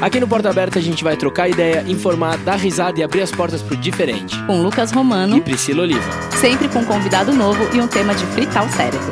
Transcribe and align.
Aqui 0.00 0.20
no 0.20 0.28
Porta 0.28 0.48
Aberta 0.48 0.78
a 0.78 0.82
gente 0.82 1.02
vai 1.02 1.16
trocar 1.16 1.48
ideia, 1.48 1.84
informar, 1.88 2.38
dar 2.38 2.54
risada 2.54 3.00
e 3.00 3.02
abrir 3.02 3.20
as 3.20 3.32
portas 3.32 3.60
pro 3.60 3.76
diferente. 3.76 4.36
Com 4.46 4.62
Lucas 4.62 4.92
Romano 4.92 5.36
e 5.36 5.40
Priscila 5.40 5.82
Oliva. 5.82 6.12
Sempre 6.40 6.68
com 6.68 6.78
um 6.78 6.84
convidado 6.84 7.32
novo 7.32 7.68
e 7.74 7.80
um 7.80 7.88
tema 7.88 8.14
de 8.14 8.24
fritar 8.26 8.64
o 8.64 8.70
cérebro. 8.70 9.10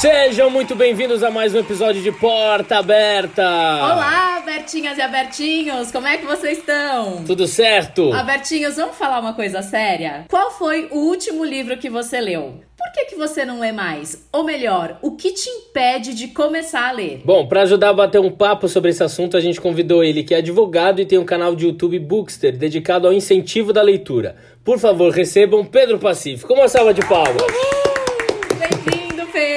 Sejam 0.00 0.48
muito 0.48 0.74
bem-vindos 0.74 1.22
a 1.22 1.30
mais 1.30 1.54
um 1.54 1.58
episódio 1.58 2.02
de 2.02 2.12
Porta 2.12 2.78
Aberta. 2.78 3.42
Olá, 3.42 4.42
Bertinhas 4.44 4.96
e 4.96 5.02
Abertinhos, 5.02 5.92
como 5.92 6.06
é 6.06 6.16
que 6.16 6.24
vocês 6.24 6.58
estão? 6.58 7.24
Tudo 7.24 7.46
certo? 7.46 8.10
Abertinhos, 8.12 8.76
vamos 8.76 8.96
falar 8.96 9.20
uma 9.20 9.34
coisa 9.34 9.60
séria? 9.60 10.24
Qual 10.30 10.50
foi 10.50 10.88
o 10.90 10.96
último 10.96 11.44
livro 11.44 11.76
que 11.76 11.90
você 11.90 12.20
leu? 12.20 12.60
Que, 12.94 13.06
que 13.06 13.16
você 13.16 13.44
não 13.44 13.58
lê 13.58 13.72
mais? 13.72 14.24
Ou 14.32 14.44
melhor, 14.44 14.98
o 15.02 15.16
que 15.16 15.32
te 15.32 15.50
impede 15.50 16.14
de 16.14 16.28
começar 16.28 16.88
a 16.88 16.92
ler? 16.92 17.22
Bom, 17.24 17.48
para 17.48 17.62
ajudar 17.62 17.88
a 17.88 17.92
bater 17.92 18.20
um 18.20 18.30
papo 18.30 18.68
sobre 18.68 18.90
esse 18.90 19.02
assunto, 19.02 19.36
a 19.36 19.40
gente 19.40 19.60
convidou 19.60 20.04
ele, 20.04 20.22
que 20.22 20.32
é 20.32 20.38
advogado 20.38 21.00
e 21.00 21.04
tem 21.04 21.18
um 21.18 21.24
canal 21.24 21.56
de 21.56 21.66
YouTube 21.66 21.98
Bookster, 21.98 22.56
dedicado 22.56 23.08
ao 23.08 23.12
incentivo 23.12 23.72
da 23.72 23.82
leitura. 23.82 24.36
Por 24.62 24.78
favor, 24.78 25.10
recebam 25.10 25.64
Pedro 25.64 25.98
Pacífico. 25.98 26.54
Uma 26.54 26.68
salva 26.68 26.94
de 26.94 27.04
palmas. 27.08 27.34
Bem-vindo! 27.36 27.73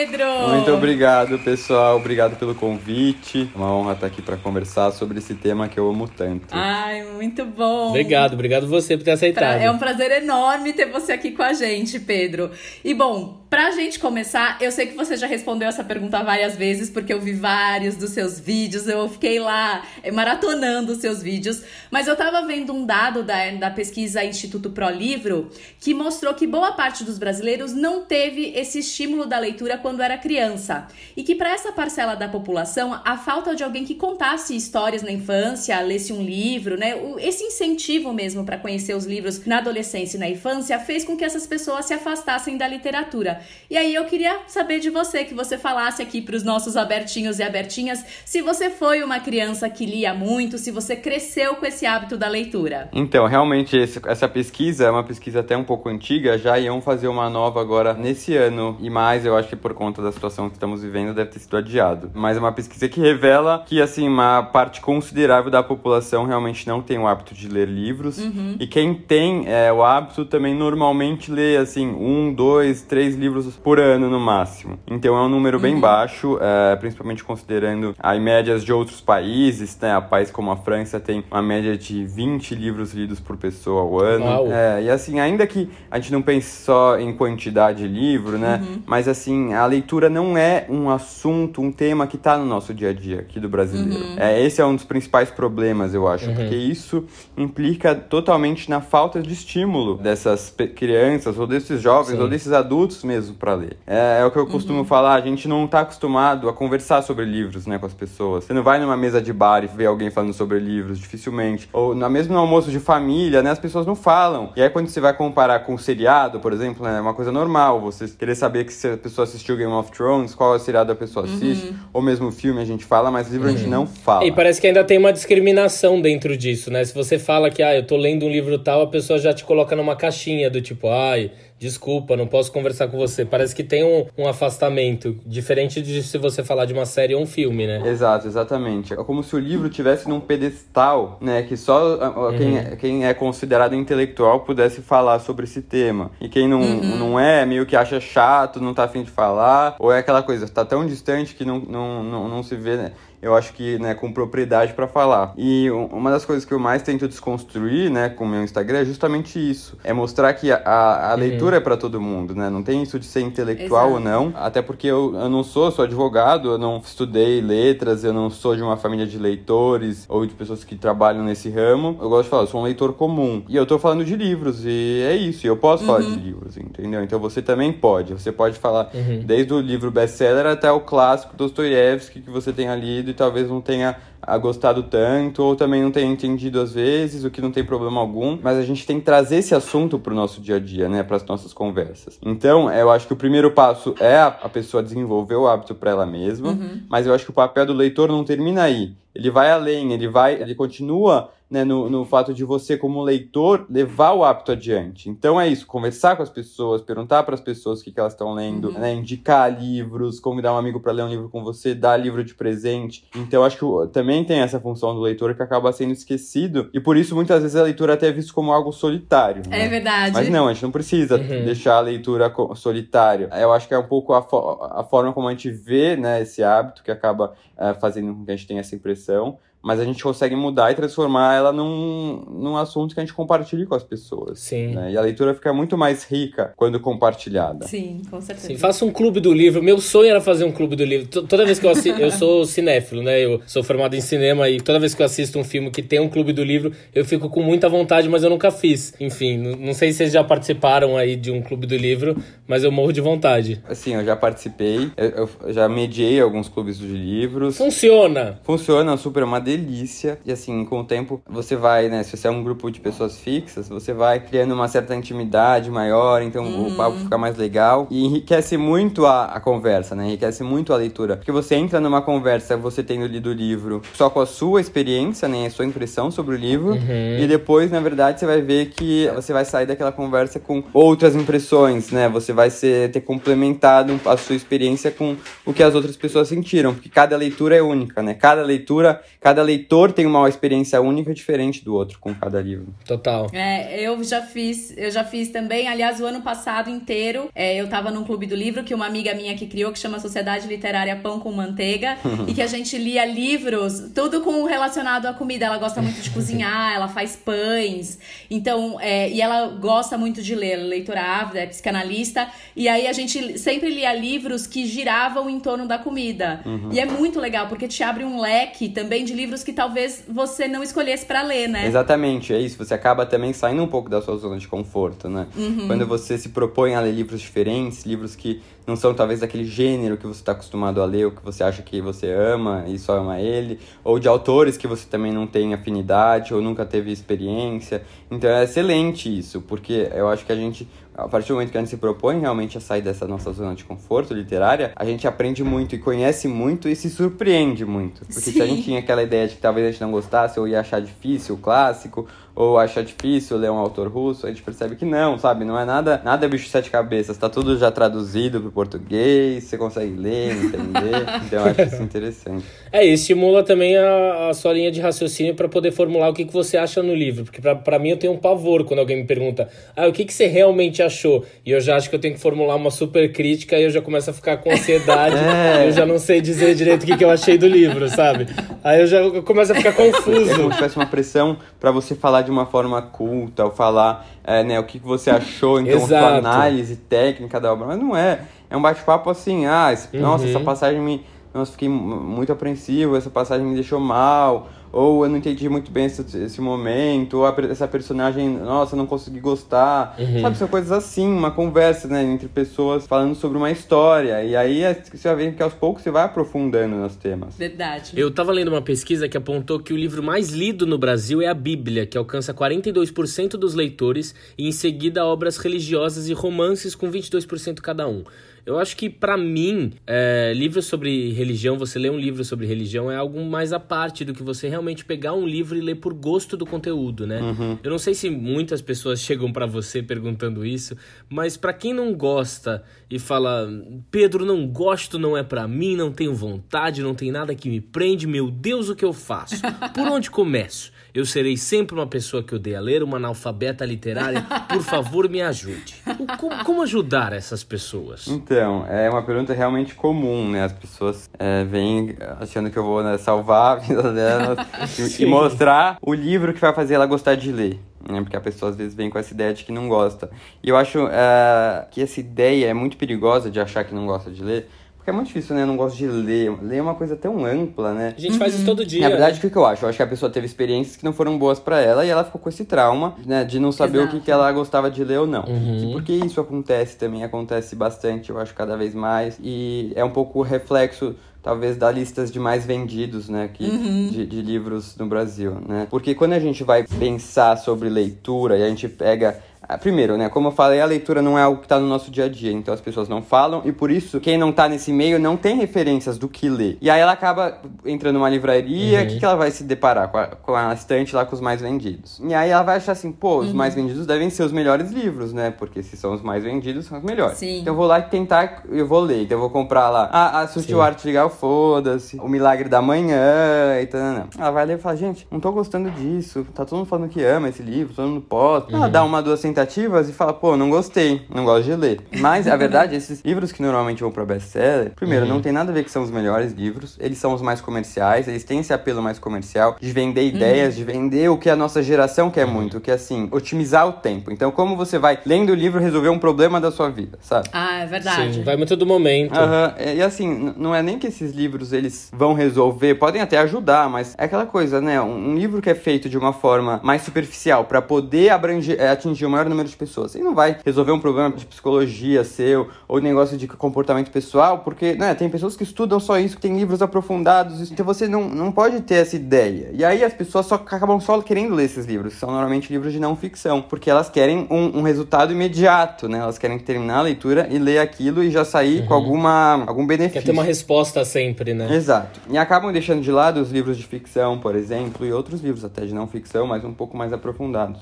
Pedro! 0.09 0.49
Muito 0.49 0.71
obrigado, 0.71 1.37
pessoal. 1.39 1.97
Obrigado 1.97 2.37
pelo 2.37 2.55
convite. 2.55 3.49
Uma 3.53 3.73
honra 3.73 3.93
estar 3.93 4.07
aqui 4.07 4.21
para 4.21 4.37
conversar 4.37 4.91
sobre 4.91 5.17
esse 5.19 5.35
tema 5.35 5.67
que 5.67 5.77
eu 5.77 5.89
amo 5.89 6.07
tanto. 6.07 6.47
Ai, 6.51 7.03
muito 7.03 7.43
bom. 7.45 7.89
Obrigado, 7.89 8.33
obrigado 8.33 8.67
você 8.67 8.97
por 8.97 9.03
ter 9.03 9.11
aceitado. 9.11 9.59
É 9.59 9.69
um 9.69 9.77
prazer 9.77 10.11
enorme 10.11 10.71
ter 10.71 10.85
você 10.85 11.11
aqui 11.11 11.31
com 11.31 11.43
a 11.43 11.51
gente, 11.51 11.99
Pedro. 11.99 12.51
E 12.83 12.93
bom, 12.93 13.45
Pra 13.49 13.71
gente 13.71 13.97
começar, 13.97 14.57
eu 14.59 14.69
sei 14.73 14.87
que 14.87 14.93
você 14.93 15.15
já 15.15 15.25
respondeu 15.25 15.69
essa 15.69 15.81
pergunta 15.81 16.21
várias 16.21 16.57
vezes, 16.57 16.89
porque 16.89 17.13
eu 17.13 17.21
vi 17.21 17.31
vários 17.31 17.95
dos 17.95 18.09
seus 18.09 18.37
vídeos, 18.37 18.89
eu 18.89 19.07
fiquei 19.07 19.39
lá 19.39 19.85
eh, 20.03 20.11
maratonando 20.11 20.91
os 20.91 20.97
seus 20.97 21.23
vídeos, 21.23 21.63
mas 21.89 22.09
eu 22.09 22.15
tava 22.17 22.45
vendo 22.45 22.73
um 22.73 22.85
dado 22.85 23.23
da, 23.23 23.49
da 23.51 23.71
pesquisa 23.71 24.21
Instituto 24.21 24.71
Pro 24.71 24.89
Livro 24.89 25.49
que 25.79 25.93
mostrou 25.93 26.33
que 26.33 26.45
boa 26.45 26.73
parte 26.73 27.05
dos 27.05 27.17
brasileiros 27.17 27.71
não 27.71 28.03
teve 28.03 28.51
esse 28.53 28.79
estímulo 28.79 29.25
da 29.25 29.39
leitura 29.39 29.77
quando 29.77 30.01
era 30.01 30.17
criança. 30.17 30.85
E 31.15 31.23
que 31.23 31.33
para 31.33 31.51
essa 31.51 31.71
parcela 31.71 32.15
da 32.15 32.27
população, 32.27 32.99
a 33.05 33.17
falta 33.17 33.55
de 33.55 33.63
alguém 33.63 33.85
que 33.85 33.95
contasse 33.95 34.57
histórias 34.57 35.01
na 35.01 35.11
infância, 35.11 35.79
lesse 35.79 36.11
um 36.11 36.21
livro, 36.21 36.77
né? 36.77 36.95
Esse 37.19 37.45
incentivo 37.45 38.11
mesmo 38.11 38.43
para 38.43 38.57
conhecer 38.57 38.93
os 38.93 39.05
livros 39.05 39.45
na 39.45 39.59
adolescência 39.59 40.17
e 40.17 40.19
na 40.19 40.27
infância 40.27 40.77
fez 40.79 41.05
com 41.05 41.15
que 41.15 41.23
essas 41.23 41.47
pessoas 41.47 41.85
se 41.85 41.93
afastassem 41.93 42.57
da 42.57 42.67
literatura. 42.67 43.36
E 43.69 43.77
aí 43.77 43.93
eu 43.93 44.05
queria 44.05 44.39
saber 44.47 44.79
de 44.79 44.89
você, 44.89 45.23
que 45.23 45.33
você 45.33 45.57
falasse 45.57 46.01
aqui 46.01 46.21
para 46.21 46.35
os 46.35 46.43
nossos 46.43 46.77
abertinhos 46.77 47.39
e 47.39 47.43
abertinhas, 47.43 48.03
se 48.25 48.41
você 48.41 48.69
foi 48.69 49.03
uma 49.03 49.19
criança 49.19 49.69
que 49.69 49.85
lia 49.85 50.13
muito, 50.13 50.57
se 50.57 50.71
você 50.71 50.95
cresceu 50.95 51.55
com 51.55 51.65
esse 51.65 51.85
hábito 51.85 52.17
da 52.17 52.27
leitura. 52.27 52.89
Então, 52.93 53.25
realmente, 53.27 53.77
esse, 53.77 53.99
essa 54.05 54.27
pesquisa 54.27 54.85
é 54.85 54.91
uma 54.91 55.03
pesquisa 55.03 55.41
até 55.41 55.55
um 55.55 55.63
pouco 55.63 55.89
antiga, 55.89 56.37
já 56.37 56.57
iam 56.57 56.81
fazer 56.81 57.07
uma 57.07 57.29
nova 57.29 57.61
agora 57.61 57.93
nesse 57.93 58.35
ano, 58.35 58.77
e 58.79 58.89
mais, 58.89 59.25
eu 59.25 59.35
acho 59.35 59.49
que 59.49 59.55
por 59.55 59.73
conta 59.73 60.01
da 60.01 60.11
situação 60.11 60.49
que 60.49 60.55
estamos 60.55 60.81
vivendo, 60.81 61.13
deve 61.13 61.31
ter 61.31 61.39
sido 61.39 61.57
adiado. 61.57 62.11
Mas 62.13 62.37
é 62.37 62.39
uma 62.39 62.51
pesquisa 62.51 62.87
que 62.87 62.99
revela 62.99 63.63
que, 63.65 63.81
assim, 63.81 64.07
uma 64.07 64.43
parte 64.43 64.81
considerável 64.81 65.51
da 65.51 65.61
população 65.61 66.25
realmente 66.25 66.67
não 66.67 66.81
tem 66.81 66.97
o 66.97 67.07
hábito 67.07 67.33
de 67.33 67.47
ler 67.47 67.67
livros, 67.67 68.17
uhum. 68.17 68.55
e 68.59 68.65
quem 68.65 68.93
tem 68.93 69.43
é, 69.47 69.71
o 69.71 69.83
hábito 69.83 70.25
também 70.25 70.55
normalmente 70.55 71.31
lê, 71.31 71.57
assim, 71.57 71.87
um, 71.87 72.33
dois, 72.33 72.81
três 72.81 73.15
livros 73.15 73.26
livros 73.27 73.55
por 73.57 73.79
ano 73.79 74.09
no 74.09 74.19
máximo. 74.19 74.79
Então 74.87 75.15
é 75.15 75.21
um 75.21 75.29
número 75.29 75.59
bem 75.59 75.75
uhum. 75.75 75.81
baixo, 75.81 76.39
é, 76.41 76.75
principalmente 76.77 77.23
considerando 77.23 77.93
as 77.99 78.19
médias 78.19 78.63
de 78.63 78.71
outros 78.71 79.01
países, 79.01 79.77
né? 79.81 79.93
A 79.93 80.01
país 80.01 80.31
como 80.31 80.49
a 80.49 80.55
França 80.55 80.99
tem 80.99 81.23
uma 81.29 81.41
média 81.41 81.77
de 81.77 82.05
20 82.05 82.55
livros 82.55 82.93
lidos 82.93 83.19
por 83.19 83.35
pessoa 83.37 83.81
ao 83.81 83.99
ano. 83.99 84.51
É, 84.51 84.83
e 84.83 84.89
assim, 84.89 85.19
ainda 85.19 85.45
que 85.45 85.69
a 85.91 85.99
gente 85.99 86.11
não 86.11 86.21
pense 86.21 86.63
só 86.63 86.97
em 86.97 87.13
quantidade 87.13 87.79
de 87.79 87.87
livro, 87.87 88.37
né? 88.37 88.61
Uhum. 88.63 88.81
Mas 88.85 89.07
assim, 89.07 89.53
a 89.53 89.65
leitura 89.65 90.09
não 90.09 90.37
é 90.37 90.65
um 90.69 90.89
assunto, 90.89 91.61
um 91.61 91.71
tema 91.71 92.07
que 92.07 92.15
está 92.15 92.37
no 92.37 92.45
nosso 92.45 92.73
dia 92.73 92.89
a 92.89 92.93
dia 92.93 93.19
aqui 93.19 93.39
do 93.39 93.49
brasileiro. 93.49 94.05
Uhum. 94.05 94.15
É, 94.17 94.41
esse 94.41 94.61
é 94.61 94.65
um 94.65 94.75
dos 94.75 94.85
principais 94.85 95.29
problemas, 95.29 95.93
eu 95.93 96.07
acho, 96.07 96.29
uhum. 96.29 96.35
porque 96.35 96.55
isso 96.55 97.05
implica 97.35 97.93
totalmente 97.93 98.69
na 98.69 98.79
falta 98.79 99.21
de 99.21 99.33
estímulo 99.33 99.97
dessas 99.97 100.53
crianças 100.75 101.37
ou 101.37 101.45
desses 101.45 101.81
jovens 101.81 102.15
Sim. 102.15 102.21
ou 102.21 102.29
desses 102.29 102.51
adultos 102.51 103.03
mesmo 103.03 103.16
mesmo 103.17 103.35
para 103.35 103.53
ler. 103.55 103.77
É, 103.85 104.19
é, 104.21 104.25
o 104.25 104.31
que 104.31 104.37
eu 104.37 104.45
costumo 104.45 104.79
uhum. 104.79 104.85
falar, 104.85 105.15
a 105.15 105.21
gente 105.21 105.47
não 105.47 105.67
tá 105.67 105.81
acostumado 105.81 106.47
a 106.47 106.53
conversar 106.53 107.01
sobre 107.01 107.25
livros, 107.25 107.65
né, 107.65 107.77
com 107.77 107.85
as 107.85 107.93
pessoas. 107.93 108.43
Você 108.43 108.53
não 108.53 108.63
vai 108.63 108.79
numa 108.79 108.95
mesa 108.95 109.21
de 109.21 109.33
bar 109.33 109.63
e 109.63 109.67
vê 109.67 109.85
alguém 109.85 110.09
falando 110.09 110.33
sobre 110.33 110.59
livros, 110.59 110.99
dificilmente. 110.99 111.67
Ou 111.73 111.95
na 111.95 112.09
mesmo 112.09 112.33
no 112.33 112.39
almoço 112.39 112.69
de 112.69 112.79
família, 112.79 113.41
né, 113.41 113.51
as 113.51 113.59
pessoas 113.59 113.85
não 113.85 113.95
falam. 113.95 114.51
E 114.55 114.61
aí 114.61 114.69
quando 114.69 114.87
você 114.87 115.01
vai 115.01 115.13
comparar 115.13 115.59
com 115.59 115.73
um 115.73 115.77
seriado, 115.77 116.39
por 116.39 116.53
exemplo, 116.53 116.85
né, 116.85 116.97
é 116.97 117.01
uma 117.01 117.13
coisa 117.13 117.31
normal 117.31 117.81
você 117.81 118.07
querer 118.07 118.35
saber 118.35 118.65
que 118.65 118.73
se 118.73 118.87
a 118.87 118.97
pessoa 118.97 119.23
assistiu 119.23 119.57
Game 119.57 119.71
of 119.71 119.91
Thrones, 119.91 120.35
qual 120.35 120.53
é 120.53 120.57
o 120.57 120.59
seriado 120.59 120.91
a 120.91 120.95
pessoa 120.95 121.25
assiste, 121.25 121.67
uhum. 121.67 121.75
ou 121.93 122.01
mesmo 122.01 122.27
o 122.27 122.31
filme 122.31 122.61
a 122.61 122.65
gente 122.65 122.85
fala, 122.85 123.09
mas 123.09 123.29
livro 123.29 123.47
uhum. 123.47 123.53
a 123.53 123.57
gente 123.57 123.65
uhum. 123.65 123.71
não 123.71 123.87
fala. 123.87 124.25
E 124.25 124.31
parece 124.31 124.61
que 124.61 124.67
ainda 124.67 124.83
tem 124.83 124.97
uma 124.97 125.11
discriminação 125.11 125.99
dentro 125.99 126.37
disso, 126.37 126.71
né? 126.71 126.83
Se 126.83 126.93
você 126.93 127.17
fala 127.17 127.49
que, 127.49 127.63
ah, 127.63 127.75
eu 127.75 127.85
tô 127.85 127.97
lendo 127.97 128.25
um 128.25 128.29
livro 128.29 128.57
tal, 128.59 128.81
a 128.81 128.87
pessoa 128.87 129.19
já 129.19 129.33
te 129.33 129.43
coloca 129.43 129.75
numa 129.75 129.95
caixinha 129.95 130.49
do 130.49 130.61
tipo, 130.61 130.87
ai, 130.89 131.31
desculpa, 131.59 132.15
não 132.15 132.27
posso 132.27 132.51
conversar 132.51 132.87
com 132.87 132.97
você. 132.97 133.25
Parece 133.25 133.55
que 133.55 133.63
tem 133.63 133.83
um, 133.83 134.05
um, 134.17 134.27
afastamento, 134.27 135.17
diferente 135.25 135.81
de 135.81 136.03
se 136.03 136.17
você 136.17 136.43
falar 136.43 136.65
de 136.65 136.73
uma 136.73 136.85
série 136.85 137.15
ou 137.15 137.21
um 137.21 137.25
filme, 137.25 137.65
né? 137.65 137.81
Exato, 137.87 138.27
exatamente. 138.27 138.93
É 138.93 138.97
como 138.97 139.23
se 139.23 139.35
o 139.35 139.39
livro 139.39 139.69
tivesse 139.69 140.07
num 140.07 140.19
pedestal, 140.19 141.17
né? 141.21 141.43
Que 141.43 141.57
só 141.57 141.95
uhum. 141.95 142.37
quem, 142.37 142.57
é, 142.57 142.75
quem 142.75 143.05
é 143.05 143.13
considerado 143.13 143.75
intelectual 143.75 144.41
pudesse 144.41 144.81
falar 144.81 145.19
sobre 145.19 145.45
esse 145.45 145.61
tema. 145.61 146.11
E 146.21 146.29
quem 146.29 146.47
não, 146.47 146.61
uhum. 146.61 146.97
não 146.97 147.19
é, 147.19 147.45
meio 147.45 147.65
que 147.65 147.75
acha 147.75 147.99
chato, 147.99 148.61
não 148.61 148.73
tá 148.73 148.83
afim 148.83 149.03
de 149.03 149.11
falar, 149.11 149.75
ou 149.79 149.91
é 149.91 149.99
aquela 149.99 150.21
coisa, 150.21 150.47
tá 150.47 150.63
tão 150.63 150.85
distante 150.85 151.33
que 151.35 151.43
não, 151.43 151.59
não, 151.59 152.03
não, 152.03 152.27
não 152.27 152.43
se 152.43 152.55
vê, 152.55 152.77
né? 152.77 152.91
Eu 153.21 153.35
acho 153.35 153.53
que, 153.53 153.79
né, 153.79 153.93
com 153.93 154.11
propriedade 154.11 154.73
para 154.73 154.87
falar. 154.87 155.33
E 155.37 155.69
uma 155.69 156.11
das 156.11 156.25
coisas 156.25 156.45
que 156.45 156.53
eu 156.53 156.59
mais 156.59 156.81
tento 156.81 157.07
desconstruir, 157.07 157.89
né, 157.89 158.09
com 158.09 158.25
o 158.25 158.27
meu 158.27 158.43
Instagram 158.43 158.79
é 158.79 158.85
justamente 158.85 159.37
isso. 159.37 159.77
É 159.83 159.91
mostrar 159.93 160.33
que 160.33 160.51
a, 160.51 160.61
a 160.65 161.13
uhum. 161.13 161.19
leitura 161.19 161.57
é 161.57 161.59
para 161.59 161.75
todo 161.75 161.99
mundo, 161.99 162.35
né? 162.35 162.49
Não 162.49 162.61
tem 162.61 162.83
isso 162.83 162.99
de 162.99 163.05
ser 163.05 163.21
intelectual 163.21 163.89
Exato. 163.89 163.93
ou 163.93 163.99
não. 163.99 164.33
Até 164.35 164.61
porque 164.61 164.87
eu, 164.87 165.15
eu 165.15 165.29
não 165.29 165.43
sou, 165.43 165.71
sou 165.71 165.85
advogado, 165.85 166.51
eu 166.51 166.57
não 166.57 166.77
estudei 166.77 167.41
letras, 167.41 168.03
eu 168.03 168.13
não 168.13 168.29
sou 168.29 168.55
de 168.55 168.61
uma 168.61 168.77
família 168.77 169.05
de 169.05 169.17
leitores 169.17 170.05
ou 170.07 170.25
de 170.25 170.33
pessoas 170.33 170.63
que 170.63 170.75
trabalham 170.75 171.23
nesse 171.23 171.49
ramo. 171.49 171.97
Eu 171.99 172.09
gosto 172.09 172.23
de 172.25 172.29
falar, 172.29 172.43
eu 172.43 172.47
sou 172.47 172.61
um 172.61 172.63
leitor 172.63 172.93
comum. 172.93 173.43
E 173.47 173.55
eu 173.55 173.65
tô 173.65 173.79
falando 173.79 174.05
de 174.05 174.15
livros, 174.15 174.63
e 174.63 175.03
é 175.07 175.15
isso. 175.15 175.45
E 175.45 175.49
eu 175.49 175.57
posso 175.57 175.83
uhum. 175.83 175.87
falar 175.87 176.01
de 176.01 176.15
livros, 176.15 176.57
entendeu? 176.57 177.03
Então 177.03 177.19
você 177.19 177.41
também 177.41 177.73
pode. 177.73 178.13
Você 178.13 178.31
pode 178.31 178.57
falar 178.57 178.91
uhum. 178.93 179.21
desde 179.25 179.53
o 179.53 179.59
livro 179.59 179.89
best-seller 179.89 180.45
até 180.45 180.71
o 180.71 180.81
clássico 180.81 181.35
Dostoiévski 181.35 182.21
que 182.21 182.29
você 182.29 182.53
tenha 182.53 182.75
lido 182.75 183.06
talvez 183.13 183.49
não 183.49 183.61
tenha 183.61 183.95
gostado 184.41 184.83
tanto, 184.83 185.43
ou 185.43 185.55
também 185.55 185.81
não 185.81 185.91
tenha 185.91 186.11
entendido 186.11 186.59
às 186.59 186.73
vezes, 186.73 187.23
o 187.23 187.29
que 187.29 187.39
não 187.41 187.51
tem 187.51 187.63
problema 187.63 187.99
algum, 187.99 188.37
mas 188.41 188.57
a 188.57 188.63
gente 188.63 188.85
tem 188.85 188.99
que 188.99 189.05
trazer 189.05 189.37
esse 189.37 189.55
assunto 189.55 189.97
para 189.99 190.11
o 190.11 190.15
nosso 190.15 190.41
dia 190.41 190.55
a 190.55 190.59
dia, 190.59 190.89
né, 190.89 191.03
para 191.03 191.15
as 191.15 191.25
nossas 191.25 191.53
conversas. 191.53 192.19
Então, 192.21 192.71
eu 192.71 192.89
acho 192.89 193.07
que 193.07 193.13
o 193.13 193.15
primeiro 193.15 193.51
passo 193.51 193.95
é 193.99 194.17
a, 194.19 194.49
pessoa 194.49 194.81
desenvolver 194.81 195.35
o 195.35 195.47
hábito 195.47 195.75
para 195.75 195.91
ela 195.91 196.05
mesma, 196.05 196.49
uhum. 196.49 196.81
mas 196.89 197.05
eu 197.05 197.13
acho 197.13 197.25
que 197.25 197.31
o 197.31 197.33
papel 197.33 197.65
do 197.65 197.73
leitor 197.73 198.09
não 198.09 198.23
termina 198.23 198.63
aí. 198.63 198.93
Ele 199.17 199.31
vai 199.31 199.51
além, 199.51 199.91
ele 199.93 200.07
vai, 200.07 200.41
ele 200.41 200.55
continua 200.55 201.31
né, 201.49 201.63
no, 201.63 201.89
no 201.89 202.05
fato 202.05 202.33
de 202.33 202.43
você, 202.43 202.77
como 202.77 203.01
leitor, 203.01 203.65
levar 203.69 204.11
o 204.11 204.23
hábito 204.23 204.51
adiante. 204.51 205.09
Então 205.09 205.39
é 205.39 205.47
isso, 205.47 205.65
conversar 205.65 206.15
com 206.15 206.23
as 206.23 206.29
pessoas, 206.29 206.81
perguntar 206.81 207.23
para 207.23 207.35
as 207.35 207.41
pessoas 207.41 207.79
o 207.79 207.83
que, 207.83 207.91
que 207.91 207.99
elas 207.99 208.13
estão 208.13 208.33
lendo, 208.33 208.69
uhum. 208.69 208.79
né, 208.79 208.93
indicar 208.93 209.51
livros, 209.51 210.19
convidar 210.19 210.53
um 210.53 210.57
amigo 210.57 210.79
para 210.79 210.91
ler 210.91 211.03
um 211.03 211.09
livro 211.09 211.29
com 211.29 211.43
você, 211.43 211.73
dar 211.73 211.97
livro 211.97 212.23
de 212.23 212.35
presente. 212.35 213.05
Então 213.15 213.43
acho 213.43 213.57
que 213.57 213.91
também 213.91 214.23
tem 214.23 214.39
essa 214.39 214.59
função 214.59 214.93
do 214.93 215.01
leitor 215.01 215.33
que 215.35 215.41
acaba 215.41 215.71
sendo 215.71 215.93
esquecido 215.93 216.69
e 216.73 216.79
por 216.79 216.97
isso 216.97 217.15
muitas 217.15 217.41
vezes 217.41 217.55
a 217.55 217.63
leitura 217.63 217.93
até 217.93 218.07
é 218.07 218.11
vista 218.11 218.33
como 218.33 218.51
algo 218.51 218.71
solitário. 218.71 219.43
Né? 219.47 219.65
É 219.65 219.69
verdade. 219.69 220.13
Mas 220.13 220.29
não, 220.29 220.47
a 220.47 220.53
gente 220.53 220.63
não 220.63 220.71
precisa 220.71 221.15
uhum. 221.15 221.45
deixar 221.45 221.75
a 221.75 221.81
leitura 221.81 222.33
solitária. 222.55 223.29
Eu 223.33 223.53
acho 223.53 223.67
que 223.67 223.73
é 223.73 223.77
um 223.77 223.87
pouco 223.87 224.13
a, 224.13 224.21
fo 224.21 224.59
a 224.61 224.83
forma 224.83 225.13
como 225.13 225.27
a 225.27 225.31
gente 225.31 225.49
vê 225.49 225.95
né, 225.95 226.21
esse 226.21 226.43
hábito 226.43 226.83
que 226.83 226.91
acaba 226.91 227.33
uh, 227.57 227.79
fazendo 227.79 228.13
com 228.13 228.25
que 228.25 228.31
a 228.31 228.35
gente 228.35 228.47
tenha 228.47 228.59
essa 228.59 228.75
impressão 228.75 229.06
descrição 229.07 229.39
mas 229.61 229.79
a 229.79 229.83
gente 229.83 230.01
consegue 230.01 230.35
mudar 230.35 230.71
e 230.71 230.75
transformar 230.75 231.35
ela 231.35 231.51
num, 231.51 232.23
num 232.29 232.57
assunto 232.57 232.93
que 232.93 232.99
a 232.99 233.03
gente 233.03 233.13
compartilhe 233.13 233.65
com 233.65 233.75
as 233.75 233.83
pessoas. 233.83 234.39
Sim. 234.39 234.67
Né? 234.75 234.91
E 234.91 234.97
a 234.97 235.01
leitura 235.01 235.33
fica 235.33 235.53
muito 235.53 235.77
mais 235.77 236.03
rica 236.05 236.53
quando 236.55 236.79
compartilhada. 236.79 237.67
Sim, 237.67 238.01
com 238.09 238.21
certeza. 238.21 238.47
Sim, 238.47 238.57
faça 238.57 238.85
um 238.85 238.91
clube 238.91 239.19
do 239.19 239.33
livro. 239.33 239.61
Meu 239.61 239.79
sonho 239.79 240.09
era 240.09 240.21
fazer 240.21 240.45
um 240.45 240.51
clube 240.51 240.75
do 240.75 240.85
livro. 240.85 241.07
Toda 241.07 241.45
vez 241.45 241.59
que 241.59 241.65
eu 241.65 241.71
assisto, 241.71 241.99
eu 241.99 242.11
sou 242.11 242.45
cinéfilo, 242.47 243.03
né? 243.03 243.19
Eu 243.19 243.41
sou 243.45 243.63
formado 243.63 243.95
em 243.95 244.01
cinema 244.01 244.49
e 244.49 244.61
toda 244.61 244.79
vez 244.79 244.93
que 244.93 245.01
eu 245.01 245.05
assisto 245.05 245.37
um 245.37 245.43
filme 245.43 245.69
que 245.71 245.81
tem 245.81 245.99
um 245.99 246.09
clube 246.09 246.33
do 246.33 246.43
livro, 246.43 246.71
eu 246.93 247.03
fico 247.03 247.29
com 247.29 247.41
muita 247.41 247.67
vontade, 247.67 248.07
mas 248.07 248.23
eu 248.23 248.29
nunca 248.29 248.51
fiz. 248.51 248.93
Enfim, 248.99 249.37
não 249.37 249.73
sei 249.73 249.91
se 249.91 249.97
vocês 249.97 250.13
já 250.13 250.23
participaram 250.23 250.95
aí 250.95 251.15
de 251.15 251.31
um 251.31 251.41
clube 251.41 251.67
do 251.67 251.75
livro, 251.75 252.15
mas 252.47 252.63
eu 252.63 252.71
morro 252.71 252.91
de 252.91 253.01
vontade. 253.01 253.61
Assim, 253.67 253.95
eu 253.95 254.05
já 254.05 254.15
participei, 254.15 254.91
eu, 254.95 255.29
eu 255.43 255.53
já 255.53 255.67
mediei 255.67 256.21
alguns 256.21 256.47
clubes 256.47 256.77
de 256.77 256.87
livros. 256.87 257.57
Funciona! 257.57 258.39
Funciona, 258.43 258.95
super, 258.97 259.23
é 259.23 259.25
uma 259.25 259.39
delícia. 259.47 260.19
E 260.25 260.31
assim, 260.31 260.65
com 260.65 260.81
o 260.81 260.83
tempo, 260.83 261.21
você 261.25 261.55
vai, 261.55 261.87
né? 261.87 262.03
Se 262.03 262.17
você 262.17 262.27
é 262.27 262.31
um 262.31 262.43
grupo 262.43 262.69
de 262.69 262.81
pessoas 262.81 263.17
fixas, 263.17 263.69
você 263.69 263.93
vai 263.93 264.19
criando 264.19 264.53
uma 264.53 264.67
certa 264.67 264.93
intimidade 264.93 265.71
maior, 265.71 266.21
então 266.21 266.43
uhum. 266.43 266.73
o 266.73 266.75
papo 266.75 266.97
fica 266.97 267.17
mais 267.17 267.37
legal. 267.37 267.87
E 267.89 268.05
enriquece 268.05 268.57
muito 268.57 269.05
a, 269.05 269.25
a 269.25 269.39
conversa, 269.39 269.95
né? 269.95 270.07
Enriquece 270.07 270.43
muito 270.43 270.73
a 270.73 270.77
leitura. 270.77 271.15
Porque 271.15 271.31
você 271.31 271.55
entra 271.55 271.79
numa 271.79 272.01
conversa, 272.01 272.57
você 272.57 272.83
tendo 272.83 273.07
lido 273.07 273.29
o 273.29 273.33
livro 273.33 273.81
só 273.93 274.09
com 274.09 274.19
a 274.19 274.25
sua 274.25 274.59
experiência, 274.59 275.27
né? 275.27 275.45
A 275.45 275.49
sua 275.49 275.65
impressão 275.65 276.11
sobre 276.11 276.35
o 276.35 276.37
livro. 276.37 276.71
Uhum. 276.71 277.19
E 277.19 277.25
depois, 277.27 277.71
na 277.71 277.79
verdade, 277.79 278.19
você 278.19 278.25
vai 278.25 278.41
ver 278.41 278.67
que 278.67 279.09
você 279.15 279.31
vai 279.31 279.45
sair 279.45 279.65
daquela 279.65 279.91
conversa 279.91 280.39
com 280.39 280.61
outras 280.73 281.15
impressões, 281.15 281.91
né? 281.91 282.09
Você 282.09 282.33
vai 282.33 282.49
ser, 282.49 282.91
ter 282.91 283.01
complementado 283.01 283.99
a 284.05 284.17
sua 284.17 284.35
experiência 284.35 284.91
com 284.91 285.15
o 285.45 285.53
que 285.53 285.63
as 285.63 285.73
outras 285.73 285.95
pessoas 285.95 286.27
sentiram. 286.27 286.73
Porque 286.73 286.89
cada 286.89 287.15
leitura 287.15 287.55
é 287.55 287.61
única, 287.61 288.01
né? 288.01 288.13
Cada 288.13 288.41
leitura, 288.41 289.01
cada 289.21 289.36
leitor 289.41 289.91
tem 289.91 290.05
uma 290.05 290.27
experiência 290.27 290.79
única 290.81 291.13
diferente 291.13 291.63
do 291.63 291.73
outro 291.73 291.99
com 291.99 292.13
cada 292.13 292.41
livro. 292.41 292.73
Total. 292.85 293.27
É, 293.33 293.81
eu 293.81 294.03
já 294.03 294.21
fiz, 294.21 294.73
eu 294.77 294.91
já 294.91 295.03
fiz 295.03 295.29
também. 295.29 295.67
Aliás, 295.67 295.99
o 295.99 296.05
ano 296.05 296.21
passado 296.21 296.69
inteiro, 296.69 297.29
é, 297.35 297.55
eu 297.55 297.67
tava 297.69 297.91
num 297.91 298.03
clube 298.03 298.25
do 298.25 298.35
livro 298.35 298.63
que 298.63 298.73
uma 298.73 298.85
amiga 298.85 299.13
minha 299.13 299.35
que 299.35 299.47
criou, 299.47 299.71
que 299.71 299.79
chama 299.79 299.99
Sociedade 299.99 300.47
Literária 300.47 300.95
Pão 300.95 301.19
com 301.19 301.31
Manteiga, 301.31 301.97
e 302.27 302.33
que 302.33 302.41
a 302.41 302.47
gente 302.47 302.77
lia 302.77 303.05
livros, 303.05 303.91
tudo 303.93 304.21
com 304.21 304.43
relacionado 304.45 305.05
à 305.05 305.13
comida. 305.13 305.45
Ela 305.45 305.57
gosta 305.57 305.81
muito 305.81 306.01
de 306.01 306.09
cozinhar, 306.09 306.73
ela 306.73 306.87
faz 306.87 307.15
pães. 307.15 307.99
Então, 308.29 308.79
é, 308.79 309.09
e 309.09 309.21
ela 309.21 309.47
gosta 309.47 309.97
muito 309.97 310.21
de 310.21 310.35
ler, 310.35 310.55
leitora 310.57 311.01
ávida, 311.01 311.39
é 311.39 311.47
psicanalista. 311.47 312.27
E 312.55 312.67
aí 312.67 312.87
a 312.87 312.93
gente 312.93 313.37
sempre 313.37 313.69
lia 313.69 313.93
livros 313.93 314.47
que 314.47 314.65
giravam 314.65 315.29
em 315.29 315.39
torno 315.39 315.67
da 315.67 315.77
comida. 315.77 316.41
Uhum. 316.45 316.69
E 316.71 316.79
é 316.79 316.85
muito 316.85 317.19
legal, 317.19 317.47
porque 317.47 317.67
te 317.67 317.83
abre 317.83 318.03
um 318.03 318.19
leque 318.19 318.69
também 318.69 319.03
de 319.03 319.13
livros 319.13 319.26
que 319.43 319.53
talvez 319.53 320.03
você 320.07 320.47
não 320.47 320.63
escolhesse 320.63 321.05
para 321.05 321.21
ler, 321.21 321.47
né? 321.47 321.67
Exatamente, 321.67 322.33
é 322.33 322.39
isso. 322.39 322.57
Você 322.57 322.73
acaba 322.73 323.05
também 323.05 323.33
saindo 323.33 323.61
um 323.63 323.67
pouco 323.67 323.89
da 323.89 324.01
sua 324.01 324.17
zona 324.17 324.37
de 324.37 324.47
conforto, 324.47 325.09
né? 325.09 325.27
Uhum. 325.35 325.67
Quando 325.67 325.85
você 325.85 326.17
se 326.17 326.29
propõe 326.29 326.75
a 326.75 326.79
ler 326.79 326.91
livros 326.91 327.21
diferentes, 327.21 327.85
livros 327.85 328.15
que 328.15 328.41
não 328.65 328.75
são 328.75 328.93
talvez 328.93 329.21
daquele 329.21 329.45
gênero 329.45 329.95
que 329.95 330.05
você 330.05 330.19
está 330.19 330.33
acostumado 330.33 330.81
a 330.81 330.85
ler, 330.85 331.05
ou 331.05 331.11
que 331.11 331.23
você 331.23 331.43
acha 331.43 331.61
que 331.61 331.79
você 331.79 332.11
ama 332.11 332.65
e 332.67 332.77
só 332.77 332.97
ama 332.99 333.19
ele, 333.19 333.59
ou 333.83 333.97
de 333.97 334.09
autores 334.09 334.57
que 334.57 334.67
você 334.67 334.85
também 334.85 335.13
não 335.13 335.25
tem 335.25 335.53
afinidade 335.53 336.33
ou 336.33 336.41
nunca 336.41 336.65
teve 336.65 336.91
experiência. 336.91 337.83
Então 338.11 338.29
é 338.29 338.43
excelente 338.43 339.17
isso, 339.17 339.41
porque 339.41 339.89
eu 339.93 340.09
acho 340.09 340.25
que 340.25 340.31
a 340.33 340.35
gente 340.35 340.67
a 340.97 341.07
partir 341.07 341.27
do 341.27 341.35
momento 341.35 341.51
que 341.51 341.57
a 341.57 341.61
gente 341.61 341.69
se 341.69 341.77
propõe 341.77 342.19
realmente 342.19 342.57
a 342.57 342.61
sair 342.61 342.81
dessa 342.81 343.07
nossa 343.07 343.31
zona 343.31 343.53
de 343.53 343.63
conforto 343.63 344.15
literária, 344.15 344.71
a 344.75 344.83
gente 344.83 345.07
aprende 345.07 345.43
muito 345.43 345.75
e 345.75 345.77
conhece 345.77 346.27
muito 346.27 346.67
e 346.67 346.75
se 346.75 346.89
surpreende 346.89 347.63
muito. 347.63 347.99
Porque 347.99 348.19
Sim. 348.19 348.31
se 348.31 348.41
a 348.41 348.47
gente 348.47 348.63
tinha 348.63 348.79
aquela 348.79 349.03
ideia 349.03 349.27
de 349.27 349.35
que 349.35 349.41
talvez 349.41 349.67
a 349.67 349.71
gente 349.71 349.81
não 349.81 349.91
gostasse 349.91 350.39
ou 350.39 350.47
ia 350.47 350.59
achar 350.59 350.81
difícil 350.81 351.35
o 351.35 351.37
clássico, 351.37 352.07
ou 352.37 352.59
achar 352.59 352.83
difícil 352.83 353.35
ler 353.35 353.49
um 353.49 353.57
autor 353.57 353.87
russo, 353.87 354.27
a 354.27 354.29
gente 354.29 354.43
percebe 354.43 354.75
que 354.75 354.85
não, 354.85 355.17
sabe? 355.17 355.43
Não 355.43 355.59
é 355.59 355.65
nada, 355.65 355.99
nada 356.05 356.27
bicho 356.29 356.47
sete 356.47 356.69
cabeças, 356.69 357.17
tá 357.17 357.27
tudo 357.27 357.57
já 357.57 357.71
traduzido 357.71 358.39
pro 358.39 358.51
português, 358.51 359.43
você 359.43 359.57
consegue 359.57 359.95
ler, 359.95 360.33
entender. 360.33 361.01
então 361.25 361.39
eu 361.39 361.45
acho 361.45 361.61
isso 361.63 361.81
interessante. 361.81 362.45
É, 362.71 362.85
e 362.85 362.93
estimula 362.93 363.41
também 363.41 363.75
a, 363.75 364.29
a 364.29 364.33
sua 364.35 364.53
linha 364.53 364.71
de 364.71 364.79
raciocínio 364.79 365.33
para 365.33 365.49
poder 365.49 365.71
formular 365.71 366.09
o 366.09 366.13
que, 366.13 366.25
que 366.25 366.33
você 366.33 366.57
acha 366.57 366.83
no 366.83 366.93
livro, 366.93 367.23
porque 367.23 367.41
para 367.41 367.79
mim 367.79 367.89
eu 367.89 367.97
tenho 367.97 368.13
um 368.13 368.17
pavor 368.17 368.65
quando 368.65 368.81
alguém 368.81 368.97
me 368.97 369.05
pergunta: 369.05 369.49
"Ah, 369.75 369.87
o 369.87 369.91
que 369.91 370.05
que 370.05 370.13
você 370.13 370.27
realmente 370.27 370.83
achou?" 370.83 371.25
E 371.43 371.49
eu 371.49 371.59
já 371.59 371.75
acho 371.75 371.89
que 371.89 371.95
eu 371.95 371.99
tenho 371.99 372.13
que 372.13 372.19
formular 372.19 372.55
uma 372.55 372.69
super 372.69 373.11
crítica 373.11 373.57
e 373.57 373.63
eu 373.63 373.71
já 373.71 373.81
começo 373.81 374.11
a 374.11 374.13
ficar 374.13 374.37
com 374.37 374.51
ansiedade, 374.51 375.15
é. 375.57 375.67
eu 375.67 375.71
já 375.71 375.87
não 375.87 375.97
sei 375.97 376.21
dizer 376.21 376.53
direito 376.53 376.83
o 376.83 376.85
que 376.85 376.97
que 376.97 377.03
eu 377.03 377.09
achei 377.09 377.35
do 377.35 377.47
livro, 377.47 377.89
sabe? 377.89 378.27
Aí 378.67 378.81
eu 378.81 378.87
já 378.87 378.97
eu 378.97 379.23
começo 379.23 379.53
a 379.53 379.55
ficar 379.55 379.71
confuso. 379.71 380.27
É 380.29 380.35
como 380.35 380.51
se 380.51 380.57
tivesse 380.57 380.75
uma 380.75 380.85
pressão 380.85 381.37
para 381.57 381.71
você 381.71 381.95
falar 381.95 382.21
de 382.23 382.29
uma 382.29 382.45
forma 382.45 382.81
culta, 382.81 383.45
ou 383.45 383.51
falar 383.51 384.05
é, 384.21 384.43
né, 384.43 384.59
o 384.59 384.65
que 384.65 384.77
você 384.77 385.09
achou, 385.09 385.61
então, 385.61 385.87
a 385.95 386.17
análise 386.17 386.75
técnica 386.75 387.39
da 387.39 387.53
obra. 387.53 387.67
Mas 387.67 387.79
não 387.79 387.95
é. 387.95 388.23
É 388.49 388.57
um 388.57 388.61
bate-papo 388.61 389.09
assim, 389.09 389.45
ah, 389.45 389.73
uhum. 389.93 390.01
nossa, 390.01 390.27
essa 390.27 390.41
passagem 390.41 390.81
me. 390.81 391.05
Nossa, 391.33 391.53
fiquei 391.53 391.69
muito 391.69 392.31
apreensivo, 392.33 392.97
essa 392.97 393.09
passagem 393.09 393.45
me 393.45 393.53
deixou 393.53 393.79
mal 393.79 394.49
ou 394.77 395.03
eu 395.03 395.09
não 395.09 395.17
entendi 395.17 395.49
muito 395.49 395.71
bem 395.71 395.85
esse, 395.85 396.01
esse 396.19 396.39
momento, 396.39 397.17
ou 397.17 397.25
a, 397.25 397.35
essa 397.49 397.67
personagem, 397.67 398.29
nossa, 398.29 398.75
não 398.75 398.85
consegui 398.85 399.19
gostar. 399.19 399.95
Uhum. 399.97 400.21
Sabe, 400.21 400.37
são 400.37 400.47
coisas 400.47 400.71
assim, 400.71 401.07
uma 401.07 401.31
conversa, 401.31 401.87
né, 401.87 402.03
entre 402.03 402.27
pessoas 402.27 402.85
falando 402.85 403.15
sobre 403.15 403.39
uma 403.39 403.49
história. 403.49 404.23
E 404.23 404.35
aí 404.35 404.61
é, 404.61 404.75
você 404.75 405.07
vai 405.07 405.15
ver 405.17 405.35
que 405.35 405.41
aos 405.41 405.53
poucos 405.53 405.81
você 405.81 405.89
vai 405.89 406.03
aprofundando 406.03 406.75
nos 406.75 406.95
temas. 406.95 407.35
Verdade. 407.35 407.93
Eu 407.95 408.11
tava 408.11 408.31
lendo 408.31 408.49
uma 408.49 408.61
pesquisa 408.61 409.09
que 409.09 409.17
apontou 409.17 409.59
que 409.59 409.73
o 409.73 409.77
livro 409.77 410.03
mais 410.03 410.29
lido 410.29 410.67
no 410.67 410.77
Brasil 410.77 411.23
é 411.23 411.27
a 411.27 411.33
Bíblia, 411.33 411.87
que 411.87 411.97
alcança 411.97 412.31
42% 412.31 413.29
dos 413.31 413.55
leitores, 413.55 414.13
e 414.37 414.47
em 414.47 414.51
seguida 414.51 415.03
obras 415.03 415.37
religiosas 415.37 416.07
e 416.07 416.13
romances 416.13 416.75
com 416.75 416.91
22% 416.91 417.61
cada 417.61 417.87
um. 417.87 418.03
Eu 418.47 418.57
acho 418.57 418.77
que, 418.77 418.89
para 418.89 419.17
mim, 419.17 419.73
é, 419.85 420.31
livros 420.33 420.67
sobre 420.67 421.11
religião, 421.11 421.57
você 421.57 421.77
ler 421.77 421.91
um 421.91 421.99
livro 421.99 422.23
sobre 422.23 422.47
religião 422.47 422.89
é 422.89 422.95
algo 422.95 423.21
mais 423.25 423.51
à 423.51 423.59
parte 423.59 424.05
do 424.05 424.13
que 424.13 424.23
você 424.23 424.47
realmente 424.47 424.85
pegar 424.85 425.13
um 425.13 425.27
livro 425.27 425.57
e 425.57 425.59
ler 425.59 425.75
por 425.75 425.93
gosto 425.93 426.37
do 426.37 426.45
conteúdo, 426.45 427.05
né? 427.05 427.19
Uhum. 427.21 427.59
Eu 427.61 427.69
não 427.69 427.77
sei 427.77 427.93
se 427.93 428.09
muitas 428.09 428.61
pessoas 428.61 429.01
chegam 429.01 429.33
para 429.33 429.45
você 429.45 429.83
perguntando 429.83 430.45
isso, 430.45 430.77
mas 431.09 431.35
para 431.35 431.51
quem 431.51 431.73
não 431.73 431.93
gosta 431.93 432.63
e 432.89 432.97
fala, 432.97 433.49
Pedro, 433.91 434.23
não 434.23 434.47
gosto, 434.47 434.97
não 434.97 435.17
é 435.17 435.23
para 435.23 435.45
mim, 435.45 435.75
não 435.75 435.91
tenho 435.91 436.15
vontade, 436.15 436.81
não 436.81 436.95
tem 436.95 437.11
nada 437.11 437.35
que 437.35 437.49
me 437.49 437.59
prende, 437.59 438.07
meu 438.07 438.31
Deus, 438.31 438.69
o 438.69 438.75
que 438.77 438.85
eu 438.85 438.93
faço? 438.93 439.41
Por 439.75 439.89
onde 439.89 440.09
começo? 440.09 440.71
Eu 440.97 441.05
serei 441.05 441.37
sempre 441.37 441.75
uma 441.75 441.85
pessoa 441.85 442.23
que 442.23 442.33
odeia 442.33 442.59
ler, 442.59 442.81
uma 442.81 442.97
analfabeta 442.97 443.63
literária. 443.63 444.25
Por 444.49 444.63
favor, 444.63 445.07
me 445.07 445.21
ajude. 445.21 445.75
Como, 446.19 446.43
como 446.43 446.63
ajudar 446.63 447.13
essas 447.13 447.43
pessoas? 447.43 448.07
Então, 448.07 448.65
é 448.67 448.89
uma 448.89 449.03
pergunta 449.03 449.31
realmente 449.31 449.75
comum, 449.75 450.31
né? 450.31 450.45
As 450.45 450.53
pessoas 450.53 451.07
é, 451.19 451.43
vêm 451.43 451.95
achando 452.19 452.49
que 452.49 452.57
eu 452.57 452.63
vou 452.63 452.81
né, 452.81 452.97
salvar 452.97 453.57
a 453.57 453.59
vida 453.59 453.93
delas 453.93 454.39
e, 454.99 455.03
e 455.03 455.05
mostrar 455.05 455.77
o 455.83 455.93
livro 455.93 456.33
que 456.33 456.41
vai 456.41 456.51
fazer 456.51 456.73
ela 456.73 456.87
gostar 456.87 457.13
de 457.13 457.31
ler 457.31 457.59
né? 457.87 458.01
Porque 458.01 458.17
a 458.17 458.21
pessoa 458.21 458.49
às 458.49 458.57
vezes 458.57 458.73
vem 458.73 458.89
com 458.89 458.99
essa 458.99 459.13
ideia 459.13 459.33
de 459.33 459.45
que 459.45 459.51
não 459.51 459.69
gosta. 459.69 460.09
E 460.43 460.49
eu 460.49 460.57
acho 460.57 460.83
uh, 460.83 461.69
que 461.71 461.81
essa 461.81 461.99
ideia 461.99 462.47
é 462.47 462.53
muito 462.53 462.75
perigosa 462.75 463.31
de 463.31 463.39
achar 463.39 463.63
que 463.63 463.73
não 463.73 463.85
gosta 463.85 464.11
de 464.11 464.23
ler, 464.23 464.49
porque 464.87 464.91
é 464.91 464.93
muito 464.93 465.07
difícil, 465.07 465.35
né? 465.35 465.41
Eu 465.41 465.47
não 465.47 465.57
gosto 465.57 465.75
de 465.75 465.85
ler. 465.85 466.31
Ler 466.41 466.57
é 466.57 466.61
uma 466.61 466.75
coisa 466.75 466.95
tão 466.95 467.25
ampla, 467.25 467.73
né? 467.73 467.93
A 467.97 467.99
gente 467.99 468.13
uhum. 468.13 468.19
faz 468.19 468.35
isso 468.35 468.45
todo 468.45 468.65
dia. 468.65 468.81
Na 468.83 468.89
verdade, 468.89 469.17
o 469.17 469.29
que 469.29 469.35
eu 469.35 469.45
acho? 469.45 469.65
Eu 469.65 469.69
acho 469.69 469.75
que 469.75 469.83
a 469.83 469.87
pessoa 469.87 470.09
teve 470.09 470.25
experiências 470.25 470.77
que 470.77 470.85
não 470.85 470.93
foram 470.93 471.17
boas 471.17 471.39
para 471.39 471.59
ela 471.59 471.85
e 471.85 471.89
ela 471.89 472.05
ficou 472.05 472.21
com 472.21 472.29
esse 472.29 472.45
trauma, 472.45 472.95
né? 473.05 473.25
De 473.25 473.37
não 473.37 473.51
saber 473.51 473.79
Exato. 473.79 473.97
o 473.97 473.99
que, 473.99 474.05
que 474.05 474.11
ela 474.11 474.31
gostava 474.31 474.71
de 474.71 474.81
ler 474.85 474.99
ou 474.99 475.07
não. 475.07 475.25
Uhum. 475.25 475.69
E 475.69 475.71
porque 475.73 475.91
isso 475.91 476.21
acontece 476.21 476.77
também, 476.77 477.03
acontece 477.03 477.53
bastante, 477.53 478.11
eu 478.11 478.17
acho, 478.17 478.33
cada 478.33 478.55
vez 478.55 478.73
mais. 478.73 479.19
E 479.21 479.73
é 479.75 479.83
um 479.83 479.91
pouco 479.91 480.21
reflexo 480.21 480.95
talvez 481.21 481.57
da 481.57 481.69
listas 481.69 482.09
de 482.09 482.21
mais 482.21 482.45
vendidos, 482.45 483.09
né, 483.09 483.29
que, 483.33 483.43
uhum. 483.43 483.89
de, 483.89 484.05
de, 484.05 484.21
livros 484.21 484.77
no 484.77 484.85
Brasil, 484.85 485.35
né? 485.45 485.67
Porque 485.69 485.93
quando 485.93 486.13
a 486.13 486.19
gente 486.19 486.41
vai 486.41 486.63
pensar 486.63 487.35
sobre 487.35 487.67
leitura 487.67 488.37
e 488.37 488.43
a 488.43 488.47
gente 488.47 488.69
pega 488.69 489.19
Primeiro, 489.55 489.97
né, 489.97 490.09
como 490.09 490.27
eu 490.27 490.31
falei, 490.31 490.59
a 490.59 490.65
leitura 490.65 491.01
não 491.01 491.17
é 491.17 491.21
algo 491.21 491.39
que 491.39 491.45
está 491.45 491.59
no 491.59 491.67
nosso 491.67 491.89
dia 491.89 492.05
a 492.05 492.09
dia, 492.09 492.31
então 492.31 492.53
as 492.53 492.59
pessoas 492.59 492.89
não 492.89 493.01
falam 493.01 493.41
e 493.45 493.51
por 493.51 493.71
isso 493.71 493.99
quem 493.99 494.17
não 494.17 494.29
está 494.29 494.49
nesse 494.49 494.73
meio 494.73 494.99
não 494.99 495.15
tem 495.15 495.37
referências 495.37 495.97
do 495.97 496.07
que 496.07 496.27
ler. 496.27 496.57
E 496.61 496.69
aí 496.69 496.79
ela 496.79 496.91
acaba 496.91 497.37
entrando 497.65 497.95
numa 497.95 498.09
livraria, 498.09 498.79
o 498.79 498.81
uhum. 498.81 498.87
que, 498.87 498.99
que 498.99 499.05
ela 499.05 499.15
vai 499.15 499.31
se 499.31 499.43
deparar? 499.43 499.89
Com 499.89 499.97
a, 499.97 500.07
com 500.07 500.35
a 500.35 500.53
estante 500.53 500.95
lá 500.95 501.05
com 501.05 501.15
os 501.15 501.21
mais 501.21 501.41
vendidos. 501.41 502.01
E 502.03 502.13
aí 502.13 502.29
ela 502.29 502.43
vai 502.43 502.57
achar 502.57 502.73
assim, 502.73 502.91
pô, 502.91 503.19
os 503.19 503.29
uhum. 503.29 503.33
mais 503.35 503.55
vendidos 503.55 503.85
devem 503.85 504.09
ser 504.09 504.23
os 504.23 504.31
melhores 504.31 504.71
livros, 504.71 505.13
né? 505.13 505.31
Porque 505.31 505.63
se 505.63 505.77
são 505.77 505.93
os 505.93 506.01
mais 506.01 506.23
vendidos, 506.23 506.65
são 506.65 506.77
os 506.77 506.83
melhores. 506.83 507.17
Sim. 507.17 507.39
Então 507.41 507.53
eu 507.53 507.57
vou 507.57 507.67
lá 507.67 507.81
tentar, 507.81 508.43
eu 508.49 508.67
vou 508.67 508.81
ler, 508.81 509.03
então 509.03 509.15
eu 509.17 509.21
vou 509.21 509.29
comprar 509.29 509.69
lá 509.69 509.89
a, 509.91 510.21
a 510.21 510.27
Sutil 510.27 510.61
Arte 510.61 510.85
Legal, 510.85 511.09
foda-se, 511.09 511.97
O 511.99 512.07
Milagre 512.07 512.49
da 512.49 512.61
Manhã 512.61 513.59
e 513.61 513.65
tal. 513.65 513.81
Não. 513.81 514.07
Ela 514.17 514.31
vai 514.31 514.45
ler 514.45 514.57
e 514.57 514.61
fala, 514.61 514.75
gente, 514.75 515.07
não 515.11 515.19
tô 515.19 515.31
gostando 515.31 515.69
disso, 515.71 516.25
tá 516.33 516.45
todo 516.45 516.57
mundo 516.57 516.67
falando 516.67 516.89
que 516.89 517.03
ama 517.03 517.29
esse 517.29 517.41
livro, 517.41 517.73
todo 517.73 517.87
mundo 517.87 518.01
pode. 518.01 518.51
Uhum. 518.51 518.57
Ela 518.57 518.69
dá 518.69 518.83
uma, 518.83 519.01
duas 519.01 519.19
tentativas 519.37 519.87
e 519.87 519.93
fala, 519.93 520.13
pô, 520.13 520.35
não 520.35 520.49
gostei, 520.49 521.01
não 521.13 521.23
gosto 521.23 521.43
de 521.43 521.55
ler. 521.55 521.81
Mas 521.99 522.27
a 522.27 522.35
verdade, 522.35 522.75
esses 522.75 523.01
livros 523.01 523.31
que 523.31 523.41
normalmente 523.41 523.81
vão 523.81 523.91
para 523.91 524.03
best-seller, 524.03 524.71
primeiro, 524.75 525.05
uhum. 525.05 525.13
não 525.13 525.21
tem 525.21 525.31
nada 525.31 525.51
a 525.51 525.53
ver 525.53 525.63
que 525.63 525.69
são 525.69 525.83
os 525.83 525.91
melhores 525.91 526.33
livros, 526.33 526.75
eles 526.79 526.97
são 526.97 527.13
os 527.13 527.21
mais 527.21 527.39
comerciais, 527.39 528.07
eles 528.07 528.23
têm 528.23 528.39
esse 528.39 528.51
apelo 528.51 528.81
mais 528.81 528.97
comercial 528.97 529.55
de 529.59 529.71
vender 529.71 530.07
ideias, 530.07 530.57
uhum. 530.57 530.65
de 530.65 530.71
vender 530.71 531.09
o 531.09 531.17
que 531.17 531.29
a 531.29 531.35
nossa 531.35 531.61
geração 531.61 532.09
quer 532.09 532.25
uhum. 532.25 532.33
muito, 532.33 532.59
que 532.59 532.71
é 532.71 532.73
assim, 532.73 533.07
otimizar 533.11 533.67
o 533.67 533.73
tempo. 533.73 534.11
Então, 534.11 534.31
como 534.31 534.55
você 534.55 534.79
vai 534.79 534.97
lendo 535.05 535.31
o 535.31 535.35
livro 535.35 535.61
resolver 535.61 535.89
um 535.89 535.99
problema 535.99 536.41
da 536.41 536.51
sua 536.51 536.69
vida, 536.69 536.97
sabe? 537.01 537.29
Ah, 537.31 537.59
é 537.59 537.65
verdade. 537.67 538.15
Sim, 538.15 538.23
vai 538.23 538.35
muito 538.35 538.55
do 538.55 538.65
momento. 538.65 539.13
Uhum. 539.13 539.75
E 539.75 539.81
assim, 539.81 540.33
não 540.35 540.55
é 540.55 540.63
nem 540.63 540.79
que 540.79 540.87
esses 540.87 541.13
livros 541.13 541.53
eles 541.53 541.91
vão 541.93 542.13
resolver, 542.13 542.75
podem 542.75 543.01
até 543.01 543.17
ajudar, 543.19 543.69
mas 543.69 543.93
é 543.97 544.05
aquela 544.05 544.25
coisa, 544.25 544.59
né? 544.59 544.81
Um 544.81 545.15
livro 545.15 545.41
que 545.41 545.49
é 545.49 545.55
feito 545.55 545.87
de 545.89 545.97
uma 545.97 546.13
forma 546.13 546.59
mais 546.63 546.81
superficial 546.81 547.45
para 547.45 547.61
poder 547.61 548.09
abranger, 548.09 548.59
é, 548.59 548.69
atingir 548.69 549.05
o 549.05 549.09
maior 549.09 549.26
número 549.29 549.47
de 549.47 549.55
pessoas, 549.55 549.95
ele 549.95 550.03
não 550.03 550.15
vai 550.15 550.37
resolver 550.45 550.71
um 550.71 550.79
problema 550.79 551.15
de 551.15 551.25
psicologia 551.25 552.03
seu 552.03 552.49
ou 552.67 552.79
negócio 552.79 553.17
de 553.17 553.27
comportamento 553.27 553.91
pessoal, 553.91 554.39
porque, 554.39 554.73
né, 554.73 554.93
tem 554.95 555.09
pessoas 555.09 555.35
que 555.35 555.43
estudam 555.43 555.79
só 555.79 555.99
isso, 555.99 556.15
que 556.15 556.21
tem 556.21 556.37
livros 556.37 556.61
aprofundados, 556.61 557.51
então 557.51 557.65
você 557.65 557.87
não, 557.87 558.09
não 558.09 558.31
pode 558.31 558.61
ter 558.61 558.75
essa 558.75 558.95
ideia. 558.95 559.49
E 559.53 559.63
aí 559.63 559.83
as 559.83 559.93
pessoas 559.93 560.25
só 560.25 560.35
acabam 560.35 560.79
só 560.79 561.01
querendo 561.01 561.35
ler 561.35 561.45
esses 561.45 561.65
livros, 561.65 561.93
que 561.93 561.99
são 561.99 562.09
normalmente 562.09 562.51
livros 562.51 562.73
de 562.73 562.79
não 562.79 562.95
ficção, 562.95 563.41
porque 563.41 563.69
elas 563.69 563.89
querem 563.89 564.27
um, 564.29 564.59
um 564.59 564.61
resultado 564.61 565.11
imediato, 565.11 565.87
né? 565.87 565.99
Elas 565.99 566.17
querem 566.17 566.37
terminar 566.39 566.79
a 566.79 566.81
leitura 566.81 567.27
e 567.29 567.37
ler 567.37 567.59
aquilo 567.59 568.03
e 568.03 568.09
já 568.09 568.25
sair 568.25 568.61
uhum. 568.61 568.67
com 568.67 568.73
alguma, 568.73 569.43
algum 569.45 569.65
benefício. 569.65 570.01
Quer 570.01 570.05
ter 570.05 570.11
uma 570.11 570.23
resposta 570.23 570.83
sempre, 570.85 571.33
né? 571.33 571.53
Exato. 571.53 571.99
E 572.09 572.17
acabam 572.17 572.51
deixando 572.51 572.81
de 572.81 572.91
lado 572.91 573.19
os 573.19 573.31
livros 573.31 573.57
de 573.57 573.63
ficção, 573.65 574.19
por 574.19 574.35
exemplo, 574.35 574.85
e 574.85 574.91
outros 574.91 575.21
livros 575.21 575.43
até 575.43 575.65
de 575.65 575.73
não 575.73 575.87
ficção, 575.87 576.27
mas 576.27 576.43
um 576.43 576.53
pouco 576.53 576.77
mais 576.77 576.93
aprofundados. 576.93 577.61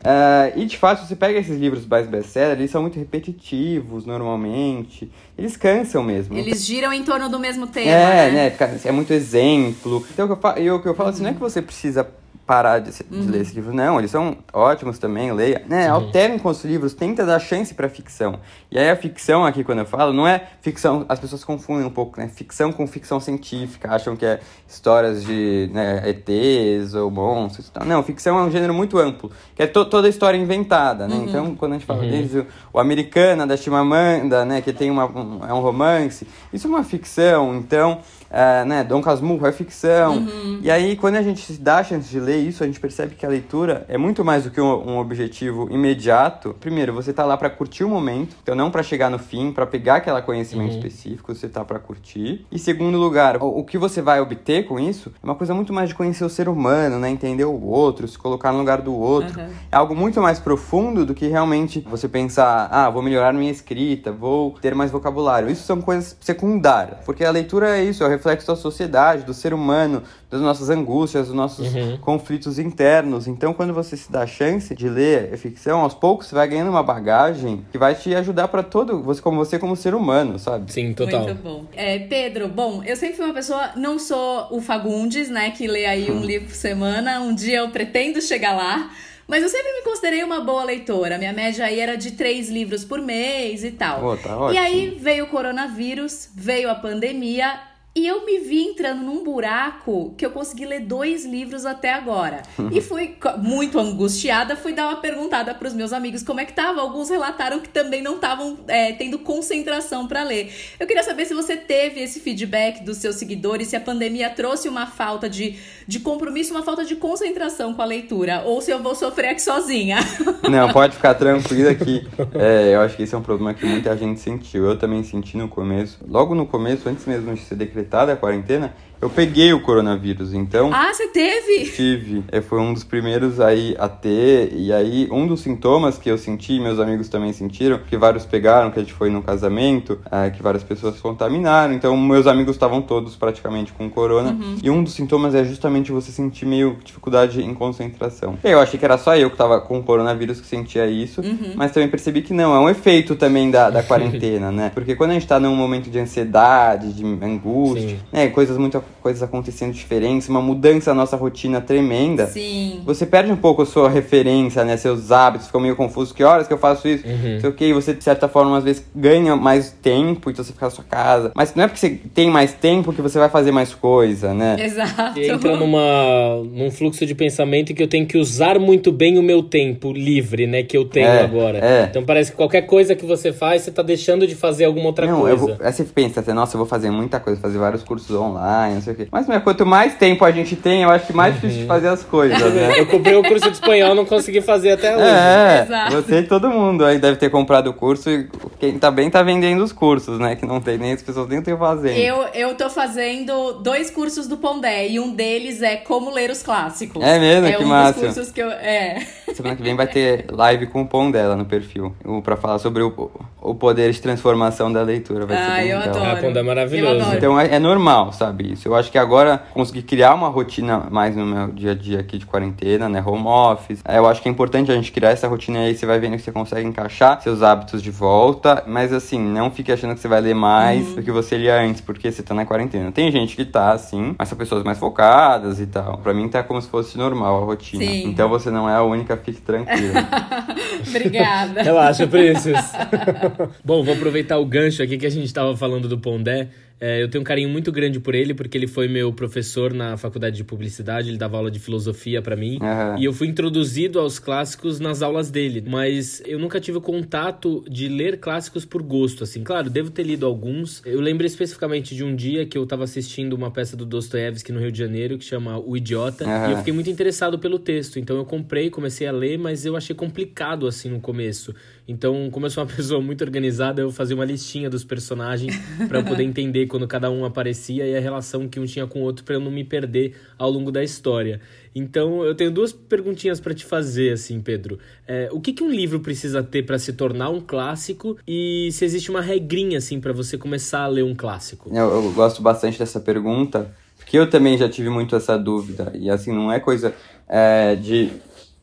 Uh, 0.00 0.58
e 0.58 0.64
de 0.64 0.78
fato, 0.78 1.06
você 1.06 1.14
pega 1.14 1.38
esses 1.38 1.58
livros 1.58 1.86
mais 1.86 2.06
best-seller, 2.06 2.56
eles 2.56 2.70
são 2.70 2.80
muito 2.80 2.98
repetitivos 2.98 4.06
normalmente. 4.06 5.10
Eles 5.36 5.56
cansam 5.56 6.02
mesmo. 6.02 6.36
Eles 6.36 6.64
giram 6.64 6.92
em 6.92 7.04
torno 7.04 7.28
do 7.28 7.38
mesmo 7.38 7.66
tema. 7.66 7.90
É, 7.90 8.30
né? 8.30 8.50
né? 8.50 8.80
É 8.84 8.92
muito 8.92 9.12
exemplo. 9.12 10.04
Então, 10.10 10.24
o 10.24 10.28
que 10.28 10.32
eu 10.32 10.40
falo, 10.40 10.58
eu, 10.58 10.80
que 10.80 10.88
eu 10.88 10.94
falo 10.94 11.10
uhum. 11.10 11.14
assim, 11.14 11.22
não 11.22 11.30
é 11.30 11.34
que 11.34 11.40
você 11.40 11.60
precisa 11.60 12.08
parar 12.50 12.80
de, 12.80 12.90
de 12.90 13.04
uhum. 13.12 13.30
ler 13.30 13.42
esse 13.42 13.54
livro. 13.54 13.72
Não, 13.72 13.96
eles 14.00 14.10
são 14.10 14.38
ótimos 14.52 14.98
também, 14.98 15.30
leia. 15.32 15.62
Né? 15.68 15.86
Alterem 15.88 16.36
com 16.36 16.48
os 16.48 16.64
livros, 16.64 16.92
tenta 16.92 17.24
dar 17.24 17.38
chance 17.38 17.72
pra 17.72 17.88
ficção. 17.88 18.40
E 18.68 18.76
aí 18.76 18.90
a 18.90 18.96
ficção 18.96 19.46
aqui, 19.46 19.62
quando 19.62 19.78
eu 19.78 19.86
falo, 19.86 20.12
não 20.12 20.26
é 20.26 20.48
ficção, 20.60 21.06
as 21.08 21.20
pessoas 21.20 21.44
confundem 21.44 21.86
um 21.86 21.90
pouco, 21.90 22.18
né? 22.18 22.26
Ficção 22.26 22.72
com 22.72 22.84
ficção 22.88 23.20
científica, 23.20 23.94
acham 23.94 24.16
que 24.16 24.26
é 24.26 24.40
histórias 24.66 25.22
de 25.22 25.70
né, 25.72 26.02
ETs 26.08 26.92
ou 26.94 27.08
monstros. 27.08 27.70
Não, 27.86 28.02
ficção 28.02 28.36
é 28.36 28.42
um 28.42 28.50
gênero 28.50 28.74
muito 28.74 28.98
amplo, 28.98 29.30
que 29.54 29.62
é 29.62 29.68
to 29.68 29.84
toda 29.84 30.08
história 30.08 30.36
inventada, 30.36 31.06
né? 31.06 31.14
Uhum. 31.14 31.24
Então, 31.26 31.54
quando 31.54 31.74
a 31.74 31.74
gente 31.76 31.86
fala 31.86 32.02
uhum. 32.02 32.10
desde 32.10 32.40
o, 32.40 32.46
o 32.72 32.80
Americana, 32.80 33.46
da 33.46 33.56
Chimamanda, 33.56 34.44
né? 34.44 34.60
Que 34.60 34.72
tem 34.72 34.90
uma, 34.90 35.06
um, 35.06 35.40
é 35.48 35.54
um 35.54 35.60
romance, 35.60 36.26
isso 36.52 36.66
é 36.66 36.70
uma 36.70 36.82
ficção, 36.82 37.54
então 37.54 38.00
é, 38.30 38.64
né, 38.64 38.84
Dom 38.84 39.02
Casmurro 39.02 39.46
é 39.46 39.52
ficção. 39.52 40.18
Uhum. 40.18 40.60
E 40.62 40.70
aí, 40.70 40.96
quando 40.96 41.16
a 41.16 41.22
gente 41.22 41.40
se 41.40 41.60
dá 41.60 41.78
a 41.78 41.84
chance 41.84 42.08
de 42.08 42.20
ler 42.20 42.38
isso, 42.38 42.62
a 42.62 42.66
gente 42.66 42.78
percebe 42.78 43.16
que 43.16 43.26
a 43.26 43.28
leitura 43.28 43.84
é 43.88 43.98
muito 43.98 44.24
mais 44.24 44.44
do 44.44 44.50
que 44.50 44.60
um, 44.60 44.90
um 44.90 44.98
objetivo 44.98 45.68
imediato. 45.70 46.54
Primeiro, 46.60 46.92
você 46.92 47.12
tá 47.12 47.24
lá 47.24 47.36
para 47.36 47.50
curtir 47.50 47.82
o 47.82 47.88
momento, 47.88 48.36
então 48.42 48.54
não 48.54 48.70
para 48.70 48.82
chegar 48.82 49.10
no 49.10 49.18
fim, 49.18 49.52
para 49.52 49.66
pegar 49.66 49.96
aquele 49.96 50.20
conhecimento 50.22 50.70
uhum. 50.70 50.76
específico, 50.76 51.34
você 51.34 51.48
tá 51.48 51.64
para 51.64 51.78
curtir. 51.78 52.46
E 52.52 52.58
segundo 52.58 52.98
lugar, 52.98 53.42
o, 53.42 53.60
o, 53.60 53.64
que 53.64 53.76
você 53.76 54.00
vai 54.00 54.20
obter 54.20 54.66
com 54.66 54.78
isso 54.78 55.12
é 55.22 55.26
uma 55.26 55.34
coisa 55.34 55.52
muito 55.52 55.72
mais 55.72 55.88
de 55.88 55.94
conhecer 55.94 56.24
o 56.24 56.28
ser 56.28 56.48
humano, 56.48 56.98
né, 56.98 57.10
entender 57.10 57.44
o 57.44 57.64
outro, 57.64 58.06
se 58.06 58.18
colocar 58.18 58.52
no 58.52 58.58
lugar 58.58 58.80
do 58.80 58.94
outro. 58.94 59.40
Uhum. 59.40 59.48
É 59.72 59.76
algo 59.76 59.96
muito 59.96 60.20
mais 60.20 60.38
profundo 60.38 61.04
do 61.04 61.14
que 61.14 61.26
realmente 61.26 61.80
você 61.88 62.08
pensar, 62.08 62.68
ah, 62.70 62.88
vou 62.88 63.02
melhorar 63.02 63.32
minha 63.32 63.50
escrita, 63.50 64.12
vou 64.12 64.52
ter 64.60 64.74
mais 64.74 64.90
vocabulário. 64.90 65.50
Isso 65.50 65.64
são 65.64 65.80
coisas 65.80 66.16
secundárias, 66.20 66.98
porque 67.04 67.24
a 67.24 67.30
leitura 67.30 67.76
é 67.76 67.84
isso, 67.84 68.04
é 68.04 68.19
reflexo 68.20 68.46
da 68.46 68.56
sociedade, 68.56 69.24
do 69.24 69.32
ser 69.32 69.54
humano, 69.54 70.02
das 70.30 70.40
nossas 70.40 70.68
angústias, 70.68 71.26
dos 71.26 71.34
nossos 71.34 71.74
uhum. 71.74 71.96
conflitos 71.98 72.58
internos. 72.58 73.26
Então, 73.26 73.54
quando 73.54 73.72
você 73.72 73.96
se 73.96 74.12
dá 74.12 74.22
a 74.22 74.26
chance 74.26 74.74
de 74.74 74.88
ler 74.88 75.36
ficção, 75.38 75.80
aos 75.80 75.94
poucos 75.94 76.26
você 76.26 76.34
vai 76.34 76.46
ganhando 76.46 76.70
uma 76.70 76.82
bagagem 76.82 77.64
que 77.72 77.78
vai 77.78 77.94
te 77.94 78.14
ajudar 78.14 78.48
para 78.48 78.62
todo, 78.62 79.02
você 79.02 79.22
como 79.22 79.38
você 79.38 79.58
como 79.58 79.74
ser 79.74 79.94
humano, 79.94 80.38
sabe? 80.38 80.70
Sim, 80.70 80.92
total. 80.92 81.24
Muito 81.24 81.42
bom. 81.42 81.64
É, 81.72 81.98
Pedro, 81.98 82.48
bom, 82.48 82.82
eu 82.84 82.94
sempre 82.94 83.16
fui 83.16 83.24
uma 83.24 83.34
pessoa, 83.34 83.70
não 83.76 83.98
sou 83.98 84.48
o 84.50 84.60
Fagundes, 84.60 85.30
né, 85.30 85.50
que 85.50 85.66
lê 85.66 85.86
aí 85.86 86.10
um 86.10 86.18
hum. 86.18 86.24
livro 86.24 86.48
por 86.48 86.54
semana. 86.54 87.20
Um 87.20 87.34
dia 87.34 87.58
eu 87.58 87.70
pretendo 87.70 88.20
chegar 88.20 88.54
lá. 88.54 88.90
Mas 89.30 89.44
eu 89.44 89.48
sempre 89.48 89.72
me 89.74 89.82
considerei 89.82 90.24
uma 90.24 90.40
boa 90.40 90.64
leitora. 90.64 91.16
Minha 91.16 91.32
média 91.32 91.64
aí 91.64 91.78
era 91.78 91.96
de 91.96 92.10
três 92.10 92.48
livros 92.48 92.84
por 92.84 93.00
mês 93.00 93.62
e 93.62 93.70
tal. 93.70 94.04
Oh, 94.04 94.16
tá 94.16 94.52
e 94.52 94.58
aí 94.58 94.98
veio 95.00 95.26
o 95.26 95.28
coronavírus, 95.28 96.28
veio 96.34 96.68
a 96.68 96.74
pandemia 96.74 97.69
e 97.92 98.06
eu 98.06 98.24
me 98.24 98.38
vi 98.38 98.62
entrando 98.62 99.02
num 99.02 99.24
buraco 99.24 100.14
que 100.16 100.24
eu 100.24 100.30
consegui 100.30 100.64
ler 100.64 100.80
dois 100.80 101.24
livros 101.24 101.66
até 101.66 101.92
agora. 101.92 102.42
e 102.70 102.80
fui 102.80 103.16
muito 103.38 103.80
angustiada, 103.80 104.54
fui 104.54 104.72
dar 104.72 104.86
uma 104.86 105.00
perguntada 105.00 105.52
para 105.54 105.66
os 105.66 105.74
meus 105.74 105.92
amigos 105.92 106.22
como 106.22 106.38
é 106.38 106.44
que 106.44 106.52
tava. 106.52 106.80
Alguns 106.80 107.10
relataram 107.10 107.58
que 107.58 107.68
também 107.68 108.00
não 108.00 108.14
estavam 108.14 108.58
é, 108.68 108.92
tendo 108.92 109.18
concentração 109.18 110.06
para 110.06 110.22
ler. 110.22 110.54
Eu 110.78 110.86
queria 110.86 111.02
saber 111.02 111.26
se 111.26 111.34
você 111.34 111.56
teve 111.56 112.00
esse 112.00 112.20
feedback 112.20 112.84
dos 112.84 112.98
seus 112.98 113.16
seguidores, 113.16 113.66
se 113.66 113.76
a 113.76 113.80
pandemia 113.80 114.30
trouxe 114.30 114.68
uma 114.68 114.86
falta 114.86 115.28
de, 115.28 115.56
de 115.86 115.98
compromisso, 115.98 116.54
uma 116.54 116.62
falta 116.62 116.84
de 116.84 116.94
concentração 116.94 117.74
com 117.74 117.82
a 117.82 117.84
leitura, 117.84 118.42
ou 118.46 118.60
se 118.60 118.70
eu 118.70 118.80
vou 118.80 118.94
sofrer 118.94 119.30
aqui 119.30 119.42
sozinha. 119.42 119.98
não, 120.48 120.72
pode 120.72 120.94
ficar 120.94 121.14
tranquila 121.14 121.74
que 121.74 122.06
é, 122.34 122.76
eu 122.76 122.80
acho 122.82 122.96
que 122.96 123.02
esse 123.02 123.16
é 123.16 123.18
um 123.18 123.22
problema 123.22 123.52
que 123.52 123.66
muita 123.66 123.96
gente 123.96 124.20
sentiu. 124.20 124.64
Eu 124.64 124.78
também 124.78 125.02
senti 125.02 125.36
no 125.36 125.48
começo. 125.48 125.98
Logo 126.06 126.36
no 126.36 126.46
começo, 126.46 126.88
antes 126.88 127.04
mesmo 127.04 127.34
de 127.34 127.40
ser 127.40 127.56
decretado 127.56 127.79
decretada 127.80 128.12
a 128.12 128.16
quarentena, 128.16 128.74
eu 129.00 129.08
peguei 129.08 129.52
o 129.52 129.60
coronavírus, 129.60 130.34
então. 130.34 130.70
Ah, 130.72 130.92
você 130.92 131.08
teve? 131.08 131.70
Tive. 131.70 132.24
É, 132.30 132.42
foi 132.42 132.60
um 132.60 132.74
dos 132.74 132.84
primeiros 132.84 133.40
aí 133.40 133.74
a 133.78 133.88
ter. 133.88 134.52
E 134.52 134.70
aí, 134.72 135.08
um 135.10 135.26
dos 135.26 135.40
sintomas 135.40 135.96
que 135.96 136.10
eu 136.10 136.18
senti, 136.18 136.60
meus 136.60 136.78
amigos 136.78 137.08
também 137.08 137.32
sentiram, 137.32 137.78
que 137.78 137.96
vários 137.96 138.26
pegaram, 138.26 138.70
que 138.70 138.78
a 138.78 138.82
gente 138.82 138.92
foi 138.92 139.08
no 139.08 139.22
casamento, 139.22 139.98
é, 140.10 140.28
que 140.28 140.42
várias 140.42 140.62
pessoas 140.62 141.00
contaminaram. 141.00 141.72
Então, 141.72 141.96
meus 141.96 142.26
amigos 142.26 142.56
estavam 142.56 142.82
todos 142.82 143.16
praticamente 143.16 143.72
com 143.72 143.88
corona. 143.88 144.32
Uhum. 144.32 144.58
E 144.62 144.68
um 144.68 144.84
dos 144.84 144.92
sintomas 144.92 145.34
é 145.34 145.44
justamente 145.44 145.90
você 145.90 146.12
sentir 146.12 146.44
meio 146.44 146.76
dificuldade 146.84 147.42
em 147.42 147.54
concentração. 147.54 148.36
Eu 148.44 148.60
achei 148.60 148.78
que 148.78 148.84
era 148.84 148.98
só 148.98 149.16
eu 149.16 149.30
que 149.30 149.36
tava 149.36 149.62
com 149.62 149.82
coronavírus 149.82 150.42
que 150.42 150.46
sentia 150.46 150.86
isso, 150.86 151.22
uhum. 151.22 151.54
mas 151.56 151.72
também 151.72 151.88
percebi 151.88 152.20
que 152.20 152.34
não, 152.34 152.54
é 152.54 152.58
um 152.58 152.68
efeito 152.68 153.16
também 153.16 153.50
da, 153.50 153.70
da 153.70 153.80
quarentena, 153.84 154.52
né? 154.52 154.70
Porque 154.74 154.94
quando 154.94 155.12
a 155.12 155.14
gente 155.14 155.26
tá 155.26 155.40
num 155.40 155.56
momento 155.56 155.88
de 155.88 155.98
ansiedade, 155.98 156.92
de 156.92 157.04
angústia, 157.04 157.88
Sim. 157.88 157.98
né, 158.12 158.28
coisas 158.28 158.58
muito 158.58 158.76
coisas 159.02 159.22
acontecendo 159.22 159.72
diferentes, 159.72 160.28
uma 160.28 160.40
mudança 160.40 160.90
na 160.90 161.00
nossa 161.02 161.16
rotina 161.16 161.60
tremenda. 161.60 162.26
Sim. 162.26 162.82
Você 162.84 163.06
perde 163.06 163.32
um 163.32 163.36
pouco 163.36 163.62
a 163.62 163.66
sua 163.66 163.88
referência, 163.88 164.64
né? 164.64 164.76
Seus 164.76 165.10
hábitos, 165.10 165.46
fica 165.46 165.58
meio 165.60 165.76
confuso. 165.76 166.14
Que 166.14 166.24
horas 166.24 166.46
que 166.46 166.52
eu 166.52 166.58
faço 166.58 166.88
isso? 166.88 167.06
Uhum. 167.06 167.40
Sei 167.40 167.50
o 167.50 167.52
que, 167.52 167.72
você 167.72 167.94
de 167.94 168.02
certa 168.02 168.28
forma 168.28 168.56
às 168.56 168.64
vezes 168.64 168.84
ganha 168.94 169.36
mais 169.36 169.70
tempo, 169.70 170.30
então 170.30 170.44
você 170.44 170.52
fica 170.52 170.66
na 170.66 170.70
sua 170.70 170.84
casa. 170.84 171.32
Mas 171.34 171.54
não 171.54 171.64
é 171.64 171.68
porque 171.68 171.80
você 171.80 172.00
tem 172.14 172.30
mais 172.30 172.52
tempo 172.52 172.92
que 172.92 173.02
você 173.02 173.18
vai 173.18 173.28
fazer 173.28 173.52
mais 173.52 173.74
coisa, 173.74 174.34
né? 174.34 174.56
Exato. 174.58 175.18
E 175.18 175.30
entra 175.30 175.56
numa, 175.56 176.42
num 176.52 176.70
fluxo 176.70 177.04
de 177.06 177.14
pensamento 177.14 177.74
que 177.74 177.82
eu 177.82 177.88
tenho 177.88 178.06
que 178.06 178.18
usar 178.18 178.58
muito 178.58 178.92
bem 178.92 179.18
o 179.18 179.22
meu 179.22 179.42
tempo 179.42 179.92
livre, 179.92 180.46
né? 180.46 180.62
Que 180.62 180.76
eu 180.76 180.84
tenho 180.84 181.06
é, 181.06 181.22
agora. 181.22 181.58
É. 181.58 181.86
Então 181.90 182.04
parece 182.04 182.30
que 182.30 182.36
qualquer 182.36 182.62
coisa 182.62 182.94
que 182.94 183.04
você 183.04 183.32
faz, 183.32 183.62
você 183.62 183.70
tá 183.70 183.82
deixando 183.82 184.26
de 184.26 184.34
fazer 184.34 184.64
alguma 184.64 184.86
outra 184.86 185.06
não, 185.06 185.20
coisa. 185.20 185.34
Eu 185.34 185.38
vou, 185.38 185.56
aí 185.60 185.72
você 185.72 185.84
pensa, 185.84 186.20
assim, 186.20 186.32
nossa, 186.32 186.56
eu 186.56 186.58
vou 186.58 186.66
fazer 186.66 186.90
muita 186.90 187.20
coisa, 187.20 187.40
fazer 187.40 187.58
vários 187.58 187.82
cursos 187.82 188.14
online, 188.14 188.79
não 188.80 188.84
sei 188.84 188.92
o 188.94 188.96
quê. 188.96 189.08
Mas 189.10 189.28
meu, 189.28 189.40
quanto 189.40 189.64
mais 189.66 189.94
tempo 189.94 190.24
a 190.24 190.30
gente 190.30 190.56
tem, 190.56 190.82
eu 190.82 190.90
acho 190.90 191.06
que 191.06 191.12
mais 191.12 191.34
difícil 191.34 191.60
de 191.62 191.66
fazer 191.66 191.88
as 191.88 192.02
coisas, 192.02 192.38
né? 192.52 192.70
Eu 192.80 192.86
comprei 192.86 193.14
o 193.14 193.22
curso 193.22 193.46
de 193.46 193.54
espanhol, 193.54 193.94
não 193.94 194.04
consegui 194.04 194.40
fazer 194.40 194.72
até 194.72 194.96
hoje. 194.96 195.06
É, 195.06 195.62
Exato. 195.62 195.92
você 195.92 196.18
e 196.20 196.22
todo 196.22 196.48
mundo 196.48 196.84
aí 196.84 196.98
deve 196.98 197.16
ter 197.16 197.30
comprado 197.30 197.68
o 197.68 197.74
curso 197.74 198.10
e 198.10 198.28
quem 198.58 198.78
tá 198.78 198.90
bem 198.90 199.10
tá 199.10 199.22
vendendo 199.22 199.62
os 199.62 199.72
cursos, 199.72 200.18
né? 200.18 200.34
Que 200.34 200.46
não 200.46 200.60
tem 200.60 200.78
nem 200.78 200.92
as 200.92 201.02
pessoas 201.02 201.28
nem 201.28 201.38
estão 201.38 201.56
fazendo. 201.58 201.96
Eu, 201.96 202.16
eu 202.34 202.54
tô 202.54 202.70
fazendo 202.70 203.54
dois 203.54 203.90
cursos 203.90 204.26
do 204.26 204.36
Pondé 204.36 204.88
e 204.88 204.98
um 204.98 205.12
deles 205.14 205.62
é 205.62 205.76
como 205.76 206.10
ler 206.10 206.30
os 206.30 206.42
clássicos. 206.42 207.02
É 207.02 207.18
mesmo? 207.18 207.46
É 207.46 207.52
que 207.52 207.62
um 207.62 207.68
massa. 207.68 207.92
dos 207.92 208.14
cursos 208.14 208.32
que 208.32 208.40
eu... 208.40 208.50
É. 208.50 209.06
Semana 209.34 209.56
que 209.56 209.62
vem 209.62 209.76
vai 209.76 209.86
ter 209.86 210.26
live 210.30 210.66
com 210.66 210.82
o 210.82 210.86
Pondé 210.86 211.22
lá 211.26 211.36
no 211.36 211.44
perfil, 211.44 211.94
pra 212.24 212.36
falar 212.36 212.58
sobre 212.58 212.82
o, 212.82 213.10
o 213.40 213.54
poder 213.54 213.92
de 213.92 214.00
transformação 214.00 214.72
da 214.72 214.82
leitura. 214.82 215.26
Vai 215.26 215.36
ah, 215.36 215.40
ser 215.40 215.52
bem 215.52 215.68
eu 215.70 215.78
legal. 215.78 215.94
adoro. 215.94 216.10
Ah, 216.10 216.16
Pondé 216.16 216.40
é 216.40 216.42
maravilhoso. 216.42 217.14
Então 217.14 217.38
é, 217.38 217.54
é 217.54 217.58
normal, 217.58 218.12
sabe? 218.12 218.52
Isso. 218.52 218.68
Eu 218.70 218.76
acho 218.76 218.90
que 218.90 218.98
agora 218.98 219.42
consegui 219.52 219.82
criar 219.82 220.14
uma 220.14 220.28
rotina 220.28 220.86
mais 220.90 221.16
no 221.16 221.26
meu 221.26 221.48
dia 221.48 221.72
a 221.72 221.74
dia 221.74 221.98
aqui 221.98 222.18
de 222.18 222.24
quarentena, 222.24 222.88
né? 222.88 223.02
Home 223.04 223.26
office. 223.26 223.80
É, 223.84 223.98
eu 223.98 224.06
acho 224.06 224.22
que 224.22 224.28
é 224.28 224.32
importante 224.32 224.70
a 224.70 224.74
gente 224.76 224.92
criar 224.92 225.10
essa 225.10 225.26
rotina 225.26 225.58
aí, 225.58 225.74
você 225.74 225.84
vai 225.84 225.98
vendo 225.98 226.16
que 226.16 226.22
você 226.22 226.30
consegue 226.30 226.68
encaixar 226.68 227.20
seus 227.20 227.42
hábitos 227.42 227.82
de 227.82 227.90
volta, 227.90 228.62
mas 228.68 228.92
assim, 228.92 229.18
não 229.18 229.50
fique 229.50 229.72
achando 229.72 229.94
que 229.94 230.00
você 230.00 230.06
vai 230.06 230.20
ler 230.20 230.34
mais 230.34 230.86
uhum. 230.88 230.94
do 230.96 231.02
que 231.02 231.10
você 231.10 231.36
lia 231.36 231.60
antes, 231.60 231.80
porque 231.80 232.12
você 232.12 232.22
tá 232.22 232.32
na 232.32 232.46
quarentena. 232.46 232.92
Tem 232.92 233.10
gente 233.10 233.34
que 233.34 233.44
tá 233.44 233.72
assim, 233.72 234.14
mas 234.16 234.28
são 234.28 234.38
pessoas 234.38 234.62
mais 234.62 234.78
focadas 234.78 235.58
e 235.58 235.66
tal. 235.66 235.98
Pra 235.98 236.14
mim 236.14 236.28
tá 236.28 236.42
como 236.42 236.62
se 236.62 236.68
fosse 236.68 236.96
normal 236.96 237.42
a 237.42 237.46
rotina. 237.46 237.84
Sim. 237.84 238.04
Então 238.06 238.28
você 238.28 238.50
não 238.50 238.70
é 238.70 238.76
a 238.76 238.82
única 238.82 239.16
fique 239.16 239.40
tranquilo. 239.40 239.94
Obrigada. 240.88 241.60
Relaxa, 241.62 242.06
Princess. 242.06 242.72
Bom, 243.64 243.82
vou 243.82 243.94
aproveitar 243.94 244.38
o 244.38 244.46
gancho 244.46 244.80
aqui 244.80 244.96
que 244.96 245.06
a 245.06 245.10
gente 245.10 245.26
estava 245.26 245.56
falando 245.56 245.88
do 245.88 245.98
Pondé. 245.98 246.48
É, 246.80 247.02
eu 247.02 247.08
tenho 247.08 247.20
um 247.20 247.24
carinho 247.24 247.48
muito 247.48 247.70
grande 247.70 248.00
por 248.00 248.14
ele, 248.14 248.32
porque 248.32 248.56
ele 248.56 248.66
foi 248.66 248.88
meu 248.88 249.12
professor 249.12 249.74
na 249.74 249.98
faculdade 249.98 250.36
de 250.36 250.44
publicidade, 250.44 251.10
ele 251.10 251.18
dava 251.18 251.36
aula 251.36 251.50
de 251.50 251.58
filosofia 251.58 252.22
para 252.22 252.34
mim. 252.34 252.58
Uhum. 252.60 252.98
E 252.98 253.04
eu 253.04 253.12
fui 253.12 253.28
introduzido 253.28 254.00
aos 254.00 254.18
clássicos 254.18 254.80
nas 254.80 255.02
aulas 255.02 255.30
dele. 255.30 255.62
Mas 255.66 256.22
eu 256.24 256.38
nunca 256.38 256.58
tive 256.58 256.78
o 256.78 256.80
contato 256.80 257.62
de 257.68 257.88
ler 257.88 258.18
clássicos 258.18 258.64
por 258.64 258.82
gosto, 258.82 259.24
assim. 259.24 259.42
Claro, 259.42 259.68
devo 259.68 259.90
ter 259.90 260.04
lido 260.04 260.24
alguns. 260.24 260.82
Eu 260.86 261.00
lembro 261.00 261.26
especificamente 261.26 261.94
de 261.94 262.02
um 262.02 262.16
dia 262.16 262.46
que 262.46 262.56
eu 262.56 262.66
tava 262.66 262.84
assistindo 262.84 263.34
uma 263.34 263.50
peça 263.50 263.76
do 263.76 263.84
Dostoiévski 263.84 264.50
no 264.50 264.60
Rio 264.60 264.72
de 264.72 264.78
Janeiro, 264.78 265.18
que 265.18 265.24
chama 265.24 265.58
O 265.58 265.76
Idiota. 265.76 266.24
Uhum. 266.24 266.48
E 266.48 266.52
eu 266.52 266.58
fiquei 266.58 266.72
muito 266.72 266.88
interessado 266.88 267.38
pelo 267.38 267.58
texto. 267.58 267.98
Então 267.98 268.16
eu 268.16 268.24
comprei, 268.24 268.70
comecei 268.70 269.06
a 269.06 269.12
ler, 269.12 269.38
mas 269.38 269.66
eu 269.66 269.76
achei 269.76 269.94
complicado, 269.94 270.66
assim, 270.66 270.88
no 270.88 271.00
começo. 271.00 271.54
Então, 271.90 272.30
como 272.30 272.46
eu 272.46 272.50
sou 272.50 272.62
uma 272.62 272.70
pessoa 272.72 273.00
muito 273.00 273.24
organizada, 273.24 273.82
eu 273.82 273.90
fazia 273.90 274.14
uma 274.14 274.24
listinha 274.24 274.70
dos 274.70 274.84
personagens 274.84 275.60
para 275.88 275.98
eu 275.98 276.04
poder 276.04 276.22
entender 276.22 276.66
quando 276.66 276.86
cada 276.86 277.10
um 277.10 277.24
aparecia 277.24 277.84
e 277.84 277.96
a 277.96 278.00
relação 278.00 278.48
que 278.48 278.60
um 278.60 278.64
tinha 278.64 278.86
com 278.86 279.00
o 279.00 279.02
outro 279.02 279.24
para 279.24 279.34
eu 279.34 279.40
não 279.40 279.50
me 279.50 279.64
perder 279.64 280.14
ao 280.38 280.48
longo 280.48 280.70
da 280.70 280.84
história. 280.84 281.40
Então, 281.74 282.24
eu 282.24 282.34
tenho 282.34 282.50
duas 282.50 282.72
perguntinhas 282.72 283.40
para 283.40 283.52
te 283.52 283.64
fazer, 283.64 284.12
assim, 284.12 284.40
Pedro. 284.40 284.78
É, 285.06 285.28
o 285.32 285.40
que, 285.40 285.52
que 285.52 285.64
um 285.64 285.70
livro 285.70 285.98
precisa 285.98 286.42
ter 286.42 286.64
para 286.64 286.78
se 286.78 286.92
tornar 286.92 287.30
um 287.30 287.40
clássico 287.40 288.16
e 288.26 288.68
se 288.72 288.84
existe 288.84 289.10
uma 289.10 289.20
regrinha, 289.20 289.78
assim, 289.78 290.00
para 290.00 290.12
você 290.12 290.38
começar 290.38 290.82
a 290.82 290.88
ler 290.88 291.04
um 291.04 291.14
clássico? 291.14 291.70
Eu, 291.72 291.90
eu 291.90 292.12
gosto 292.12 292.40
bastante 292.40 292.78
dessa 292.78 293.00
pergunta, 293.00 293.70
porque 293.96 294.16
eu 294.16 294.30
também 294.30 294.56
já 294.56 294.68
tive 294.68 294.90
muito 294.90 295.16
essa 295.16 295.36
dúvida. 295.36 295.92
E, 295.94 296.08
assim, 296.08 296.32
não 296.32 296.52
é 296.52 296.60
coisa 296.60 296.94
é, 297.28 297.74
de 297.76 298.10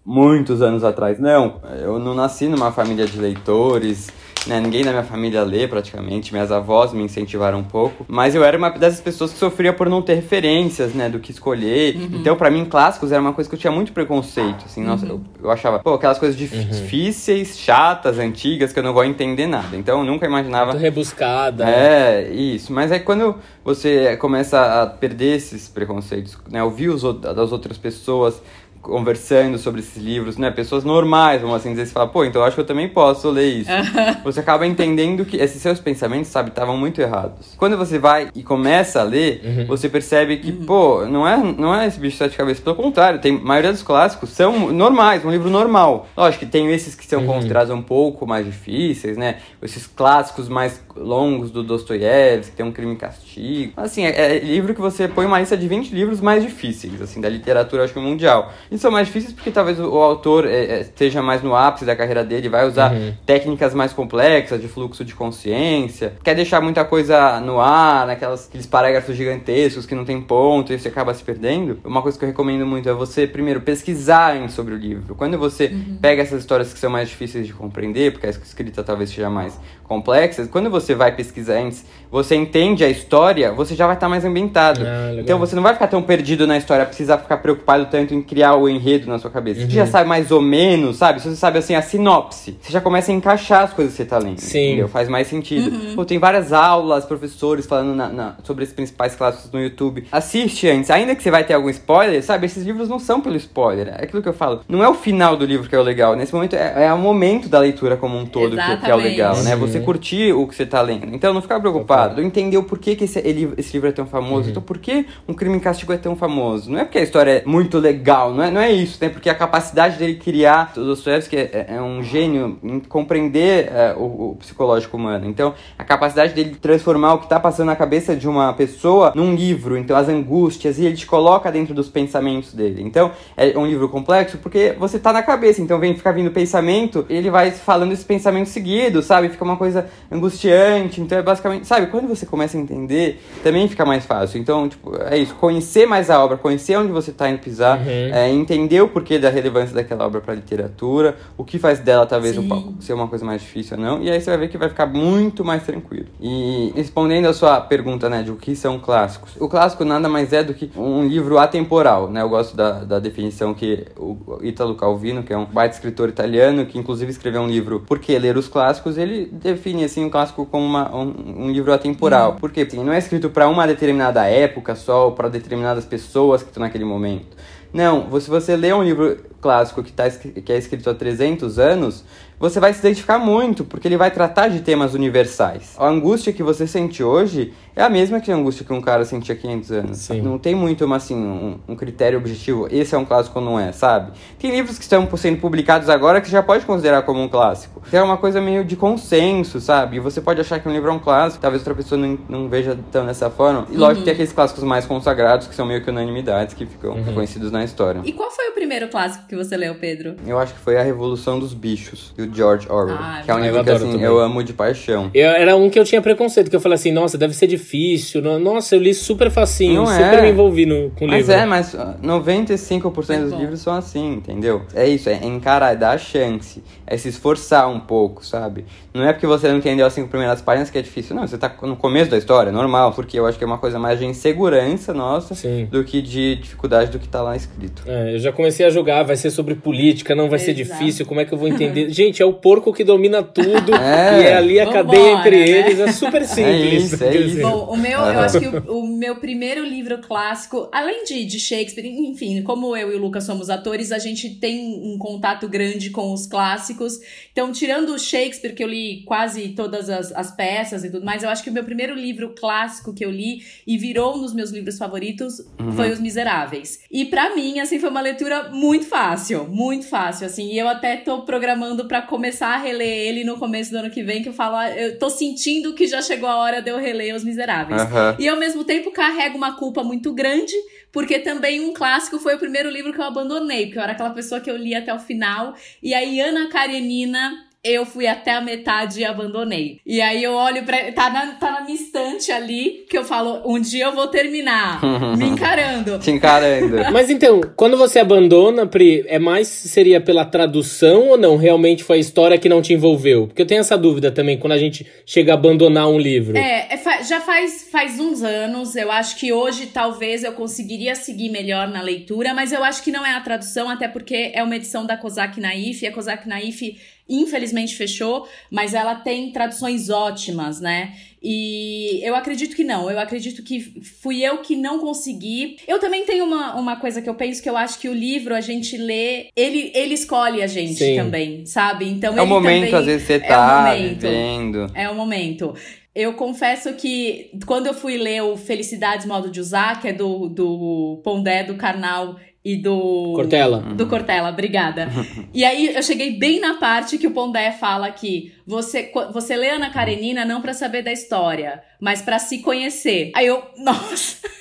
muitos 0.08 0.62
anos 0.62 0.86
atrás. 0.86 1.20
Não, 1.20 1.60
eu 1.82 2.00
não 2.00 2.16
nasci 2.16 2.48
numa 2.48 2.72
família 2.72 3.06
de 3.06 3.20
leitores, 3.20 4.10
né? 4.48 4.62
Ninguém 4.62 4.84
da 4.86 4.92
minha 4.92 5.04
família 5.04 5.44
lê 5.44 5.68
praticamente, 5.68 6.32
minhas 6.32 6.50
avós 6.50 6.94
me 6.94 7.04
incentivaram 7.04 7.60
um 7.60 7.64
pouco, 7.64 8.06
mas 8.08 8.34
eu 8.34 8.42
era 8.42 8.58
uma 8.58 8.70
dessas 8.70 9.02
pessoas 9.02 9.34
que 9.34 9.38
sofria 9.38 9.74
por 9.74 9.90
não 9.90 10.02
ter 10.02 10.16
referências, 10.16 10.94
né, 10.94 11.10
do 11.10 11.20
que 11.20 11.32
escolher. 11.32 11.98
Uhum. 11.98 12.10
Então, 12.14 12.38
para 12.38 12.50
mim, 12.50 12.64
clássicos 12.64 13.12
era 13.12 13.20
uma 13.22 13.34
coisa 13.34 13.50
que 13.50 13.56
eu 13.56 13.60
tinha 13.60 13.72
muito 13.72 13.92
preconceito, 13.92 14.64
assim, 14.66 14.82
uhum. 14.82 14.88
nossa, 14.88 15.06
eu, 15.06 15.22
eu, 15.44 15.52
achava, 15.52 15.80
pô, 15.80 15.96
aquelas 15.96 16.18
coisas 16.18 16.40
uhum. 16.40 16.70
difíceis, 16.70 17.58
chatas, 17.58 18.18
antigas, 18.18 18.72
que 18.72 18.80
eu 18.80 18.84
não 18.84 18.94
vou 18.94 19.04
entender 19.04 19.48
nada. 19.48 19.76
Então, 19.76 20.00
eu 20.00 20.06
nunca 20.06 20.26
imaginava... 20.26 20.72
Muito 20.72 20.82
rebuscada. 20.82 21.68
É, 21.68 22.30
isso. 22.32 22.72
Mas 22.72 22.92
é 22.94 23.00
quando 23.00 23.36
você 23.66 24.16
começa 24.16 24.84
a 24.84 24.88
perder 24.88 25.36
esses 25.36 25.68
preconceitos, 25.68 26.38
né, 26.50 26.64
ouvir 26.64 26.88
os, 26.88 27.04
das 27.20 27.52
outras 27.52 27.78
pessoas 27.78 28.42
conversando 28.82 29.58
sobre 29.58 29.82
esses 29.82 30.02
livros, 30.02 30.38
né? 30.38 30.52
Pessoas 30.52 30.84
normais, 30.84 31.42
vamos 31.42 31.58
assim 31.58 31.72
dizer, 31.72 31.86
você 31.86 31.92
fala, 31.92 32.08
pô, 32.08 32.24
então 32.24 32.42
eu 32.42 32.48
acho 32.48 32.56
que 32.56 32.62
eu 32.62 32.66
também 32.66 32.88
posso 32.88 33.30
ler 33.30 33.48
isso. 33.48 33.70
você 34.24 34.40
acaba 34.40 34.66
entendendo 34.66 35.26
que 35.26 35.38
esses 35.38 35.62
seus 35.62 35.80
pensamentos, 35.80 36.30
sabe, 36.30 36.50
estavam 36.50 36.78
muito 36.78 37.02
errados. 37.02 37.56
Quando 37.58 37.78
você 37.78 38.00
vai 38.00 38.30
e 38.34 38.44
começa 38.44 39.02
a 39.02 39.04
ler, 39.04 39.42
uhum. 39.44 39.66
você 39.66 39.90
percebe 39.90 40.38
que, 40.38 40.52
uhum. 40.52 40.66
pô, 40.66 41.06
não 41.06 41.28
é, 41.28 41.38
não 41.38 41.76
é 41.76 41.88
esse 41.88 42.00
bicho 42.00 42.14
de 42.14 42.20
sete 42.20 42.38
cabeças, 42.38 42.64
pelo 42.64 42.76
contrário, 42.76 43.20
tem 43.20 43.38
a 43.38 43.40
maioria 43.40 43.72
dos 43.72 43.84
clássicos 43.84 44.30
são 44.30 44.72
normais, 44.72 45.24
um 45.26 45.32
livro 45.32 45.50
normal. 45.50 46.08
Lógico 46.16 46.46
que 46.46 46.52
tem 46.52 46.72
esses 46.72 46.96
que 46.96 47.06
são 47.06 47.22
uhum. 47.22 47.28
considerados 47.28 47.74
um 47.74 47.82
pouco 47.82 48.26
mais 48.26 48.46
difíceis, 48.46 49.18
né? 49.18 49.38
Esses 49.62 49.88
clássicos 49.88 50.48
mais 50.48 50.82
longos 51.00 51.52
do 51.52 51.64
Dostoiévski, 51.64 52.52
que 52.52 52.58
tem 52.58 52.66
um 52.66 52.72
crime 52.72 52.94
e 52.94 52.98
castigo. 52.98 53.74
Assim, 53.78 54.06
é, 54.06 54.38
é 54.38 54.40
livro 54.40 54.74
que 54.74 54.82
você 54.82 55.08
põe 55.08 55.26
uma 55.26 55.40
lista 55.40 55.58
de 55.58 55.68
20 55.68 55.92
livros 55.92 56.22
mais 56.22 56.44
difíceis, 56.44 57.02
assim, 57.02 57.22
da 57.22 57.30
literatura, 57.30 57.84
acho 57.84 57.94
que 57.94 58.00
mundial. 58.00 58.52
E 58.72 58.78
são 58.78 58.92
mais 58.92 59.08
difíceis 59.08 59.34
porque 59.34 59.52
talvez 59.52 59.80
o, 59.80 59.90
o 59.90 59.98
autor 59.98 60.46
é, 60.46 60.66
é, 60.66 60.82
esteja 60.82 61.22
mais 61.22 61.42
no 61.42 61.56
ápice 61.56 61.86
da 61.86 61.96
carreira 61.96 62.24
dele, 62.24 62.50
vai 62.50 62.68
usar 62.68 62.94
uhum. 62.94 63.14
técnicas 63.26 63.74
mais 63.74 63.94
complexas 63.94 64.62
de 64.62 64.68
fluxo 64.68 65.04
de 65.04 65.14
consciência, 65.14 66.14
quer 66.24 66.36
deixar 66.36 66.62
muita 66.62 66.84
coisa 66.86 67.40
no 67.40 67.60
ar, 67.60 68.08
naquelas 68.08 68.48
aqueles 68.48 68.66
parágrafos 68.66 69.16
gigantescos 69.16 69.86
que 69.86 69.96
não 69.96 70.06
tem 70.06 70.22
ponto 70.22 70.72
e 70.72 70.80
você 70.80 70.88
acaba 70.88 71.14
se 71.14 71.24
perdendo. 71.24 71.80
Uma 71.84 72.02
coisa 72.02 72.18
que 72.18 72.24
eu 72.24 72.30
recomendo 72.30 72.66
muito 72.66 72.88
é 72.90 72.94
você, 72.94 73.28
primeiro, 73.28 73.62
pesquisar 73.62 74.28
sobre 74.50 74.74
o 74.74 74.78
livro. 74.78 75.16
Quando 75.16 75.38
você 75.38 75.68
uhum. 75.68 75.98
pega 76.02 76.22
essas 76.22 76.42
histórias 76.42 76.74
que 76.74 76.80
são 76.80 76.90
mais 76.90 77.10
difíceis 77.10 77.48
de 77.48 77.54
compreender, 77.54 78.12
porque 78.12 78.28
a 78.28 78.30
escrita 78.30 78.84
talvez 78.84 79.10
seja 79.10 79.30
mais 79.30 79.60
complexa, 79.88 80.48
quando 80.48 80.70
você 80.70 80.94
vai 80.94 81.12
pesquisar 81.14 81.60
antes, 81.60 81.86
você 82.12 82.36
entende 82.36 82.84
a 82.84 82.90
história, 82.90 83.52
você 83.52 83.76
já 83.76 83.86
vai 83.86 83.96
estar 83.96 84.08
mais 84.08 84.24
ambientado. 84.24 84.82
Ah, 84.86 85.14
então 85.18 85.40
você 85.40 85.56
não 85.56 85.64
vai 85.64 85.74
ficar 85.74 85.88
tão 85.88 86.02
perdido 86.02 86.46
na 86.46 86.58
história, 86.58 86.86
precisar 86.86 87.18
ficar 87.18 87.38
preocupado 87.38 87.86
tanto 87.86 88.14
em 88.14 88.22
criar 88.22 88.56
o 88.56 88.68
enredo 88.68 89.08
na 89.08 89.20
sua 89.20 89.30
cabeça. 89.30 89.62
Uhum. 89.62 89.68
Você 89.68 89.76
já 89.76 89.84
uhum. 89.84 89.92
sabe 89.92 90.10
mais 90.10 90.32
ou 90.32 90.42
menos, 90.42 90.98
sabe? 90.98 91.22
Se 91.22 91.30
você 91.30 91.36
sabe 91.36 91.60
assim 91.60 91.76
a 91.76 91.82
sinopse, 91.82 92.58
você 92.62 92.72
já 92.72 92.82
começa 92.82 93.12
a 93.12 93.16
encaixar 93.16 93.64
as 93.64 93.74
coisas 93.74 93.94
que 93.94 94.04
você 94.04 94.06
tá 94.06 94.18
lendo. 94.18 94.40
Sim. 94.40 94.68
Entendeu? 94.68 94.88
Faz 94.88 95.10
mais 95.10 95.28
sentido. 95.28 95.70
Uhum. 95.70 95.96
Pô, 95.96 96.06
tem 96.06 96.20
várias 96.20 96.54
aulas, 96.54 97.06
professores 97.06 97.66
falando 97.66 97.96
na, 97.96 98.10
na, 98.10 98.36
sobre 98.44 98.64
os 98.64 98.72
principais 98.72 99.16
clássicos 99.16 99.52
no 99.52 99.62
YouTube. 99.62 100.06
Assiste 100.12 100.70
antes, 100.70 100.90
ainda 100.90 101.16
que 101.16 101.24
você 101.24 101.32
vai 101.32 101.44
ter 101.44 101.54
algum 101.54 101.70
spoiler, 101.70 102.22
sabe? 102.24 102.46
Esses 102.46 102.64
livros 102.64 102.90
não 102.90 103.00
são 103.00 103.22
pelo 103.22 103.36
spoiler. 103.36 103.90
É 103.90 104.04
aquilo 104.04 104.22
que 104.22 104.30
eu 104.30 104.34
falo. 104.34 104.62
Não 104.68 104.84
é 104.84 104.90
o 104.90 104.94
final 104.94 105.36
do 105.36 105.46
livro 105.46 105.68
que 105.68 105.76
é 105.76 105.80
o 105.80 105.84
legal. 105.84 106.16
Nesse 106.16 106.34
momento 106.34 106.56
é, 106.56 106.86
é 106.86 106.94
o 106.94 106.98
momento 106.98 107.50
da 107.50 107.60
leitura 107.60 107.98
como 107.98 108.18
um 108.18 108.26
todo 108.26 108.56
que, 108.56 108.78
que, 108.78 108.92
é 108.92 108.96
o 108.96 108.98
legal, 108.98 109.38
né? 109.44 109.56
Você 109.56 109.77
curtir 109.80 110.34
o 110.34 110.48
que 110.48 110.56
você 110.56 110.66
tá 110.66 110.82
lendo. 110.82 111.14
Então 111.14 111.34
não 111.34 111.42
ficar 111.42 111.60
preocupado. 111.60 112.22
Entender 112.22 112.58
o 112.58 112.64
porquê 112.64 112.96
que 112.96 113.06
esse, 113.06 113.20
ele, 113.20 113.54
esse 113.58 113.74
livro 113.74 113.90
é 113.90 113.92
tão 113.92 114.06
famoso. 114.06 114.46
Uhum. 114.46 114.50
Então 114.52 114.64
por 114.64 114.78
que 114.78 115.06
um 115.28 115.34
crime 115.34 115.58
e 115.58 115.60
castigo 115.60 115.94
é 115.94 115.98
tão 115.98 116.16
famoso? 116.16 116.72
Não 116.72 116.80
é 116.80 116.84
porque 116.84 116.98
a 116.98 117.04
história 117.04 117.32
é 117.32 117.44
muito 117.46 117.80
legal, 117.80 118.34
não 118.34 118.44
é, 118.44 118.52
não 118.52 118.62
é 118.62 118.72
isso, 118.72 118.98
né? 119.02 119.10
Porque 119.10 119.30
a 119.30 119.36
capacidade 119.36 119.98
dele 119.98 120.16
criar, 120.16 120.74
o 120.76 120.82
Dostoevsky 120.82 121.36
é, 121.38 121.66
é, 121.70 121.82
um 121.82 122.02
gênio 122.04 122.58
em 122.64 122.80
compreender 122.80 123.72
é, 123.72 123.94
o, 123.98 124.32
o, 124.32 124.36
psicológico 124.40 124.98
humano. 124.98 125.26
Então, 125.28 125.54
a 125.78 125.84
capacidade 125.84 126.34
dele 126.34 126.56
transformar 126.62 127.14
o 127.14 127.18
que 127.20 127.26
está 127.26 127.40
passando 127.40 127.68
na 127.68 127.76
cabeça 127.76 128.16
de 128.16 128.28
uma 128.28 128.54
pessoa 128.54 129.12
num 129.16 129.36
livro, 129.36 129.78
então 129.78 129.96
as 129.96 130.10
angústias, 130.10 130.80
e 130.80 130.86
ele 130.86 130.96
te 130.96 131.06
coloca 131.06 131.52
dentro 131.52 131.74
dos 131.74 131.90
pensamentos 131.90 132.54
dele. 132.54 132.82
Então, 132.82 133.12
é 133.36 133.58
um 133.58 133.66
livro 133.66 133.90
complexo 133.90 134.38
porque 134.38 134.76
você 134.78 135.00
tá 135.00 135.12
na 135.12 135.24
cabeça, 135.24 135.62
então 135.62 135.80
vem 135.80 135.96
ficar 135.96 136.12
vindo 136.12 136.32
pensamento, 136.32 137.06
ele 137.10 137.30
vai 137.30 137.52
falando 137.52 137.92
esses 137.92 138.06
pensamentos 138.06 138.52
seguidos, 138.52 139.06
sabe? 139.06 139.30
Fica 139.30 139.44
uma 139.44 139.58
coisa 139.58 139.67
angustiante. 140.12 141.02
Então, 141.02 141.18
é 141.18 141.22
basicamente, 141.22 141.68
sabe? 141.68 141.88
Quando 141.88 142.08
você 142.08 142.26
começa 142.26 142.58
a 142.58 142.60
entender, 142.60 143.22
também 143.44 143.68
fica 143.68 143.86
mais 143.86 144.06
fácil. 144.06 144.40
Então, 144.40 144.68
tipo, 144.68 144.92
é 145.02 145.18
isso, 145.18 145.36
conhecer 145.36 145.86
mais 145.86 146.10
a 146.10 146.24
obra, 146.24 146.38
conhecer 146.38 146.78
onde 146.78 146.92
você 146.92 147.12
está 147.12 147.30
indo 147.30 147.40
pisar, 147.40 147.80
uhum. 147.80 147.86
é, 148.14 148.30
entender 148.30 148.82
o 148.82 148.88
porquê 148.88 149.18
da 149.18 149.30
relevância 149.30 149.74
daquela 149.74 150.06
obra 150.06 150.22
para 150.22 150.34
a 150.34 150.36
literatura, 150.36 151.16
o 151.38 151.44
que 151.44 151.60
faz 151.60 151.80
dela 151.80 152.06
talvez 152.06 152.38
um, 152.38 152.76
ser 152.80 152.94
uma 152.94 153.08
coisa 153.08 153.26
mais 153.26 153.42
difícil 153.42 153.78
ou 153.78 153.84
não, 153.84 154.02
e 154.02 154.10
aí 154.10 154.20
você 154.20 154.30
vai 154.30 154.40
ver 154.40 154.50
que 154.50 154.58
vai 154.58 154.70
ficar 154.70 154.86
muito 154.86 155.44
mais 155.44 155.64
tranquilo. 155.64 156.08
E 156.20 156.72
respondendo 156.76 157.26
a 157.28 157.34
sua 157.34 157.60
pergunta, 157.62 158.10
né, 158.10 158.24
de 158.24 158.32
o 158.32 158.36
que 158.36 158.56
são 158.56 158.80
clássicos, 158.80 159.36
o 159.40 159.48
clássico 159.48 159.84
nada 159.84 160.08
mais 160.10 160.34
é 160.34 160.44
do 160.44 160.54
que 160.54 160.72
um 160.76 161.06
livro 161.08 161.38
atemporal, 161.38 162.10
né, 162.10 162.22
eu 162.22 162.30
gosto 162.30 162.56
da, 162.56 162.84
da 162.84 163.00
definição 163.00 163.54
que 163.54 163.86
o 163.98 164.18
Italo 164.42 164.76
Calvino, 164.76 165.24
que 165.24 165.34
é 165.34 165.38
um 165.38 165.46
baita 165.46 165.76
escritor 165.76 166.10
italiano, 166.10 166.66
que 166.66 166.78
inclusive 166.78 167.12
escreveu 167.12 167.42
um 167.42 167.48
livro 167.48 167.80
Por 167.82 168.00
que 168.00 168.18
ler 168.18 168.38
os 168.38 168.48
clássicos, 168.48 168.98
ele 168.98 169.32
define 169.58 169.84
assim 169.84 170.04
o 170.04 170.08
um 170.08 170.10
clássico 170.10 170.46
como 170.46 170.66
uma, 170.66 170.96
um, 170.96 171.46
um, 171.46 171.52
livro 171.52 171.74
atemporal. 171.74 172.32
Uhum. 172.32 172.38
Por 172.38 172.52
quê? 172.52 172.64
Porque 172.66 172.82
não 172.82 172.94
é 172.94 172.98
escrito 172.98 173.30
para 173.30 173.50
uma 173.50 173.68
determinada 173.68 174.26
época 174.26 174.76
só, 174.76 175.06
ou 175.06 175.12
para 175.12 175.28
determinadas 175.28 175.84
pessoas 175.84 176.42
que 176.42 176.50
estão 176.50 176.62
naquele 176.62 176.86
momento. 176.86 177.36
Não, 177.74 178.10
se 178.20 178.30
você 178.30 178.56
lê 178.56 178.74
um 178.74 178.84
livro 178.84 179.18
clássico 179.42 179.84
que, 179.84 179.92
tá, 179.92 180.10
que 180.10 180.52
é 180.52 180.58
escrito 180.58 180.90
há 180.90 180.96
300 180.96 181.60
anos, 181.60 182.04
você 182.40 182.60
vai 182.60 182.72
se 182.74 182.80
identificar 182.80 183.18
muito, 183.18 183.66
porque 183.66 183.88
ele 183.88 183.98
vai 183.98 184.12
tratar 184.12 184.48
de 184.48 184.60
temas 184.62 184.94
universais. 184.94 185.76
A 185.78 185.88
angústia 185.88 186.32
que 186.32 186.44
você 186.44 186.68
sente 186.68 187.04
hoje 187.04 187.54
é 187.76 187.82
a 187.84 187.90
mesma 187.90 188.20
que 188.20 188.32
a 188.32 188.36
angústia 188.36 188.66
que 188.66 188.74
um 188.74 188.82
cara 188.82 189.06
sentia 189.06 189.34
há 189.36 189.38
500 189.38 189.72
anos. 189.72 189.98
Sim. 189.98 190.22
Não 190.22 190.38
tem 190.38 190.56
muito 190.56 190.92
assim, 190.94 191.16
um, 191.16 191.60
um, 191.68 191.76
critério 191.76 192.18
objetivo, 192.18 192.68
esse 192.72 192.96
é 192.96 192.98
um 192.98 193.06
clássico 193.06 193.40
ou 193.40 193.46
não 193.46 193.60
é, 193.60 193.72
sabe? 193.72 194.12
Tem 194.40 194.52
livros 194.52 194.78
que 194.78 194.84
estão 194.84 195.08
sendo 195.18 195.40
publicados 195.40 195.90
agora 195.90 196.22
que 196.22 196.30
já 196.30 196.42
pode 196.44 196.66
considerar 196.66 197.02
como 197.04 197.22
um 197.22 197.28
clássico. 197.28 197.82
Então 197.88 198.00
é 198.00 198.04
uma 198.04 198.18
coisa 198.18 198.42
meio 198.42 198.64
de 198.64 198.76
consenso, 198.76 199.60
sabe? 199.60 199.98
E 199.98 200.00
você 200.00 200.22
pode 200.22 200.42
achar 200.42 200.60
que 200.60 200.68
um 200.68 200.74
livro 200.74 200.90
é 200.90 200.94
um 200.94 201.00
clássico, 201.00 201.42
talvez 201.42 201.62
outra 201.62 201.76
pessoa 201.76 202.00
não, 202.00 202.18
não 202.28 202.50
veja 202.50 202.78
tão 202.92 203.06
dessa 203.06 203.30
forma. 203.30 203.68
E 203.70 203.78
lógico 203.78 203.86
uhum. 203.88 203.96
que 203.96 204.04
tem 204.04 204.14
aqueles 204.14 204.32
clássicos 204.32 204.64
mais 204.64 204.86
consagrados, 204.86 205.48
que 205.48 205.56
são 205.56 205.66
meio 205.66 205.84
que 205.84 205.90
unanimidades, 205.90 206.54
que 206.54 206.66
ficam 206.66 206.92
uhum. 206.92 207.14
conhecidos 207.14 207.52
na 207.52 207.64
história. 207.64 208.02
E 208.04 208.14
qual 208.14 208.30
foi 208.32 208.50
o 208.50 208.54
primeiro 208.54 208.90
clássico 208.90 209.28
que 209.28 209.36
você 209.36 209.56
leu, 209.56 209.76
Pedro? 209.76 210.16
Eu 210.26 210.40
acho 210.40 210.54
que 210.54 210.60
foi 210.60 210.78
A 210.78 210.84
Revolução 210.84 211.40
dos 211.40 211.54
Bichos, 211.54 212.14
do 212.18 212.27
do 212.28 212.36
George 212.36 212.68
Orwell. 212.70 212.98
Ah, 213.00 213.22
que 213.24 213.32
é 213.32 213.34
um 213.34 213.38
eu 213.40 213.44
livro 213.46 213.64
que 213.64 213.70
assim, 213.72 213.86
também. 213.92 214.02
eu 214.02 214.20
amo 214.20 214.44
de 214.44 214.54
paixão. 214.54 215.10
Eu, 215.14 215.30
era 215.30 215.56
um 215.56 215.70
que 215.70 215.80
eu 215.80 215.84
tinha 215.84 216.02
preconceito, 216.02 216.50
que 216.50 216.56
eu 216.56 216.60
falei 216.62 216.76
assim, 216.76 216.92
nossa, 216.92 217.18
deve 217.18 217.34
ser 217.34 217.48
difícil. 217.48 218.22
no- 218.22 218.40
Nossa, 218.40 218.76
eu 218.76 218.80
li 218.82 218.94
super 218.94 219.30
facinho, 219.32 219.76
Não 219.82 219.86
super 219.88 220.20
é. 220.20 220.22
me 220.22 220.30
envolvi 220.30 220.66
no, 220.66 220.90
com 220.92 221.06
o 221.06 221.08
Mas 221.08 221.28
livro. 221.28 221.42
é, 221.42 221.46
mas 221.46 221.76
ah, 221.76 221.96
95% 222.02 223.10
É 223.14 223.20
dos 223.20 223.34
livros 223.34 223.60
são 223.62 223.74
assim, 223.74 224.14
entendeu? 224.14 224.62
É 224.74 224.88
isso, 224.88 225.10
é 225.10 225.16
encarar, 225.26 225.74
é 225.74 225.76
dar 225.76 225.92
a 225.92 225.98
chance, 225.98 226.64
é 226.86 226.98
se 226.98 227.10
esforçar 227.10 227.70
um 227.70 227.80
pouco, 227.80 228.26
sabe? 228.26 228.66
Não 228.94 229.04
é 229.04 229.14
porque 229.14 229.28
você 229.28 229.48
não 229.48 229.58
entendeu 229.58 229.86
as 229.86 229.94
cinco 229.94 230.08
primeiras 230.10 230.42
páginas 230.42 230.70
que 230.70 230.78
é 230.78 230.82
difícil. 230.82 231.16
Não, 231.16 231.28
você 231.28 231.38
tá 231.38 231.54
no 231.64 231.76
começo 231.76 232.10
da 232.10 232.18
história, 232.18 232.50
é 232.50 232.54
normal, 232.54 232.92
porque 232.94 233.20
eu 233.20 233.26
acho 233.26 233.38
que 233.38 233.44
é 233.44 233.48
uma 233.48 233.58
coisa 233.60 233.78
mais 233.78 234.00
de 234.00 234.06
insegurança 234.06 234.94
nossa 234.94 235.36
Sim. 235.36 235.68
do 235.72 235.84
que 235.84 236.02
de 236.02 236.36
dificuldade 236.38 236.92
do 236.92 237.00
que 237.00 237.08
tá 237.08 237.22
lá 237.22 237.36
escrito. 237.36 237.84
É, 237.86 238.16
eu 238.16 238.20
já 238.20 238.32
comecei 238.32 238.66
a 238.66 238.70
jogar, 238.70 239.04
vai 239.04 239.16
ser 239.16 239.30
sobre 239.30 239.56
política, 239.56 240.16
não 240.16 240.30
vai 240.30 240.40
ser 240.40 240.52
Exato. 240.60 240.80
difícil, 240.80 241.06
como 241.06 241.20
é 241.20 241.26
que 241.26 241.34
eu 241.34 241.38
vou 241.38 241.48
entender? 241.48 241.90
Gente, 241.94 242.17
é 242.22 242.26
o 242.26 242.34
porco 242.34 242.74
que 242.74 242.84
domina 242.84 243.24
tudo 243.24 243.74
É. 243.78 244.22
e 244.22 244.26
é 244.26 244.36
ali 244.36 244.60
a 244.60 244.66
Vambora, 244.66 244.84
cadeia 244.84 245.12
entre 245.14 245.38
né? 245.38 245.50
eles, 245.50 245.80
é 245.80 245.92
super 245.92 246.26
simples. 246.26 246.94
isso, 246.94 247.04
é 247.04 247.16
isso. 247.16 247.42
Bom, 247.42 247.66
o 247.72 247.78
meu, 247.78 248.00
eu 248.00 248.20
acho 248.20 248.40
que 248.40 248.48
o, 248.48 248.80
o 248.80 248.88
meu 248.88 249.16
primeiro 249.18 249.64
livro 249.64 250.00
clássico, 250.00 250.68
além 250.72 251.04
de, 251.04 251.26
de 251.26 251.40
Shakespeare, 251.40 251.88
enfim, 251.88 252.42
como 252.44 252.76
eu 252.76 252.92
e 252.92 252.96
o 252.96 253.00
Lucas 253.00 253.24
somos 253.24 253.50
atores, 253.50 253.92
a 253.92 254.00
gente 254.00 254.30
tem 254.36 254.60
um 254.84 254.98
contato 254.98 255.48
grande 255.48 255.90
com 255.90 256.14
os 256.14 256.26
clássicos. 256.26 257.00
Então, 257.32 257.52
tirando 257.52 257.94
o 257.94 258.00
Shakespeare, 258.00 258.54
que 258.54 258.64
eu 258.64 258.68
li 258.68 259.04
quase 259.06 259.50
todas 259.50 259.90
as, 259.90 260.12
as 260.12 260.36
peças 260.36 260.84
e 260.84 260.90
tudo 260.90 261.06
mais, 261.06 261.24
eu 261.24 261.30
acho 261.30 261.44
que 261.44 261.50
o 261.50 261.54
meu 261.54 261.64
primeiro 261.64 261.94
livro 261.94 262.34
clássico 262.38 262.94
que 262.94 263.06
eu 263.06 263.12
li 263.12 263.42
e 263.66 263.78
virou 263.78 264.16
um 264.16 264.22
dos 264.22 264.34
meus 264.34 264.52
livros 264.52 264.78
favoritos 264.78 265.42
foi 265.76 265.92
Os 265.92 266.00
Miseráveis. 266.00 266.80
E 266.92 267.06
pra 267.06 267.36
mim, 267.36 267.60
assim, 267.60 267.80
foi 267.80 267.90
uma 267.90 268.02
leitura 268.02 268.50
muito 268.50 268.86
fácil, 268.86 269.48
muito 269.48 269.88
fácil, 269.88 270.26
assim. 270.26 270.52
E 270.52 270.58
eu 270.58 270.68
até 270.68 270.98
tô 270.98 271.22
programando 271.22 271.86
pra 271.88 272.02
começar 272.08 272.56
a 272.56 272.58
reler 272.58 272.88
ele 272.88 273.24
no 273.24 273.38
começo 273.38 273.72
do 273.72 273.78
ano 273.78 273.90
que 273.90 274.04
vem, 274.04 274.24
que 274.24 274.30
eu 274.30 274.34
falo, 274.34 274.56
ah, 274.56 274.70
eu 274.70 274.98
tô 274.98 275.10
sentindo 275.10 275.74
que 275.74 275.86
já 275.88 276.02
chegou 276.02 276.28
a 276.28 276.38
hora 276.38 276.62
de 276.62 276.72
eu 276.72 276.78
reler 276.78 277.16
Os 277.16 277.24
Miseráveis. 277.24 277.82
Aham. 277.82 278.16
E 278.18 278.28
ao 278.28 278.38
mesmo 278.38 278.64
tempo 278.64 278.92
carrego 278.92 279.38
uma 279.38 279.56
culpa 279.56 279.84
muito 279.84 280.14
grande, 280.14 280.54
porque 280.92 281.20
também 281.20 281.62
um 281.62 281.74
clássico 281.74 282.20
foi 282.20 282.36
o 282.36 282.40
primeiro 282.40 282.70
livro 282.70 282.92
que 282.92 283.00
eu 283.00 283.06
abandonei, 283.06 283.66
porque 283.66 283.78
eu 283.78 283.84
era 283.84 283.92
aquela 283.92 284.10
pessoa 284.10 284.42
que 284.42 284.50
eu 284.50 284.58
li 284.58 284.74
até 284.74 284.94
o 284.94 285.00
final. 285.00 285.54
E 285.84 285.94
aí, 285.94 286.20
Ana 286.20 286.50
Karenina. 286.50 287.47
Eu 287.68 287.86
fui 287.86 288.08
até 288.08 288.32
a 288.34 288.42
metade 288.42 289.00
e 289.02 289.06
abandonei. 289.06 289.80
E 289.86 290.00
aí 290.02 290.24
eu 290.24 290.34
olho 290.34 290.64
pra. 290.64 290.92
Tá 290.92 291.10
na, 291.10 291.28
tá 291.34 291.52
na 291.52 291.62
minha 291.62 291.76
estante 291.76 292.32
ali, 292.32 292.86
que 292.90 292.98
eu 292.98 293.04
falo, 293.04 293.42
um 293.46 293.60
dia 293.60 293.86
eu 293.86 293.92
vou 293.94 294.08
terminar. 294.08 294.80
me 295.18 295.26
encarando. 295.26 296.00
Te 296.00 296.12
encarando. 296.12 296.78
Mas 296.92 297.10
então, 297.10 297.42
quando 297.56 297.78
você 297.78 298.00
abandona, 298.00 298.66
Pri, 298.66 299.04
é 299.08 299.20
mais 299.20 299.48
seria 299.48 300.00
pela 300.00 300.24
tradução 300.26 301.10
ou 301.10 301.18
não? 301.18 301.36
Realmente 301.36 301.84
foi 301.84 301.98
a 301.98 302.00
história 302.00 302.38
que 302.38 302.48
não 302.50 302.62
te 302.62 302.74
envolveu? 302.74 303.28
Porque 303.28 303.42
eu 303.42 303.46
tenho 303.48 303.60
essa 303.62 303.78
dúvida 303.78 304.12
também 304.12 304.38
quando 304.38 304.54
a 304.54 304.58
gente 304.58 304.86
chega 305.06 305.34
a 305.34 305.36
abandonar 305.36 305.90
um 305.90 306.00
livro. 306.00 306.38
É, 306.38 306.68
é 306.70 306.78
fa- 306.78 307.02
já 307.02 307.20
faz, 307.22 307.68
faz 307.72 308.00
uns 308.00 308.22
anos. 308.24 308.76
Eu 308.76 308.92
acho 308.92 309.18
que 309.18 309.32
hoje 309.34 309.68
talvez 309.68 310.24
eu 310.24 310.32
conseguiria 310.34 310.96
seguir 310.96 311.30
melhor 311.30 311.68
na 311.68 311.82
leitura, 311.82 312.34
mas 312.34 312.52
eu 312.52 312.64
acho 312.64 312.84
que 312.84 312.92
não 312.92 313.06
é 313.06 313.12
a 313.16 313.22
tradução, 313.22 313.70
até 313.70 313.88
porque 313.88 314.32
é 314.34 314.42
uma 314.44 314.56
edição 314.56 314.86
da 314.86 314.96
Kozak 314.98 315.40
Naif. 315.40 315.84
E 315.84 315.88
a 315.88 315.92
Kozak 315.92 316.28
Naif, 316.28 316.78
infelizmente, 317.10 317.76
fechou, 317.76 318.28
mas 318.52 318.74
ela 318.74 318.96
tem 318.96 319.32
traduções 319.32 319.90
ótimas, 319.90 320.60
né? 320.60 320.94
E 321.22 322.00
eu 322.04 322.16
acredito 322.16 322.56
que 322.56 322.64
não. 322.64 322.90
Eu 322.90 323.00
acredito 323.00 323.44
que 323.44 323.60
fui 324.02 324.22
eu 324.22 324.38
que 324.40 324.56
não 324.56 324.80
consegui. 324.80 325.58
Eu 325.68 325.80
também 325.80 326.06
tenho 326.06 326.26
uma, 326.26 326.56
uma 326.56 326.76
coisa 326.76 327.02
que 327.02 327.10
eu 327.10 327.16
penso 327.16 327.42
que 327.42 327.50
eu 327.50 327.58
acho 327.58 327.80
que 327.80 327.90
o 327.90 327.94
livro 327.94 328.36
a 328.36 328.42
gente 328.42 328.78
lê, 328.78 329.30
ele, 329.36 329.72
ele 329.74 329.94
escolhe 329.96 330.42
a 330.44 330.48
gente 330.48 330.76
Sim. 330.76 330.96
também, 330.96 331.46
sabe? 331.46 331.86
Então 331.86 332.18
É 332.18 332.22
o 332.22 332.28
momento, 332.28 332.66
também 332.66 332.80
às 332.80 332.86
vezes, 332.86 333.08
você 333.08 333.14
é 333.14 333.18
o 333.18 333.28
tá 333.28 333.62
momento. 333.72 334.02
vivendo. 334.02 334.72
É 334.76 334.90
o 334.90 334.96
momento. 334.96 335.56
Eu 335.96 336.14
confesso 336.14 336.74
que 336.74 337.32
quando 337.48 337.66
eu 337.66 337.74
fui 337.74 337.98
ler 337.98 338.22
o 338.22 338.38
Felicidades 338.38 339.06
Modo 339.08 339.32
de 339.32 339.40
Usar, 339.40 339.82
que 339.82 339.88
é 339.88 339.94
do, 339.94 340.30
do 340.30 341.02
Pondé, 341.04 341.44
do 341.44 341.56
Karnal 341.56 342.18
e 342.48 342.56
do. 342.56 343.12
Cortella. 343.14 343.60
Do 343.60 343.88
Cortella, 343.88 344.30
obrigada. 344.30 344.90
e 345.34 345.44
aí 345.44 345.76
eu 345.76 345.84
cheguei 345.84 346.18
bem 346.18 346.40
na 346.40 346.54
parte 346.54 346.98
que 346.98 347.06
o 347.06 347.12
Pondé 347.12 347.52
fala 347.52 347.92
que 347.92 348.32
você, 348.46 348.90
você 349.12 349.36
lê 349.36 349.50
Ana 349.50 349.70
Karenina 349.70 350.24
não 350.24 350.42
pra 350.42 350.54
saber 350.54 350.82
da 350.82 350.94
história, 350.94 351.62
mas 351.78 352.02
pra 352.02 352.18
se 352.20 352.40
conhecer. 352.40 353.12
Aí 353.14 353.28
eu, 353.28 353.44
nossa. 353.58 354.26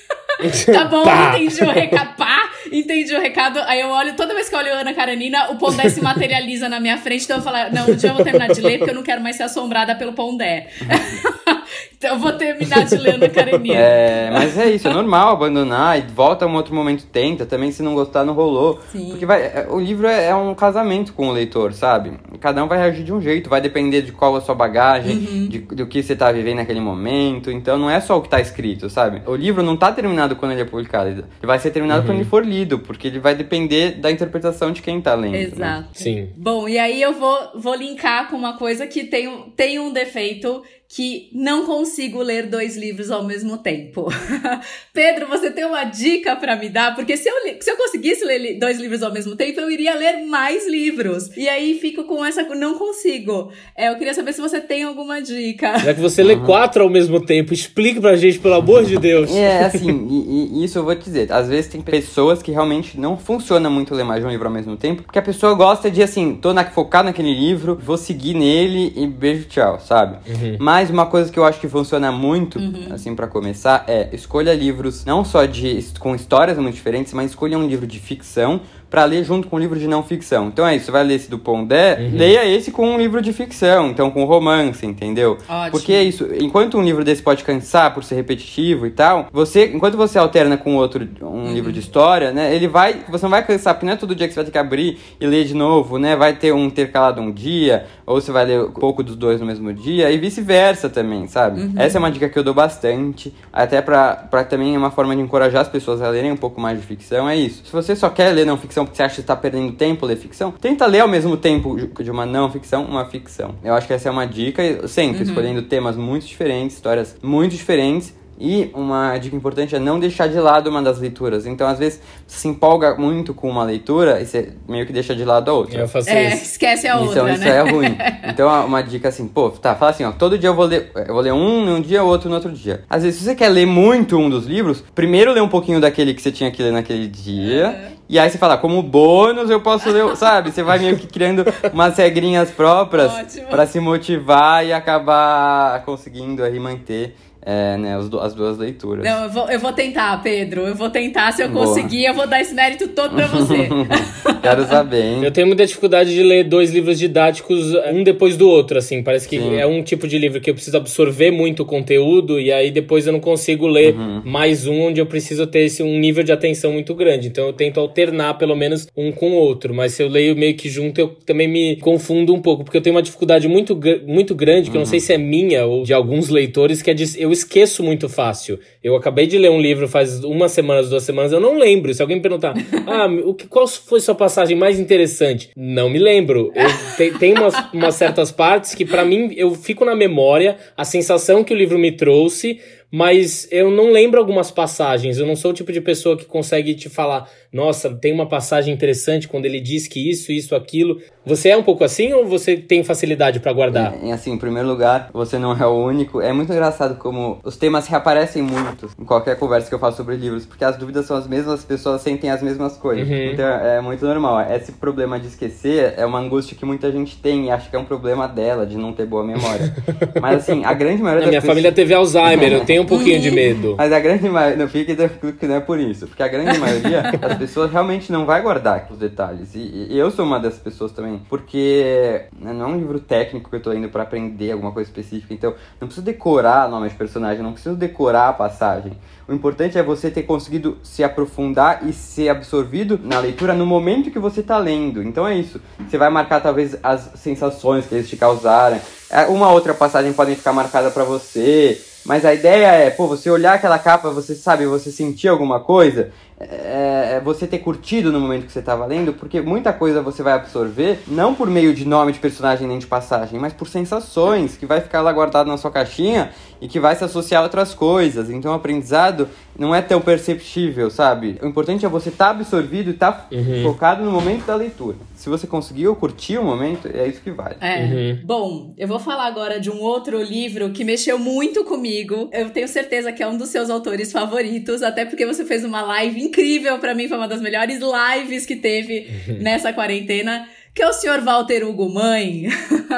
Tá 0.70 0.84
bom, 0.84 1.02
Pá. 1.02 1.38
entendi 1.38 1.64
o 1.64 1.70
recado. 1.70 2.14
Pá, 2.14 2.50
entendi 2.70 3.14
o 3.14 3.18
recado. 3.18 3.58
Aí 3.60 3.80
eu 3.80 3.88
olho, 3.88 4.14
toda 4.14 4.34
vez 4.34 4.50
que 4.50 4.54
eu 4.54 4.58
olho 4.58 4.70
Ana 4.74 4.92
Karenina, 4.92 5.50
o 5.50 5.56
Pondé 5.56 5.88
se 5.88 6.02
materializa 6.02 6.68
na 6.68 6.78
minha 6.78 6.98
frente. 6.98 7.24
Então 7.24 7.38
eu 7.38 7.42
falo, 7.42 7.56
não, 7.72 7.88
um 7.88 7.96
dia 7.96 8.10
eu 8.10 8.14
vou 8.14 8.22
terminar 8.22 8.48
de 8.48 8.60
ler 8.60 8.76
porque 8.76 8.90
eu 8.90 8.94
não 8.94 9.02
quero 9.02 9.22
mais 9.22 9.36
ser 9.36 9.44
assombrada 9.44 9.94
pelo 9.94 10.12
Pondé. 10.12 10.68
então 11.96 12.14
eu 12.14 12.18
vou 12.18 12.32
terminar 12.32 12.84
de 12.84 12.96
ler 12.96 13.14
Ana 13.14 13.28
Karenina. 13.28 13.74
É, 13.74 14.30
mas 14.32 14.56
é 14.58 14.70
isso, 14.70 14.88
é 14.88 14.92
normal 14.92 15.32
abandonar 15.32 15.98
e 15.98 16.02
volta 16.02 16.46
um 16.46 16.54
outro 16.54 16.74
momento, 16.74 17.06
tenta. 17.06 17.44
Também 17.46 17.70
se 17.70 17.82
não 17.82 17.94
gostar, 17.94 18.24
não 18.24 18.34
rolou. 18.34 18.80
Sim. 18.92 19.10
Porque 19.10 19.26
vai, 19.26 19.42
é, 19.42 19.66
o 19.70 19.78
livro 19.80 20.06
é, 20.06 20.26
é 20.26 20.34
um 20.34 20.54
casamento 20.54 21.12
com 21.12 21.28
o 21.28 21.32
leitor, 21.32 21.72
sabe? 21.72 22.12
Cada 22.40 22.62
um 22.64 22.68
vai 22.68 22.78
reagir 22.78 23.04
de 23.04 23.12
um 23.12 23.20
jeito, 23.20 23.48
vai 23.50 23.60
depender 23.60 24.02
de 24.02 24.12
qual 24.12 24.34
a 24.36 24.40
sua 24.40 24.54
bagagem, 24.54 25.16
Uhum. 25.16 25.48
de, 25.48 25.58
do 25.60 25.86
que 25.86 26.02
você 26.02 26.14
tá 26.16 26.30
vivendo 26.32 26.56
naquele 26.56 26.80
momento. 26.80 27.50
Então 27.50 27.78
não 27.78 27.90
é 27.90 28.00
só 28.00 28.16
o 28.18 28.22
que 28.22 28.28
tá 28.28 28.40
escrito, 28.40 28.88
sabe? 28.90 29.22
O 29.26 29.34
livro 29.34 29.62
não 29.62 29.76
tá 29.76 29.90
terminado 29.92 30.36
quando 30.36 30.52
ele 30.52 30.62
é 30.62 30.64
publicado, 30.64 31.08
ele 31.10 31.24
vai 31.42 31.58
ser 31.58 31.70
terminado 31.70 32.00
Uhum. 32.00 32.06
quando 32.06 32.16
ele 32.20 32.28
for 32.28 32.44
lido, 32.44 32.78
porque 32.78 33.08
ele 33.08 33.18
vai 33.18 33.34
depender 33.34 33.92
da 33.92 34.10
interpretação 34.10 34.70
de 34.72 34.82
quem 34.82 35.00
tá 35.00 35.14
lendo. 35.14 35.32
né? 35.32 35.42
Exato. 35.42 35.88
Sim. 35.92 36.30
Bom, 36.36 36.68
e 36.68 36.78
aí 36.78 37.00
eu 37.00 37.12
vou, 37.14 37.38
vou 37.54 37.74
linkar 37.74 38.28
com 38.28 38.36
uma 38.36 38.56
coisa 38.56 38.86
que 38.86 39.04
tem, 39.04 39.52
tem 39.56 39.78
um 39.78 39.92
defeito 39.92 40.62
que 40.88 41.28
não 41.32 41.66
consigo 41.66 42.22
ler 42.22 42.46
dois 42.46 42.76
livros 42.76 43.10
ao 43.10 43.24
mesmo 43.24 43.58
tempo. 43.58 44.06
Pedro, 44.94 45.26
você 45.26 45.50
tem 45.50 45.64
uma 45.64 45.84
dica 45.84 46.36
pra 46.36 46.56
me 46.56 46.68
dar? 46.68 46.94
Porque 46.94 47.16
se 47.16 47.28
eu, 47.28 47.34
se 47.60 47.70
eu 47.70 47.76
conseguisse 47.76 48.24
ler 48.24 48.58
dois 48.58 48.78
livros 48.78 49.02
ao 49.02 49.12
mesmo 49.12 49.34
tempo, 49.34 49.60
eu 49.60 49.70
iria 49.70 49.94
ler 49.94 50.24
mais 50.26 50.66
livros. 50.68 51.36
E 51.36 51.48
aí 51.48 51.78
fico 51.78 52.04
com 52.04 52.24
essa. 52.24 52.42
Não 52.54 52.78
consigo. 52.78 53.50
É, 53.76 53.88
eu 53.88 53.96
queria 53.96 54.14
saber 54.14 54.32
se 54.32 54.40
você 54.40 54.60
tem 54.60 54.84
alguma 54.84 55.20
dica. 55.20 55.78
Já 55.78 55.92
que 55.92 56.00
você 56.00 56.22
lê 56.22 56.36
quatro 56.36 56.84
ao 56.84 56.90
mesmo 56.90 57.20
tempo, 57.24 57.52
explique 57.52 58.00
pra 58.00 58.16
gente, 58.16 58.38
pelo 58.38 58.54
amor 58.54 58.84
de 58.84 58.96
Deus. 58.96 59.34
É, 59.34 59.64
assim, 59.64 60.06
e, 60.08 60.60
e 60.60 60.64
isso 60.64 60.78
eu 60.78 60.84
vou 60.84 60.94
te 60.94 61.04
dizer. 61.04 61.32
Às 61.32 61.48
vezes 61.48 61.70
tem 61.70 61.82
pessoas 61.82 62.42
que 62.42 62.52
realmente 62.52 62.98
não 62.98 63.16
funciona 63.16 63.68
muito 63.68 63.94
ler 63.94 64.04
mais 64.04 64.20
de 64.20 64.26
um 64.26 64.30
livro 64.30 64.46
ao 64.46 64.54
mesmo 64.54 64.76
tempo, 64.76 65.02
porque 65.02 65.18
a 65.18 65.22
pessoa 65.22 65.54
gosta 65.54 65.90
de, 65.90 66.02
assim, 66.02 66.36
tô 66.36 66.52
na, 66.52 66.64
focado 66.64 67.06
naquele 67.06 67.34
livro, 67.34 67.78
vou 67.82 67.96
seguir 67.96 68.34
nele 68.34 68.92
e 68.96 69.06
beijo, 69.06 69.46
tchau, 69.48 69.80
sabe? 69.80 70.18
Mas 70.60 70.75
uma 70.90 71.06
coisa 71.06 71.30
que 71.30 71.38
eu 71.38 71.44
acho 71.44 71.60
que 71.60 71.68
funciona 71.68 72.10
muito, 72.12 72.58
assim, 72.90 73.14
pra 73.14 73.26
começar, 73.26 73.84
é 73.86 74.08
escolha 74.12 74.54
livros 74.54 75.04
não 75.04 75.24
só 75.24 75.44
de 75.44 75.84
com 75.98 76.14
histórias 76.14 76.58
muito 76.58 76.74
diferentes, 76.74 77.12
mas 77.12 77.30
escolha 77.30 77.58
um 77.58 77.66
livro 77.66 77.86
de 77.86 77.98
ficção 77.98 78.60
pra 78.96 79.04
ler 79.04 79.24
junto 79.24 79.46
com 79.46 79.56
um 79.56 79.58
livro 79.58 79.78
de 79.78 79.86
não 79.86 80.02
ficção. 80.02 80.48
Então 80.48 80.66
é 80.66 80.74
isso, 80.74 80.86
você 80.86 80.90
vai 80.90 81.04
ler 81.04 81.16
esse 81.16 81.28
do 81.28 81.38
Pondé, 81.38 81.98
leia 82.14 82.46
esse 82.46 82.70
com 82.70 82.94
um 82.94 82.96
livro 82.96 83.20
de 83.20 83.30
ficção, 83.30 83.88
então 83.88 84.10
com 84.10 84.24
romance, 84.24 84.86
entendeu? 84.86 85.36
Ótimo. 85.46 85.70
Porque 85.70 85.92
é 85.92 86.02
isso, 86.02 86.26
enquanto 86.40 86.78
um 86.78 86.82
livro 86.82 87.04
desse 87.04 87.22
pode 87.22 87.44
cansar 87.44 87.92
por 87.92 88.02
ser 88.02 88.14
repetitivo 88.14 88.86
e 88.86 88.90
tal, 88.90 89.26
você, 89.30 89.66
enquanto 89.66 89.98
você 89.98 90.18
alterna 90.18 90.56
com 90.56 90.76
outro, 90.76 91.06
um 91.20 91.52
livro 91.52 91.70
de 91.70 91.78
história, 91.78 92.32
né, 92.32 92.56
ele 92.56 92.66
vai, 92.66 93.02
você 93.06 93.26
não 93.26 93.30
vai 93.30 93.44
cansar, 93.44 93.74
porque 93.74 93.84
não 93.84 93.92
é 93.92 93.96
todo 93.96 94.14
dia 94.14 94.26
que 94.26 94.32
você 94.32 94.40
vai 94.40 94.46
ter 94.46 94.52
que 94.52 94.56
abrir 94.56 94.98
e 95.20 95.26
ler 95.26 95.44
de 95.44 95.52
novo, 95.52 95.98
né, 95.98 96.16
vai 96.16 96.32
ter 96.32 96.54
um 96.54 96.64
intercalado 96.64 97.20
um 97.20 97.30
dia, 97.30 97.84
ou 98.06 98.18
você 98.18 98.32
vai 98.32 98.46
ler 98.46 98.62
um 98.62 98.70
pouco 98.70 99.02
dos 99.02 99.14
dois 99.14 99.38
no 99.40 99.46
mesmo 99.46 99.74
dia, 99.74 100.10
e 100.10 100.16
vice-versa 100.16 100.88
também, 100.88 101.26
sabe? 101.28 101.70
Essa 101.76 101.98
é 101.98 102.00
uma 102.00 102.10
dica 102.10 102.30
que 102.30 102.38
eu 102.38 102.42
dou 102.42 102.54
bastante, 102.54 103.30
até 103.52 103.82
pra, 103.82 104.14
pra 104.30 104.42
também 104.42 104.74
é 104.74 104.78
uma 104.78 104.90
forma 104.90 105.14
de 105.14 105.20
encorajar 105.20 105.60
as 105.60 105.68
pessoas 105.68 106.00
a 106.00 106.08
lerem 106.08 106.32
um 106.32 106.36
pouco 106.36 106.58
mais 106.58 106.80
de 106.80 106.86
ficção, 106.86 107.28
é 107.28 107.36
isso. 107.36 107.62
Se 107.66 107.72
você 107.72 107.94
só 107.94 108.08
quer 108.08 108.30
ler 108.30 108.46
não 108.46 108.56
ficção 108.56 108.85
porque 108.86 108.96
você 108.96 109.02
acha 109.02 109.16
que 109.16 109.20
está 109.20 109.36
perdendo 109.36 109.72
tempo 109.72 110.06
ler 110.06 110.16
ficção, 110.16 110.50
tenta 110.50 110.86
ler 110.86 111.00
ao 111.00 111.08
mesmo 111.08 111.36
tempo 111.36 111.76
de 111.76 112.10
uma 112.10 112.24
não 112.24 112.50
ficção, 112.50 112.84
uma 112.84 113.04
ficção. 113.04 113.54
Eu 113.62 113.74
acho 113.74 113.86
que 113.86 113.92
essa 113.92 114.08
é 114.08 114.12
uma 114.12 114.26
dica, 114.26 114.88
sempre 114.88 115.22
escolhendo 115.22 115.62
temas 115.62 115.96
muito 115.96 116.26
diferentes, 116.26 116.76
histórias 116.76 117.16
muito 117.22 117.52
diferentes. 117.54 118.14
E 118.38 118.70
uma 118.74 119.16
dica 119.16 119.34
importante 119.34 119.74
é 119.74 119.78
não 119.78 119.98
deixar 119.98 120.26
de 120.28 120.38
lado 120.38 120.68
uma 120.68 120.82
das 120.82 120.98
leituras. 120.98 121.46
Então, 121.46 121.66
às 121.66 121.78
vezes, 121.78 122.02
você 122.26 122.40
se 122.40 122.46
empolga 122.48 122.94
muito 122.94 123.32
com 123.32 123.48
uma 123.48 123.64
leitura 123.64 124.20
e 124.20 124.26
você 124.26 124.50
meio 124.68 124.84
que 124.84 124.92
deixa 124.92 125.16
de 125.16 125.24
lado 125.24 125.50
a 125.50 125.54
outra. 125.54 125.80
Eu 125.80 125.88
faço 125.88 126.10
É, 126.10 126.34
isso. 126.34 126.42
esquece 126.44 126.86
a 126.86 126.96
Então 126.96 127.06
outra, 127.06 127.32
isso 127.32 127.40
né? 127.44 127.56
é 127.56 127.60
ruim. 127.62 127.96
Então 128.28 128.66
uma 128.66 128.82
dica 128.82 129.08
assim, 129.08 129.26
pô, 129.26 129.48
tá, 129.48 129.74
fala 129.74 129.92
assim, 129.92 130.04
ó, 130.04 130.12
todo 130.12 130.36
dia 130.38 130.50
eu 130.50 130.54
vou 130.54 130.66
ler, 130.66 130.90
eu 130.94 131.14
vou 131.14 131.22
ler 131.22 131.32
um 131.32 131.64
num 131.64 131.80
dia, 131.80 132.02
outro 132.02 132.28
no 132.28 132.34
outro 132.34 132.52
dia. 132.52 132.82
Às 132.90 133.04
vezes, 133.04 133.18
se 133.20 133.24
você 133.24 133.34
quer 133.34 133.48
ler 133.48 133.64
muito 133.64 134.18
um 134.18 134.28
dos 134.28 134.44
livros, 134.44 134.84
primeiro 134.94 135.32
lê 135.32 135.40
um 135.40 135.48
pouquinho 135.48 135.80
daquele 135.80 136.12
que 136.12 136.20
você 136.20 136.30
tinha 136.30 136.50
que 136.50 136.62
ler 136.62 136.72
naquele 136.72 137.06
dia. 137.08 137.95
E 138.08 138.18
aí 138.18 138.30
você 138.30 138.38
fala, 138.38 138.56
como 138.56 138.82
bônus 138.82 139.50
eu 139.50 139.60
posso 139.60 139.90
ler, 139.90 140.14
sabe? 140.16 140.52
Você 140.52 140.62
vai 140.62 140.78
meio 140.78 140.96
que 140.96 141.06
criando 141.06 141.44
umas 141.72 141.96
regrinhas 141.96 142.50
próprias 142.50 143.12
pra 143.50 143.66
se 143.66 143.80
motivar 143.80 144.64
e 144.64 144.72
acabar 144.72 145.84
conseguindo 145.84 146.44
aí 146.44 146.58
manter 146.60 147.16
é, 147.48 147.76
né, 147.76 147.96
as 147.96 148.34
duas 148.34 148.58
leituras. 148.58 149.04
Não, 149.04 149.22
eu 149.22 149.30
vou, 149.30 149.48
eu 149.48 149.60
vou 149.60 149.72
tentar, 149.72 150.20
Pedro. 150.20 150.62
Eu 150.62 150.74
vou 150.74 150.90
tentar. 150.90 151.30
Se 151.30 151.44
eu 151.44 151.48
Boa. 151.48 151.64
conseguir, 151.64 152.04
eu 152.04 152.12
vou 152.12 152.26
dar 152.26 152.40
esse 152.40 152.52
mérito 152.52 152.88
todo 152.88 153.14
pra 153.14 153.28
você. 153.28 153.68
Quero 154.42 154.66
saber, 154.66 155.04
hein? 155.04 155.20
Eu 155.22 155.30
tenho 155.30 155.46
muita 155.46 155.64
dificuldade 155.64 156.12
de 156.12 156.24
ler 156.24 156.42
dois 156.42 156.72
livros 156.72 156.98
didáticos 156.98 157.72
um 157.92 158.02
depois 158.02 158.36
do 158.36 158.48
outro, 158.48 158.78
assim. 158.78 159.00
Parece 159.00 159.28
que 159.28 159.38
Sim. 159.38 159.54
é 159.54 159.64
um 159.64 159.80
tipo 159.80 160.08
de 160.08 160.18
livro 160.18 160.40
que 160.40 160.50
eu 160.50 160.54
preciso 160.54 160.76
absorver 160.76 161.30
muito 161.30 161.62
o 161.62 161.66
conteúdo 161.66 162.40
e 162.40 162.52
aí 162.52 162.72
depois 162.72 163.06
eu 163.06 163.12
não 163.12 163.20
consigo 163.20 163.68
ler 163.68 163.94
uhum. 163.94 164.22
mais 164.24 164.66
um 164.66 164.80
onde 164.80 165.00
eu 165.00 165.06
preciso 165.06 165.46
ter 165.46 165.60
esse, 165.60 165.84
um 165.84 166.00
nível 166.00 166.24
de 166.24 166.32
atenção 166.32 166.72
muito 166.72 166.96
grande. 166.96 167.28
Então 167.28 167.46
eu 167.46 167.52
tento 167.52 167.78
alternar 167.78 168.34
pelo 168.38 168.56
menos 168.56 168.88
um 168.96 169.12
com 169.12 169.30
o 169.30 169.34
outro. 169.34 169.72
Mas 169.72 169.92
se 169.92 170.02
eu 170.02 170.08
leio 170.08 170.34
meio 170.34 170.56
que 170.56 170.68
junto, 170.68 171.00
eu 171.00 171.08
também 171.24 171.46
me 171.46 171.76
confundo 171.76 172.34
um 172.34 172.40
pouco, 172.40 172.64
porque 172.64 172.76
eu 172.78 172.82
tenho 172.82 172.96
uma 172.96 173.02
dificuldade 173.02 173.46
muito, 173.46 173.78
muito 174.04 174.34
grande, 174.34 174.62
que 174.62 174.70
uhum. 174.70 174.76
eu 174.76 174.80
não 174.80 174.86
sei 174.86 174.98
uhum. 174.98 175.04
se 175.04 175.12
é 175.12 175.18
minha 175.18 175.64
ou 175.64 175.84
de 175.84 175.94
alguns 175.94 176.28
leitores, 176.28 176.82
que 176.82 176.90
é 176.90 176.94
de, 176.94 177.04
eu 177.22 177.35
esqueço 177.36 177.82
muito 177.82 178.08
fácil. 178.08 178.58
Eu 178.82 178.96
acabei 178.96 179.26
de 179.26 179.38
ler 179.38 179.50
um 179.50 179.60
livro 179.60 179.86
faz 179.88 180.24
uma 180.24 180.48
semana, 180.48 180.82
duas 180.82 181.02
semanas, 181.02 181.32
eu 181.32 181.40
não 181.40 181.58
lembro. 181.58 181.92
Se 181.92 182.02
alguém 182.02 182.16
me 182.16 182.22
perguntar, 182.22 182.54
ah, 182.86 183.06
o 183.24 183.34
que, 183.34 183.46
qual 183.46 183.66
foi 183.68 184.00
sua 184.00 184.14
passagem 184.14 184.56
mais 184.56 184.78
interessante? 184.78 185.50
Não 185.56 185.88
me 185.88 185.98
lembro. 185.98 186.52
Eu, 186.54 186.68
tem, 186.96 187.12
tem 187.14 187.32
umas, 187.32 187.54
umas 187.72 187.94
certas 187.94 188.30
partes 188.32 188.74
que 188.74 188.84
para 188.84 189.04
mim 189.04 189.32
eu 189.36 189.54
fico 189.54 189.84
na 189.84 189.94
memória, 189.94 190.56
a 190.76 190.84
sensação 190.84 191.44
que 191.44 191.52
o 191.52 191.56
livro 191.56 191.78
me 191.78 191.92
trouxe, 191.92 192.60
mas 192.90 193.48
eu 193.50 193.70
não 193.70 193.90
lembro 193.90 194.18
algumas 194.18 194.50
passagens. 194.50 195.18
Eu 195.18 195.26
não 195.26 195.36
sou 195.36 195.50
o 195.50 195.54
tipo 195.54 195.72
de 195.72 195.80
pessoa 195.80 196.16
que 196.16 196.24
consegue 196.24 196.74
te 196.74 196.88
falar, 196.88 197.28
nossa, 197.52 197.90
tem 197.90 198.12
uma 198.12 198.28
passagem 198.28 198.72
interessante 198.72 199.28
quando 199.28 199.46
ele 199.46 199.60
diz 199.60 199.88
que 199.88 200.10
isso, 200.10 200.30
isso, 200.30 200.54
aquilo. 200.54 201.00
Você 201.24 201.48
é 201.48 201.56
um 201.56 201.62
pouco 201.62 201.82
assim 201.82 202.12
ou 202.12 202.24
você 202.24 202.56
tem 202.56 202.84
facilidade 202.84 203.40
para 203.40 203.52
guardar? 203.52 203.94
É, 204.02 204.12
assim, 204.12 204.32
em 204.32 204.38
primeiro 204.38 204.68
lugar, 204.68 205.10
você 205.12 205.38
não 205.38 205.52
é 205.52 205.66
o 205.66 205.74
único. 205.74 206.20
É 206.20 206.32
muito 206.32 206.52
engraçado 206.52 206.96
como 206.96 207.40
os 207.42 207.56
temas 207.56 207.88
reaparecem 207.88 208.42
muito 208.42 208.88
em 208.98 209.04
qualquer 209.04 209.36
conversa 209.36 209.68
que 209.68 209.74
eu 209.74 209.78
faço 209.78 209.96
sobre 209.96 210.16
livros, 210.16 210.46
porque 210.46 210.64
as 210.64 210.76
dúvidas 210.76 211.06
são 211.06 211.16
as 211.16 211.26
mesmas, 211.26 211.54
as 211.54 211.64
pessoas 211.64 212.00
sentem 212.02 212.30
as 212.30 212.42
mesmas 212.42 212.76
coisas. 212.76 213.08
Uhum. 213.08 213.32
Então 213.32 213.44
é 213.44 213.80
muito 213.80 214.04
normal. 214.06 214.40
Esse 214.52 214.72
problema 214.72 215.18
de 215.18 215.26
esquecer 215.26 215.94
é 215.96 216.06
uma 216.06 216.20
angústia 216.20 216.56
que 216.56 216.64
muita 216.64 216.92
gente 216.92 217.16
tem 217.16 217.46
e 217.46 217.50
acha 217.50 217.68
que 217.68 217.74
é 217.74 217.78
um 217.78 217.84
problema 217.84 218.28
dela, 218.28 218.64
de 218.64 218.76
não 218.76 218.92
ter 218.92 219.06
boa 219.06 219.24
memória. 219.24 219.74
Mas 220.20 220.42
assim, 220.42 220.64
a 220.64 220.72
grande 220.72 221.02
maioria 221.02 221.22
das 221.22 221.30
minha 221.30 221.40
pessoas... 221.40 221.56
família 221.56 221.72
teve 221.72 221.92
Alzheimer, 221.92 222.52
eu 222.52 222.64
tenho 222.66 222.75
um 222.80 222.86
pouquinho 222.86 223.20
de 223.20 223.30
medo. 223.30 223.74
Mas 223.76 223.92
a 223.92 224.00
grande 224.00 224.28
maioria, 224.28 224.56
não 224.56 224.68
fique 224.68 224.94
tranquilo 224.94 225.36
que 225.36 225.46
não 225.46 225.56
é 225.56 225.60
por 225.60 225.78
isso, 225.78 226.06
porque 226.06 226.22
a 226.22 226.28
grande 226.28 226.58
maioria 226.60 227.02
das 227.02 227.38
pessoas 227.38 227.70
realmente 227.70 228.10
não 228.10 228.24
vai 228.24 228.42
guardar 228.42 228.86
os 228.90 228.98
detalhes. 228.98 229.54
E, 229.54 229.88
e 229.90 229.98
eu 229.98 230.10
sou 230.10 230.24
uma 230.24 230.40
dessas 230.40 230.60
pessoas 230.60 230.92
também, 230.92 231.20
porque 231.28 232.24
né, 232.38 232.52
não 232.52 232.66
é 232.66 232.68
um 232.68 232.78
livro 232.78 233.00
técnico 233.00 233.50
que 233.50 233.56
eu 233.56 233.62
tô 233.62 233.72
indo 233.72 233.88
para 233.88 234.02
aprender 234.02 234.52
alguma 234.52 234.72
coisa 234.72 234.88
específica, 234.88 235.32
então 235.32 235.54
não 235.80 235.88
preciso 235.88 236.04
decorar 236.04 236.68
nome 236.68 236.88
de 236.88 236.94
personagem, 236.94 237.42
não 237.42 237.52
preciso 237.52 237.76
decorar 237.76 238.28
a 238.28 238.32
passagem. 238.32 238.92
O 239.28 239.34
importante 239.34 239.76
é 239.76 239.82
você 239.82 240.08
ter 240.08 240.22
conseguido 240.22 240.78
se 240.84 241.02
aprofundar 241.02 241.80
e 241.84 241.92
ser 241.92 242.28
absorvido 242.28 242.98
na 243.02 243.18
leitura 243.18 243.54
no 243.54 243.66
momento 243.66 244.10
que 244.10 244.20
você 244.20 244.40
está 244.40 244.56
lendo. 244.56 245.02
Então 245.02 245.26
é 245.26 245.36
isso. 245.36 245.60
Você 245.80 245.98
vai 245.98 246.08
marcar 246.10 246.40
talvez 246.40 246.76
as 246.80 247.10
sensações 247.16 247.86
que 247.86 247.94
eles 247.96 248.08
te 248.08 248.16
causaram. 248.16 248.80
É, 249.10 249.26
uma 249.26 249.50
outra 249.50 249.74
passagem 249.74 250.12
pode 250.12 250.36
ficar 250.36 250.52
marcada 250.52 250.92
para 250.92 251.02
você. 251.02 251.80
Mas 252.06 252.24
a 252.24 252.32
ideia 252.32 252.68
é, 252.68 252.88
pô, 252.88 253.08
você 253.08 253.28
olhar 253.28 253.54
aquela 253.54 253.78
capa, 253.80 254.10
você 254.10 254.34
sabe, 254.36 254.64
você 254.64 254.92
sentir 254.92 255.26
alguma 255.26 255.58
coisa, 255.58 256.12
é, 256.38 257.14
é 257.16 257.20
você 257.20 257.46
ter 257.46 257.58
curtido 257.58 258.12
no 258.12 258.20
momento 258.20 258.46
que 258.46 258.52
você 258.52 258.58
estava 258.58 258.84
lendo, 258.84 259.12
porque 259.12 259.40
muita 259.40 259.72
coisa 259.72 260.02
você 260.02 260.22
vai 260.22 260.34
absorver, 260.34 261.00
não 261.06 261.34
por 261.34 261.48
meio 261.48 261.74
de 261.74 261.86
nome 261.86 262.12
de 262.12 262.18
personagem 262.18 262.68
nem 262.68 262.78
de 262.78 262.86
passagem, 262.86 263.38
mas 263.40 263.52
por 263.52 263.68
sensações, 263.68 264.56
que 264.56 264.66
vai 264.66 264.80
ficar 264.80 265.00
lá 265.00 265.12
guardado 265.12 265.46
na 265.46 265.56
sua 265.56 265.70
caixinha 265.70 266.30
e 266.60 266.68
que 266.68 266.80
vai 266.80 266.94
se 266.94 267.04
associar 267.04 267.40
a 267.40 267.44
outras 267.44 267.74
coisas. 267.74 268.30
Então 268.30 268.52
o 268.52 268.54
aprendizado 268.54 269.28
não 269.58 269.74
é 269.74 269.80
tão 269.80 270.00
perceptível, 270.00 270.90
sabe? 270.90 271.38
O 271.42 271.46
importante 271.46 271.84
é 271.84 271.88
você 271.88 272.08
estar 272.08 272.26
tá 272.26 272.30
absorvido 272.32 272.90
e 272.90 272.94
estar 272.94 273.12
tá 273.12 273.26
uhum. 273.32 273.62
focado 273.62 274.04
no 274.04 274.10
momento 274.10 274.44
da 274.46 274.54
leitura. 274.54 274.96
Se 275.14 275.28
você 275.28 275.46
conseguiu 275.46 275.94
curtir 275.96 276.38
o 276.38 276.44
momento, 276.44 276.88
é 276.92 277.08
isso 277.08 277.20
que 277.20 277.30
vale. 277.30 277.56
É. 277.60 277.84
Uhum. 277.84 278.20
Bom, 278.24 278.74
eu 278.76 278.86
vou 278.86 278.98
falar 278.98 279.26
agora 279.26 279.58
de 279.58 279.70
um 279.70 279.80
outro 279.80 280.22
livro 280.22 280.70
que 280.70 280.84
mexeu 280.84 281.18
muito 281.18 281.64
comigo. 281.64 282.28
Eu 282.32 282.50
tenho 282.50 282.68
certeza 282.68 283.12
que 283.12 283.22
é 283.22 283.26
um 283.26 283.36
dos 283.36 283.48
seus 283.48 283.70
autores 283.70 284.12
favoritos, 284.12 284.82
até 284.82 285.04
porque 285.04 285.24
você 285.24 285.44
fez 285.44 285.64
uma 285.64 285.82
live 285.82 286.25
incrível 286.26 286.78
para 286.78 286.94
mim, 286.94 287.08
foi 287.08 287.16
uma 287.16 287.28
das 287.28 287.40
melhores 287.40 287.80
lives 287.80 288.46
que 288.46 288.56
teve 288.56 289.08
uhum. 289.28 289.38
nessa 289.38 289.72
quarentena 289.72 290.48
que 290.76 290.82
é 290.82 290.88
o 290.88 290.92
senhor 290.92 291.22
Walter 291.22 291.66
Hugo 291.66 291.88
Mãe. 291.88 292.48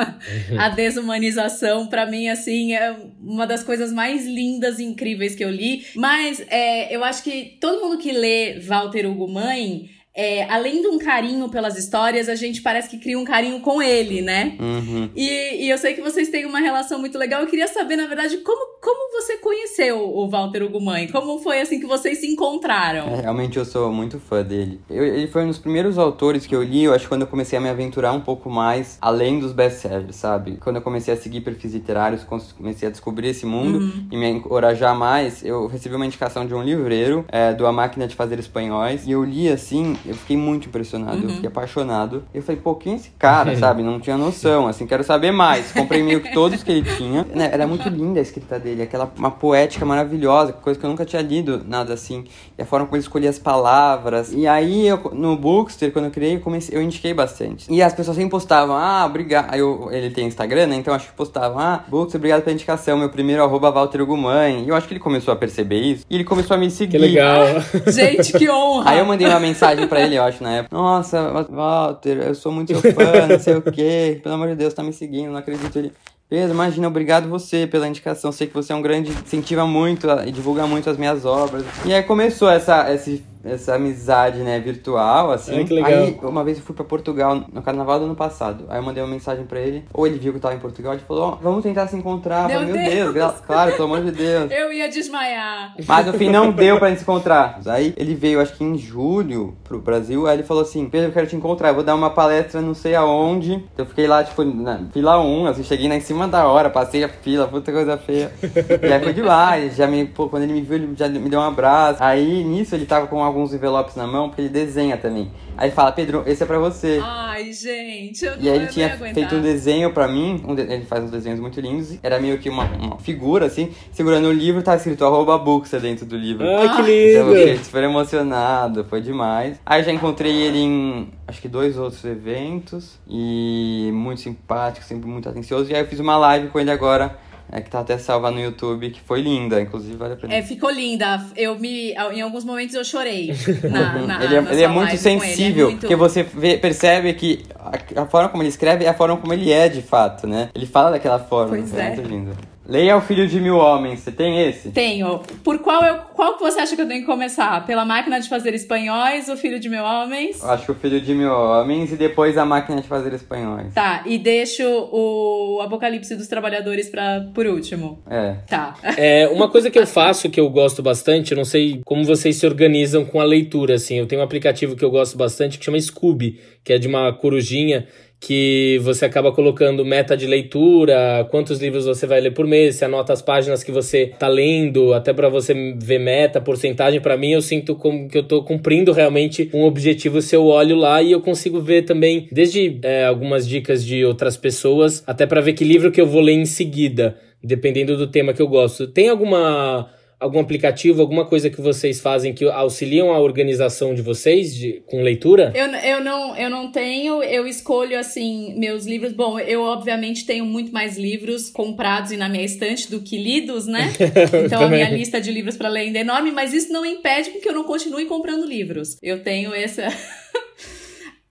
a 0.59 0.69
desumanização, 0.69 1.87
para 1.87 2.05
mim, 2.07 2.29
assim, 2.29 2.75
é 2.75 2.97
uma 3.23 3.47
das 3.47 3.63
coisas 3.63 3.93
mais 3.93 4.27
lindas 4.27 4.81
e 4.81 4.85
incríveis 4.85 5.37
que 5.37 5.45
eu 5.45 5.51
li. 5.51 5.87
Mas 5.95 6.45
é, 6.49 6.95
eu 6.95 7.05
acho 7.05 7.23
que 7.23 7.57
todo 7.61 7.81
mundo 7.81 7.99
que 7.99 8.11
lê 8.11 8.59
Walter 8.59 9.07
Hugo 9.07 9.29
Mãe 9.29 9.89
é, 10.19 10.51
além 10.51 10.83
de 10.83 10.89
um 10.89 10.99
carinho 10.99 11.49
pelas 11.49 11.79
histórias, 11.79 12.29
a 12.29 12.35
gente 12.35 12.61
parece 12.61 12.89
que 12.89 12.99
cria 12.99 13.17
um 13.17 13.25
carinho 13.25 13.61
com 13.61 13.81
ele, 13.81 14.21
né? 14.21 14.57
Uhum. 14.59 15.09
E, 15.15 15.65
e, 15.65 15.71
eu 15.71 15.79
sei 15.79 15.95
que 15.95 16.01
vocês 16.01 16.29
têm 16.29 16.45
uma 16.45 16.59
relação 16.59 16.99
muito 16.99 17.17
legal. 17.17 17.41
Eu 17.41 17.47
queria 17.47 17.69
saber, 17.69 17.95
na 17.95 18.07
verdade, 18.07 18.39
como, 18.39 18.81
como 18.81 19.13
você 19.13 19.37
conheceu 19.37 20.01
o 20.01 20.29
Walter 20.29 20.65
Ugumãe? 20.65 21.07
Como 21.07 21.39
foi 21.39 21.61
assim 21.61 21.79
que 21.79 21.87
vocês 21.87 22.19
se 22.19 22.27
encontraram? 22.27 23.07
É, 23.15 23.21
realmente 23.21 23.59
eu 23.59 23.65
sou 23.65 23.93
muito 23.93 24.19
fã 24.19 24.43
dele. 24.43 24.81
Eu, 24.91 25.05
ele 25.05 25.29
foi 25.29 25.45
um 25.45 25.47
dos 25.47 25.59
primeiros 25.59 25.97
autores 25.97 26.49
que 26.49 26.55
eu 26.57 26.65
li, 26.65 26.83
eu 26.83 26.95
acho 26.95 27.09
quando 27.09 27.21
eu 27.21 27.29
comecei 27.29 27.57
a 27.57 27.61
me 27.61 27.69
aventurar 27.69 28.13
um 28.13 28.21
pouco 28.21 28.51
mais 28.51 28.99
além 29.01 29.39
dos 29.39 29.53
best-sellers, 29.53 30.17
sabe? 30.17 30.57
Quando 30.57 30.77
eu 30.77 30.83
comecei 30.83 31.15
a 31.15 31.17
seguir 31.17 31.43
perfis 31.43 31.75
literários, 31.75 32.25
comecei 32.25 32.89
a 32.89 32.91
descobrir 32.91 33.29
esse 33.29 33.47
mundo 33.47 33.79
uhum. 33.79 34.09
e 34.11 34.17
me 34.17 34.29
encorajar 34.29 34.99
mais, 34.99 35.45
eu 35.45 35.69
recebi 35.69 35.95
uma 35.95 36.07
indicação 36.07 36.45
de 36.45 36.53
um 36.55 36.63
livreiro 36.65 37.25
é, 37.29 37.55
do 37.55 37.65
A 37.69 37.73
Máquina 37.73 38.09
de 38.09 38.17
Fazer 38.17 38.41
Espanhóis 38.41 39.07
e 39.07 39.13
eu 39.13 39.23
li 39.23 39.49
assim 39.49 39.97
eu 40.09 40.15
fiquei 40.15 40.37
muito 40.37 40.69
impressionado, 40.69 41.19
uhum. 41.19 41.25
eu 41.25 41.31
fiquei 41.31 41.49
apaixonado. 41.49 42.25
Eu 42.33 42.43
falei, 42.43 42.61
pô, 42.61 42.75
quem 42.75 42.95
é 42.95 42.97
esse 42.97 43.11
cara, 43.19 43.55
sabe? 43.59 43.83
Não 43.83 44.01
tinha 44.01 44.17
noção, 44.17 44.67
assim, 44.67 44.87
quero 44.87 45.05
saber 45.05 45.31
mais. 45.31 45.73
Comprei 45.73 46.03
meio 46.03 46.21
que 46.21 46.33
todos 46.33 46.63
que 46.63 46.71
ele 46.71 46.83
tinha. 46.97 47.27
Né, 47.35 47.51
era 47.53 47.67
muito 47.67 47.89
linda 47.89 48.19
a 48.19 48.23
escrita 48.23 48.59
dele, 48.59 48.83
aquela 48.83 49.11
uma 49.17 49.31
poética 49.31 49.85
maravilhosa, 49.85 50.53
coisa 50.53 50.79
que 50.79 50.85
eu 50.85 50.91
nunca 50.91 51.05
tinha 51.05 51.23
lido, 51.23 51.63
nada 51.67 51.95
assim. 51.95 52.25
E 52.57 52.63
a 52.63 52.67
forma 52.67 52.87
como 52.87 52.97
ele 52.97 53.03
escolhia 53.03 53.31
as 53.31 53.39
palavras. 53.39 54.33
E 54.33 54.47
aí, 54.47 54.87
eu, 54.87 55.11
no 55.13 55.37
Bookster, 55.37 55.93
quando 55.93 56.07
eu 56.07 56.11
criei, 56.11 56.37
eu, 56.37 56.41
comecei, 56.41 56.77
eu 56.77 56.83
indiquei 56.83 57.13
bastante. 57.13 57.73
E 57.73 57.83
as 57.83 57.93
pessoas 57.93 58.17
sempre 58.17 58.31
postavam, 58.31 58.77
ah, 58.77 59.05
obrigado. 59.07 59.53
Aí 59.53 59.61
eu, 59.61 59.89
ele 59.91 60.11
tem 60.11 60.27
Instagram, 60.27 60.67
né? 60.67 60.77
Então 60.77 60.95
acho 60.95 61.09
que 61.09 61.15
postavam, 61.15 61.59
ah, 61.59 61.85
Bookster, 61.89 62.19
obrigado 62.19 62.43
pela 62.43 62.55
indicação. 62.55 62.99
Meu 62.99 63.09
primeiro 63.09 63.43
arroba 63.43 63.71
Walter 63.71 64.05
Gumãe. 64.05 64.65
E 64.65 64.69
eu 64.69 64.75
acho 64.75 64.87
que 64.87 64.95
ele 64.95 65.01
começou 65.01 65.33
a 65.33 65.37
perceber 65.37 65.81
isso. 65.81 66.05
E 66.09 66.15
ele 66.15 66.25
começou 66.25 66.57
a 66.57 66.59
me 66.59 66.71
seguir. 66.71 66.93
Que 66.93 66.99
legal. 66.99 67.47
Gente, 67.87 68.33
que 68.33 68.49
honra! 68.49 68.91
Aí 68.91 68.99
eu 68.99 69.07
mandei 69.07 69.27
uma 69.27 69.41
mensagem 69.41 69.87
pra 69.87 69.98
ele, 70.03 70.17
eu 70.17 70.23
acho, 70.23 70.43
na 70.43 70.57
época. 70.57 70.77
Nossa, 70.77 71.47
Walter, 71.51 72.19
eu 72.19 72.35
sou 72.35 72.53
muito 72.53 72.77
seu 72.79 72.93
fã, 72.93 73.27
não 73.29 73.39
sei 73.39 73.55
o 73.55 73.63
quê. 73.63 74.21
Pelo 74.23 74.35
amor 74.35 74.49
de 74.49 74.57
Deus, 74.57 74.75
tá 74.75 74.83
me 74.83 74.93
seguindo, 74.93 75.31
não 75.31 75.39
acredito. 75.39 75.77
Ele, 75.77 75.93
Pedro, 76.29 76.55
imagina, 76.55 76.87
obrigado 76.87 77.27
você 77.29 77.67
pela 77.67 77.89
indicação. 77.89 78.31
Sei 78.31 78.47
que 78.47 78.53
você 78.53 78.73
é 78.73 78.77
um 78.77 78.83
grande, 78.83 79.11
incentiva 79.11 79.67
muito 79.67 80.07
e 80.27 80.31
divulga 80.31 80.67
muito 80.67 80.91
as 80.91 80.99
minhas 80.99 81.25
obras. 81.25 81.65
E 81.87 81.95
aí 81.95 82.03
começou 82.03 82.51
essa, 82.51 82.93
esse 82.93 83.25
essa 83.53 83.75
amizade, 83.75 84.39
né, 84.41 84.59
virtual, 84.61 85.31
assim. 85.33 85.59
Ai, 85.59 85.65
que 85.65 85.75
legal. 85.75 85.91
Aí, 85.91 86.19
uma 86.23 86.45
vez 86.45 86.59
eu 86.59 86.65
fui 86.65 86.75
pra 86.75 86.85
Portugal 86.85 87.45
no 87.53 87.63
carnaval 87.63 87.99
do 87.99 88.05
ano 88.07 88.15
passado. 88.15 88.65
Aí 88.69 88.79
eu 88.79 88.83
mandei 88.83 89.03
uma 89.03 89.11
mensagem 89.11 89.45
pra 89.45 89.61
ele. 89.61 89.85
Ou 89.93 90.07
ele 90.07 90.19
viu 90.19 90.33
que 90.33 90.39
eu 90.39 90.43
tava 90.43 90.55
em 90.55 90.59
Portugal 90.59 90.95
e 90.95 90.99
falou: 90.99 91.33
oh, 91.33 91.43
vamos 91.43 91.63
tentar 91.63 91.87
se 91.87 91.97
encontrar. 91.97 92.49
Meu, 92.49 92.61
falei, 92.61 92.73
Meu 92.73 93.13
Deus. 93.13 93.15
Deus, 93.15 93.35
claro, 93.47 93.73
pelo 93.73 93.85
amor 93.85 94.05
de 94.05 94.13
Deus. 94.13 94.51
Eu 94.51 94.73
ia 94.73 94.89
desmaiar. 94.89 95.75
Mas 95.87 96.07
no 96.07 96.13
fim 96.13 96.29
não 96.31 96.51
deu 96.51 96.79
pra 96.79 96.89
gente 96.89 96.99
se 96.99 97.05
encontrar. 97.05 97.61
Aí 97.67 97.95
ele 97.97 98.15
veio, 98.15 98.41
acho 98.41 98.55
que 98.55 98.65
em 98.65 98.77
julho, 98.77 99.57
pro 99.65 99.79
Brasil. 99.79 100.27
Aí 100.27 100.37
ele 100.37 100.43
falou 100.43 100.63
assim: 100.63 100.89
Pedro, 100.89 101.09
eu 101.09 101.13
quero 101.13 101.27
te 101.27 101.37
encontrar. 101.37 101.69
Eu 101.69 101.75
vou 101.75 101.85
dar 101.85 101.95
uma 101.95 102.11
palestra 102.11 102.61
não 102.61 102.75
sei 102.75 102.95
aonde. 102.95 103.65
Eu 103.77 103.87
fiquei 103.87 104.07
lá, 104.07 104.23
tipo, 104.25 104.45
na 104.45 104.81
fila 104.93 105.21
1, 105.21 105.47
assim, 105.47 105.63
cheguei 105.63 105.89
lá 105.89 105.95
em 105.95 106.01
cima 106.01 106.29
da 106.29 106.47
hora, 106.47 106.71
passei 106.71 107.05
a 107.05 107.09
fila, 107.09 107.49
puta 107.49 107.73
coisa 107.73 107.97
feia. 107.97 108.33
e 108.43 108.93
aí 108.93 109.03
foi 109.03 109.13
demais. 109.13 109.77
Já 109.77 109.87
me, 109.87 110.05
pô, 110.07 110.29
quando 110.29 110.45
ele 110.45 110.53
me 110.53 110.61
viu, 110.61 110.77
ele 110.77 110.95
já 110.97 111.09
me 111.09 111.29
deu 111.29 111.41
um 111.41 111.43
abraço. 111.43 112.03
Aí 112.03 112.45
nisso 112.45 112.75
ele 112.75 112.87
tava 112.87 113.07
com 113.07 113.23
alguns 113.39 113.55
envelopes 113.55 113.95
na 113.95 114.07
mão, 114.07 114.29
porque 114.29 114.43
ele 114.43 114.49
desenha 114.49 114.97
também. 114.97 115.31
Aí 115.57 115.71
fala, 115.71 115.93
Pedro, 115.93 116.25
esse 116.27 116.43
é 116.43 116.47
pra 116.47 116.59
você. 116.59 117.01
Ai, 117.03 117.53
gente, 117.53 118.25
eu 118.25 118.37
não 118.37 118.43
E 118.43 118.49
aí 118.49 118.57
ele 118.57 118.67
tinha 118.67 118.91
feito 118.91 119.35
um 119.37 119.41
desenho 119.41 119.93
pra 119.93 120.09
mim, 120.09 120.43
um 120.47 120.55
de... 120.55 120.63
ele 120.63 120.85
faz 120.85 121.05
uns 121.05 121.11
desenhos 121.11 121.39
muito 121.39 121.61
lindos. 121.61 121.99
Era 122.03 122.19
meio 122.19 122.39
que 122.39 122.49
uma, 122.49 122.65
uma 122.65 122.99
figura, 122.99 123.47
assim, 123.47 123.71
segurando 123.93 124.29
o 124.29 124.33
livro, 124.33 124.63
tá 124.63 124.75
escrito 124.75 125.05
arroba 125.05 125.39
books 125.39 125.71
dentro 125.81 126.05
do 126.05 126.17
livro. 126.17 126.47
Ai, 126.47 126.77
que 126.77 126.83
lindo! 126.83 127.11
Então 127.11 127.29
eu 127.29 127.37
fiquei 127.37 127.65
super 127.65 127.85
emocionado, 127.85 128.85
foi 128.85 129.01
demais. 129.01 129.61
Aí 129.65 129.83
já 129.83 129.93
encontrei 129.93 130.33
ele 130.33 130.59
em, 130.59 131.09
acho 131.27 131.41
que 131.41 131.49
dois 131.49 131.79
outros 131.79 132.05
eventos, 132.05 132.99
e 133.09 133.91
muito 133.93 134.21
simpático, 134.21 134.85
sempre 134.85 135.09
muito 135.09 135.29
atencioso. 135.29 135.71
E 135.71 135.75
aí 135.75 135.83
eu 135.83 135.87
fiz 135.87 136.01
uma 136.01 136.17
live 136.17 136.49
com 136.49 136.59
ele 136.59 136.71
agora, 136.71 137.17
é 137.51 137.61
que 137.61 137.71
tá 137.71 137.81
até 137.81 137.97
salva 137.97 138.31
no 138.31 138.41
YouTube, 138.41 138.91
que 138.91 139.01
foi 139.01 139.23
linda, 139.23 139.61
inclusive 139.61 139.97
vale 139.97 140.15
a 140.15 140.17
pena. 140.17 140.35
É, 140.35 140.43
ficou 140.43 140.71
linda. 140.71 141.25
Eu 141.35 141.59
me. 141.59 141.93
Em 141.93 142.21
alguns 142.21 142.45
momentos 142.45 142.75
eu 142.75 142.85
chorei. 142.85 143.33
Na, 143.71 144.07
na, 144.07 144.25
ele 144.25 144.37
é, 144.37 144.39
ele 144.39 144.63
é 144.63 144.69
muito 144.69 144.97
sensível, 144.97 145.67
é 145.67 145.71
muito... 145.71 145.81
porque 145.81 145.97
você 145.97 146.23
vê, 146.23 146.59
percebe 146.59 147.13
que 147.15 147.45
a, 147.59 148.03
a, 148.03 148.07
forma 148.07 148.29
como 148.29 148.43
ele 148.43 148.51
escreve 148.51 148.85
é 148.85 148.89
a 148.89 148.95
forma 148.95 149.17
como 149.17 149.33
ele 149.33 149.51
é 149.51 149.69
de 149.69 149.83
fato, 149.83 150.27
né? 150.27 150.51
Ele 150.55 150.67
fala 150.67 150.91
daquela 150.91 151.19
forma. 151.19 151.57
Pois 151.57 151.75
é. 151.75 151.81
é. 151.81 151.97
muito 151.97 152.09
lindo. 152.09 152.37
Leia 152.69 152.99
O 152.99 153.01
Filho 153.01 153.27
de 153.27 153.41
Mil 153.41 153.57
Homens. 153.57 154.01
Você 154.01 154.13
tem 154.13 154.47
esse? 154.47 154.71
Tenho. 154.71 155.23
Por 155.43 155.59
qual 155.61 155.83
eu, 155.83 155.97
qual 156.15 156.37
que 156.37 156.41
você 156.41 156.61
acha 156.61 156.77
que 156.77 156.83
eu 156.83 156.87
tenho 156.87 157.01
que 157.01 157.07
começar? 157.07 157.65
Pela 157.65 157.83
Máquina 157.83 158.21
de 158.21 158.29
Fazer 158.29 158.53
Espanhóis, 158.53 159.27
O 159.31 159.39
Filho 159.39 159.59
de 159.59 159.71
Mil 159.71 159.83
Homens? 159.83 160.43
Eu 160.43 160.51
acho 160.51 160.67
que 160.67 160.73
O 160.73 160.75
Filho 160.75 161.01
de 161.01 161.15
Mil 161.15 161.33
Homens 161.33 161.93
e 161.93 161.97
depois 161.97 162.37
A 162.37 162.45
Máquina 162.45 162.83
de 162.83 162.87
Fazer 162.87 163.15
Espanhóis. 163.15 163.73
Tá, 163.73 164.03
e 164.05 164.19
deixo 164.19 164.65
o 164.65 165.63
Apocalipse 165.63 166.15
dos 166.15 166.29
Trabalhadores 166.29 166.91
pra, 166.91 167.27
por 167.35 167.47
último. 167.47 168.03
É. 168.11 168.35
Tá. 168.47 168.75
É, 169.01 169.29
uma 169.29 169.49
coisa 169.49 169.71
que 169.71 169.79
eu 169.79 169.87
faço 169.87 170.29
que 170.29 170.41
eu 170.41 170.51
gosto 170.51 170.83
bastante, 170.83 171.31
eu 171.31 171.37
não 171.37 171.45
sei 171.45 171.81
como 171.85 172.05
vocês 172.05 172.35
se 172.37 172.45
organizam 172.45 173.05
com 173.05 173.21
a 173.21 173.25
leitura, 173.25 173.75
assim. 173.75 173.97
Eu 173.97 174.07
tenho 174.07 174.21
um 174.21 174.25
aplicativo 174.25 174.75
que 174.75 174.85
eu 174.85 174.91
gosto 174.91 175.17
bastante 175.17 175.57
que 175.57 175.65
chama 175.65 175.81
Scooby, 175.81 176.41
que 176.65 176.73
é 176.73 176.79
de 176.79 176.89
uma 176.89 177.13
corujinha 177.13 177.87
que 178.21 178.79
você 178.83 179.05
acaba 179.05 179.31
colocando 179.31 179.85
meta 179.85 180.17
de 180.17 180.27
leitura, 180.27 181.27
quantos 181.31 181.61
livros 181.61 181.87
você 181.87 182.07
vai 182.07 182.21
ler 182.21 182.33
por 182.33 182.47
mês, 182.47 182.83
anota 182.83 183.13
as 183.13 183.23
páginas 183.23 183.63
que 183.63 183.71
você 183.71 184.13
tá 184.19 184.27
lendo, 184.27 184.93
até 184.93 185.13
para 185.13 185.29
você 185.29 185.55
ver 185.77 186.01
meta, 186.01 186.41
porcentagem. 186.41 187.01
Para 187.01 187.17
mim, 187.17 187.31
eu 187.31 187.41
sinto 187.41 187.77
como 187.77 188.09
que 188.09 188.19
eu 188.19 188.25
tô 188.25 188.43
cumprindo 188.43 188.93
realmente 188.93 189.49
um 189.55 189.63
objetivo 189.65 190.21
se 190.21 190.35
eu 190.35 190.47
olho 190.47 190.77
lá 190.77 191.01
e 191.01 191.13
eu 191.13 191.21
consigo 191.21 191.61
ver 191.61 191.83
também, 191.83 192.29
desde 192.33 192.79
é, 192.83 193.05
algumas 193.05 193.47
dicas 193.47 193.85
de 193.85 194.05
outras 194.05 194.37
pessoas, 194.37 195.03
até 195.07 195.25
para 195.25 195.41
ver 195.41 195.53
que 195.53 195.65
livro 195.65 195.93
que 195.93 196.01
eu 196.01 196.07
vou 196.07 196.21
ler 196.21 196.33
em 196.33 196.45
seguida, 196.45 197.17
dependendo 197.43 197.97
do 197.97 198.09
tema 198.09 198.33
que 198.33 198.43
eu 198.43 198.49
gosto. 198.49 198.89
Tem 198.89 199.09
alguma 199.09 199.89
algum 200.21 200.41
aplicativo, 200.41 201.01
alguma 201.01 201.25
coisa 201.25 201.49
que 201.49 201.61
vocês 201.61 202.01
fazem 202.01 202.35
que 202.35 202.45
auxiliam 202.45 203.13
a 203.13 203.21
organização 203.21 203.95
de 203.95 204.03
vocês 204.03 204.55
de, 204.55 204.83
com 204.87 205.03
leitura? 205.03 205.53
Eu, 205.55 205.67
eu, 205.67 206.05
não, 206.05 206.37
eu 206.37 206.51
não 206.51 206.73
tenho, 206.73 207.23
eu 207.23 207.47
escolho 207.47 207.99
assim 207.99 208.55
meus 208.59 208.87
livros. 208.87 209.13
Bom, 209.13 209.39
eu 209.39 209.63
obviamente 209.63 210.27
tenho 210.27 210.45
muito 210.45 210.73
mais 210.73 210.97
livros 210.97 211.51
comprados 211.51 212.11
e 212.11 212.17
na 212.17 212.29
minha 212.29 212.45
estante 212.45 212.91
do 212.91 213.01
que 213.01 213.17
lidos, 213.17 213.67
né? 213.67 213.93
Então 214.45 214.63
a 214.63 214.69
minha 214.69 214.89
lista 214.91 215.21
de 215.21 215.31
livros 215.31 215.57
para 215.57 215.69
ler 215.69 215.81
ainda 215.81 215.99
é 215.99 216.01
enorme, 216.01 216.31
mas 216.31 216.53
isso 216.53 216.73
não 216.73 216.85
impede 216.85 217.31
que 217.31 217.49
eu 217.49 217.53
não 217.53 217.65
continue 217.65 218.07
comprando 218.07 218.45
livros. 218.45 218.97
Eu 219.03 219.23
tenho 219.23 219.55
essa. 219.55 219.87